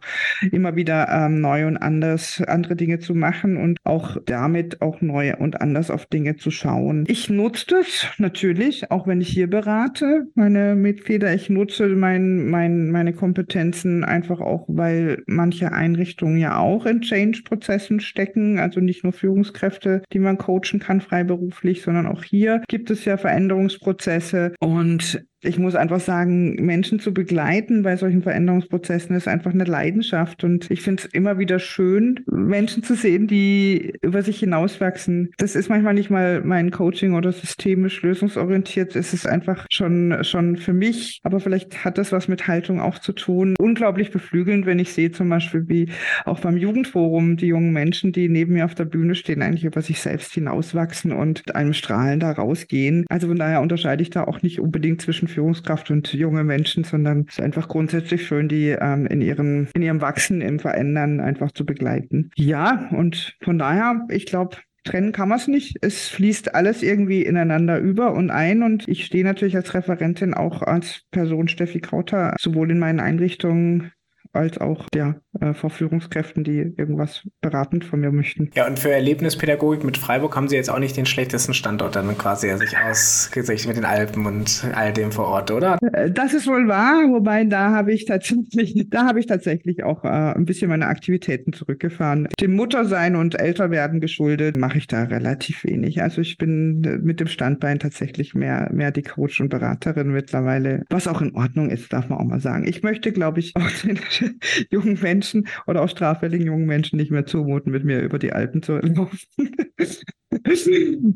immer 0.52 0.76
wieder 0.76 1.08
ähm, 1.10 1.42
neu 1.42 1.68
und 1.68 1.78
anders 1.78 2.42
andere 2.48 2.76
Dinge 2.76 3.00
zu 3.00 3.16
machen 3.16 3.58
und 3.58 3.80
auch 3.84 4.18
damit 4.26 4.82
auch 4.82 5.02
neu 5.02 5.36
und 5.38 5.62
anders 5.62 5.90
auf 5.90 6.06
Dinge 6.06 6.36
zu 6.36 6.52
schauen. 6.52 7.06
Ich 7.08 7.30
nutze 7.42 7.80
es 7.80 8.06
natürlich, 8.18 8.92
auch 8.92 9.08
wenn 9.08 9.20
ich 9.20 9.30
hier 9.30 9.50
berate, 9.50 10.28
meine 10.36 10.76
Mitglieder. 10.76 11.34
Ich 11.34 11.50
nutze 11.50 11.88
mein, 11.88 12.48
mein, 12.48 12.92
meine 12.92 13.14
Kompetenzen 13.14 14.04
einfach 14.04 14.40
auch, 14.42 14.66
weil 14.68 15.24
manche 15.26 15.72
Einrichtungen 15.72 16.38
ja 16.38 16.58
auch 16.58 16.86
in 16.86 17.02
Change-Prozessen 17.02 18.00
stecken. 18.00 18.60
Also 18.60 18.80
nicht 18.80 19.04
nur 19.04 19.14
Führungskräfte, 19.14 20.04
die 20.14 20.20
man 20.20 20.38
coachen 20.38 20.80
kann 20.80 21.02
freiberuflich, 21.02 21.82
sondern 21.82 22.06
auch 22.06 22.24
hier 22.24 22.62
gibt 22.68 22.92
es 22.92 23.06
ja 23.06 23.18
Veränderungsprozesse. 23.18 24.54
Und 24.60 25.26
ich 25.44 25.58
muss 25.58 25.76
einfach 25.76 26.00
sagen, 26.00 26.54
Menschen 26.64 27.00
zu 27.00 27.14
begleiten 27.14 27.82
bei 27.82 27.96
solchen 27.98 28.22
Veränderungsprozessen 28.22 29.16
ist 29.16 29.28
einfach 29.28 29.54
eine 29.54 29.64
Leidenschaft. 29.64 30.44
Und 30.44 30.70
ich 30.70 30.82
finde 30.82 31.04
es 31.04 31.10
immer 31.14 31.40
wieder 31.40 31.58
schön, 31.58 32.20
Menschen 32.28 32.84
zu 32.84 32.94
sehen, 32.96 33.28
die 33.28 33.94
über 34.02 34.22
sich 34.22 34.40
hinauswachsen. 34.40 35.32
Das 35.38 35.56
ist 35.56 35.70
manchmal 35.70 35.96
nicht 35.96 36.12
mal 36.12 36.42
mein 36.44 36.70
Coaching 36.70 37.16
oder 37.16 37.32
systemisch 37.32 38.04
lösungsorientiert. 38.04 38.96
Es 38.96 39.14
ist 39.14 39.26
einfach 39.26 39.66
schon, 39.72 40.24
schon 40.24 40.58
für 40.58 40.74
mich. 40.74 41.20
Aber 41.24 41.40
vielleicht 41.40 41.84
hat 41.84 41.98
das 41.98 42.12
was 42.12 42.28
mit 42.28 42.48
Haltung 42.48 42.80
auch 42.80 43.00
zu 43.00 43.14
tun. 43.14 43.56
Unglaublich 43.58 44.12
beflügelnd, 44.12 44.68
wenn 44.68 44.78
ich 44.78 44.94
sehe 44.94 45.12
zum 45.12 45.30
Beispiel, 45.30 45.68
wie 45.68 45.90
auch 46.26 46.40
beim 46.40 46.58
Jugendforum 46.58 47.38
die 47.38 47.48
jungen 47.48 47.74
Menschen, 47.74 48.12
die 48.12 48.30
neben 48.30 48.54
mir 48.54 48.66
auf 48.66 48.76
der 48.76 48.86
Bühne 48.86 49.16
stehen, 49.16 49.42
eigentlich 49.42 49.66
über 49.66 49.82
sich 49.82 50.02
selbst 50.02 50.34
hinauswachsen 50.34 51.12
und 51.12 51.56
einem 51.56 51.74
Strahlen 51.74 52.20
da 52.20 52.32
rausgehen. 52.32 53.06
Also 53.10 53.28
von 53.28 53.38
daher 53.38 53.62
unterscheide 53.62 54.04
ich 54.04 54.12
da 54.12 54.26
auch 54.26 54.44
nicht 54.44 54.60
unbedingt 54.60 55.02
zwischen 55.02 55.31
Führungskraft 55.32 55.92
und 55.92 56.14
junge 56.14 56.44
Menschen, 56.44 56.84
sondern 56.84 57.26
es 57.28 57.40
ist 57.40 57.42
einfach 57.42 57.68
grundsätzlich 57.68 58.26
schön, 58.26 58.48
die 58.48 58.70
ähm, 58.70 59.06
in, 59.08 59.22
ihren, 59.22 59.68
in 59.74 59.82
ihrem 59.82 60.02
Wachsen, 60.02 60.42
im 60.42 60.60
Verändern 60.60 61.20
einfach 61.20 61.52
zu 61.52 61.66
begleiten. 61.66 62.32
Ja, 62.36 62.90
und 62.92 63.38
von 63.42 63.58
daher, 63.58 64.06
ich 64.10 64.26
glaube, 64.26 64.58
trennen 64.84 65.12
kann 65.12 65.30
man 65.30 65.38
es 65.38 65.48
nicht. 65.48 65.78
Es 65.82 66.08
fließt 66.08 66.56
alles 66.56 66.84
irgendwie 66.84 67.24
ineinander 67.24 67.80
über 67.80 68.14
und 68.14 68.30
ein. 68.32 68.64
Und 68.64 68.88
ich 68.88 69.06
stehe 69.06 69.24
natürlich 69.24 69.56
als 69.56 69.74
Referentin 69.74 70.34
auch 70.34 70.62
als 70.62 71.04
Person 71.12 71.48
Steffi 71.48 71.80
Krauter 71.80 72.36
sowohl 72.40 72.72
in 72.72 72.80
meinen 72.80 73.00
Einrichtungen 73.00 73.92
als 74.34 74.60
auch 74.60 74.88
ja, 74.96 75.16
äh, 75.40 75.54
vor 75.54 75.70
Führungskräften, 75.70 76.44
die 76.44 76.58
irgendwas 76.58 77.26
beratend 77.40 77.86
von 77.86 78.02
mir 78.02 78.12
möchten. 78.12 78.50
Ja, 78.54 78.68
und 78.68 78.80
für 78.80 78.92
Erlebnispädagogik 78.92 79.86
mit 79.86 79.98
Freiburg 79.98 80.36
haben 80.36 80.50
Sie 80.50 80.58
jetzt 80.58 80.70
auch 80.70 80.80
nicht 80.80 80.98
den 80.98 81.06
schlechtesten 81.06 81.54
Standort 81.54 81.96
dann 81.96 82.18
quasi 82.18 82.54
sich 82.58 82.78
ausgesicht 82.78 83.66
mit 83.66 83.78
den 83.78 83.86
Alpen 83.86 84.26
und 84.26 84.66
all 84.76 84.92
dem 84.92 85.14
vor 85.14 85.28
Ort, 85.28 85.52
oder? 85.52 85.78
Äh, 85.94 86.12
das 86.12 86.34
ist 86.34 86.48
wohl 86.48 86.68
wahr, 86.68 87.06
wobei 87.12 87.46
da 87.46 87.72
habe 87.72 87.94
ich 87.94 88.04
tatsächlich, 88.04 88.88
da 88.90 89.06
habe 89.06 89.22
ich 89.22 89.26
tatsächlich 89.26 89.86
auch 89.86 90.04
äh, 90.04 90.10
ein 90.10 90.44
bisschen 90.44 90.70
meine 90.70 90.88
Aktivitäten 90.88 91.54
zurückgefahren. 91.54 92.28
Dem 92.42 92.54
Muttersein 92.54 93.16
und 93.16 93.40
Älterwerden 93.40 94.02
geschuldet 94.02 94.58
mache 94.58 94.80
ich 94.80 94.88
da 94.88 95.04
relativ 95.04 95.64
wenig. 95.64 96.02
Also 96.02 96.20
ich 96.20 96.38
bin 96.38 96.84
äh, 96.84 96.98
mit 96.98 97.22
dem 97.22 97.28
Standbein 97.28 97.80
tatsächlich 97.80 98.36
mehr, 98.36 98.70
mehr 98.74 98.92
die 98.92 99.04
Coach 99.04 99.40
und 99.40 99.48
Beraterin 99.48 100.12
mittlerweile, 100.12 100.84
was 100.90 101.08
auch 101.08 101.22
in 101.22 101.36
Ordnung 101.36 101.70
ist, 101.70 101.94
darf 101.94 102.10
man 102.10 102.20
auch 102.20 102.26
mal 102.26 102.42
sagen. 102.42 102.68
Ich 102.68 102.84
möchte, 102.84 103.14
glaube 103.14 103.40
ich, 103.40 103.56
auch 103.56 103.70
den 103.86 103.98
jungen 104.70 105.00
Menschen 105.02 105.21
oder 105.68 105.82
auch 105.82 105.90
straffälligen 105.90 106.48
jungen 106.48 106.66
Menschen 106.66 106.98
nicht 106.98 107.12
mehr 107.12 107.26
zumuten, 107.26 107.72
mit 107.72 107.84
mir 107.84 108.00
über 108.02 108.20
die 108.20 108.34
Alpen 108.34 108.62
zu 108.62 108.78
laufen. 108.78 109.20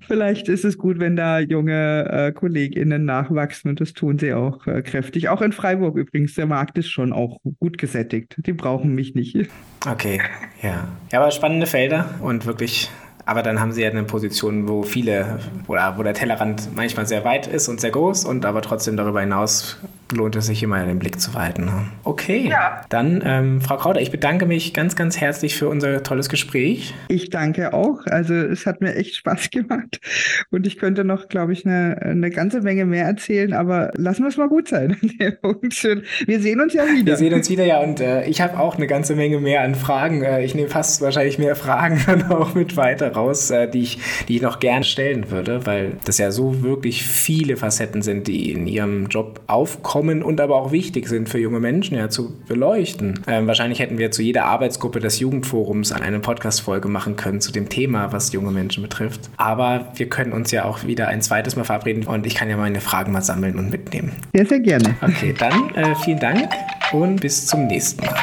Vielleicht 0.08 0.50
ist 0.50 0.66
es 0.66 0.78
gut, 0.78 1.00
wenn 1.00 1.16
da 1.16 1.40
junge 1.40 2.10
äh, 2.10 2.32
KollegInnen 2.32 3.06
nachwachsen 3.06 3.70
und 3.70 3.80
das 3.80 3.94
tun 3.94 4.20
sie 4.20 4.34
auch 4.34 4.68
äh, 4.68 4.82
kräftig. 4.82 5.30
Auch 5.30 5.42
in 5.42 5.52
Freiburg 5.52 5.96
übrigens, 5.96 6.36
der 6.36 6.46
Markt 6.46 6.78
ist 6.78 6.90
schon 6.90 7.14
auch 7.14 7.40
gut 7.60 7.78
gesättigt. 7.78 8.36
Die 8.46 8.54
brauchen 8.54 8.94
mich 8.94 9.16
nicht. 9.16 9.38
Okay, 9.90 10.22
ja. 10.62 10.88
Ja, 11.12 11.22
aber 11.22 11.32
spannende 11.32 11.66
Felder 11.66 12.16
und 12.22 12.46
wirklich 12.46 12.90
aber 13.26 13.42
dann 13.42 13.60
haben 13.60 13.72
sie 13.72 13.82
ja 13.82 13.90
eine 13.90 14.04
Position, 14.04 14.68
wo 14.68 14.84
viele, 14.84 15.40
oder 15.68 15.98
wo 15.98 16.04
der 16.04 16.14
Tellerrand 16.14 16.70
manchmal 16.76 17.08
sehr 17.08 17.26
weit 17.26 17.48
ist 17.48 17.68
und 17.68 17.82
sehr 17.82 17.90
groß 17.90 18.24
und 18.24 18.46
aber 18.46 18.62
trotzdem 18.62 18.98
darüber 18.98 19.22
hinaus 19.22 19.80
lohnt 20.12 20.36
es 20.36 20.46
sich 20.46 20.62
immer 20.62 20.84
den 20.86 21.00
Blick 21.00 21.20
zu 21.20 21.34
weiten. 21.34 21.66
Ne? 21.66 21.86
Okay, 22.04 22.48
ja. 22.50 22.82
dann 22.90 23.24
ähm, 23.26 23.62
Frau 23.62 23.78
Krauter, 23.78 24.02
ich 24.02 24.12
bedanke 24.12 24.46
mich 24.46 24.74
ganz, 24.74 24.96
ganz 24.96 25.20
herzlich 25.20 25.56
für 25.56 25.68
unser 25.68 26.04
tolles 26.04 26.30
Gespräch. 26.30 26.94
Ich 27.08 27.30
danke 27.30 27.74
auch. 27.74 28.06
Also 28.06 28.34
es 28.34 28.66
hat 28.66 28.82
mir 28.82 28.96
echt 28.96 29.16
Spaß 29.16 29.50
gemacht 29.52 30.00
und 30.52 30.68
ich 30.68 30.78
könnte 30.78 31.04
noch, 31.04 31.28
glaube 31.28 31.54
ich, 31.54 31.66
eine, 31.66 32.00
eine 32.02 32.30
ganze 32.30 32.62
Menge 32.62 32.86
mehr 32.86 33.06
erzählen, 33.06 33.54
aber 33.54 33.92
lassen 33.96 34.24
wir 34.24 34.30
es 34.30 34.38
mal 34.38 34.48
gut 34.48 34.68
sein. 34.68 34.98
wir 35.02 36.40
sehen 36.40 36.62
uns 36.62 36.74
ja 36.74 36.84
wieder. 36.84 37.06
Wir 37.06 37.18
sehen 37.18 37.34
uns 37.34 37.50
wieder, 37.50 37.66
ja, 37.66 37.80
und 37.80 38.00
äh, 38.00 38.26
ich 38.26 38.42
habe 38.42 38.60
auch 38.60 38.76
eine 38.76 38.88
ganze 38.88 39.16
Menge 39.16 39.40
mehr 39.40 39.62
an 39.62 39.74
Fragen. 39.74 40.22
Äh, 40.22 40.44
ich 40.44 40.54
nehme 40.54 40.70
fast 40.70 41.02
wahrscheinlich 41.02 41.40
mehr 41.40 41.56
Fragen 41.56 42.02
dann 42.06 42.32
auch 42.32 42.54
mit 42.54 42.78
weiter 42.78 43.14
raus, 43.14 43.50
äh, 43.50 43.68
die, 43.68 43.82
ich, 43.82 44.00
die 44.28 44.36
ich 44.36 44.42
noch 44.44 44.60
gerne 44.60 44.86
stellen 44.86 45.32
würde, 45.32 45.66
weil 45.66 45.94
das 46.06 46.20
ja 46.20 46.30
so 46.32 46.62
wirklich 46.62 47.04
viele 47.04 47.58
Facetten 47.58 48.04
sind, 48.04 48.28
die 48.28 48.52
in 48.52 48.68
Ihrem 48.68 49.08
Job 49.08 49.42
aufkommen 49.48 49.95
kommen 49.96 50.24
und 50.24 50.42
aber 50.42 50.58
auch 50.58 50.74
wichtig 50.74 51.08
sind 51.08 51.30
für 51.30 51.40
junge 51.40 51.62
Menschen 51.62 51.96
ja 51.96 52.10
zu 52.10 52.36
beleuchten. 52.50 53.22
Ähm, 53.28 53.48
wahrscheinlich 53.48 53.80
hätten 53.80 53.98
wir 53.98 54.12
zu 54.12 54.24
jeder 54.24 54.44
Arbeitsgruppe 54.44 55.00
des 55.00 55.22
Jugendforums 55.22 55.94
eine 55.94 56.20
Podcast-Folge 56.20 56.90
machen 56.90 57.16
können 57.16 57.40
zu 57.40 57.54
dem 57.54 57.70
Thema, 57.70 58.12
was 58.12 58.34
junge 58.34 58.52
Menschen 58.52 58.84
betrifft. 58.84 59.30
Aber 59.38 59.94
wir 59.96 60.10
können 60.10 60.34
uns 60.34 60.52
ja 60.52 60.66
auch 60.66 60.86
wieder 60.86 61.08
ein 61.08 61.22
zweites 61.22 61.56
Mal 61.56 61.64
verabreden 61.64 62.08
und 62.08 62.26
ich 62.26 62.36
kann 62.36 62.50
ja 62.50 62.58
meine 62.58 62.82
Fragen 62.82 63.14
mal 63.14 63.22
sammeln 63.22 63.58
und 63.58 63.70
mitnehmen. 63.70 64.12
Sehr, 64.34 64.46
sehr 64.46 64.60
gerne. 64.60 64.96
Okay, 65.02 65.34
dann 65.40 65.74
äh, 65.76 65.96
vielen 66.04 66.20
Dank 66.20 66.50
und 66.92 67.22
bis 67.22 67.48
zum 67.48 67.68
nächsten 67.68 68.06
Mal. 68.06 68.20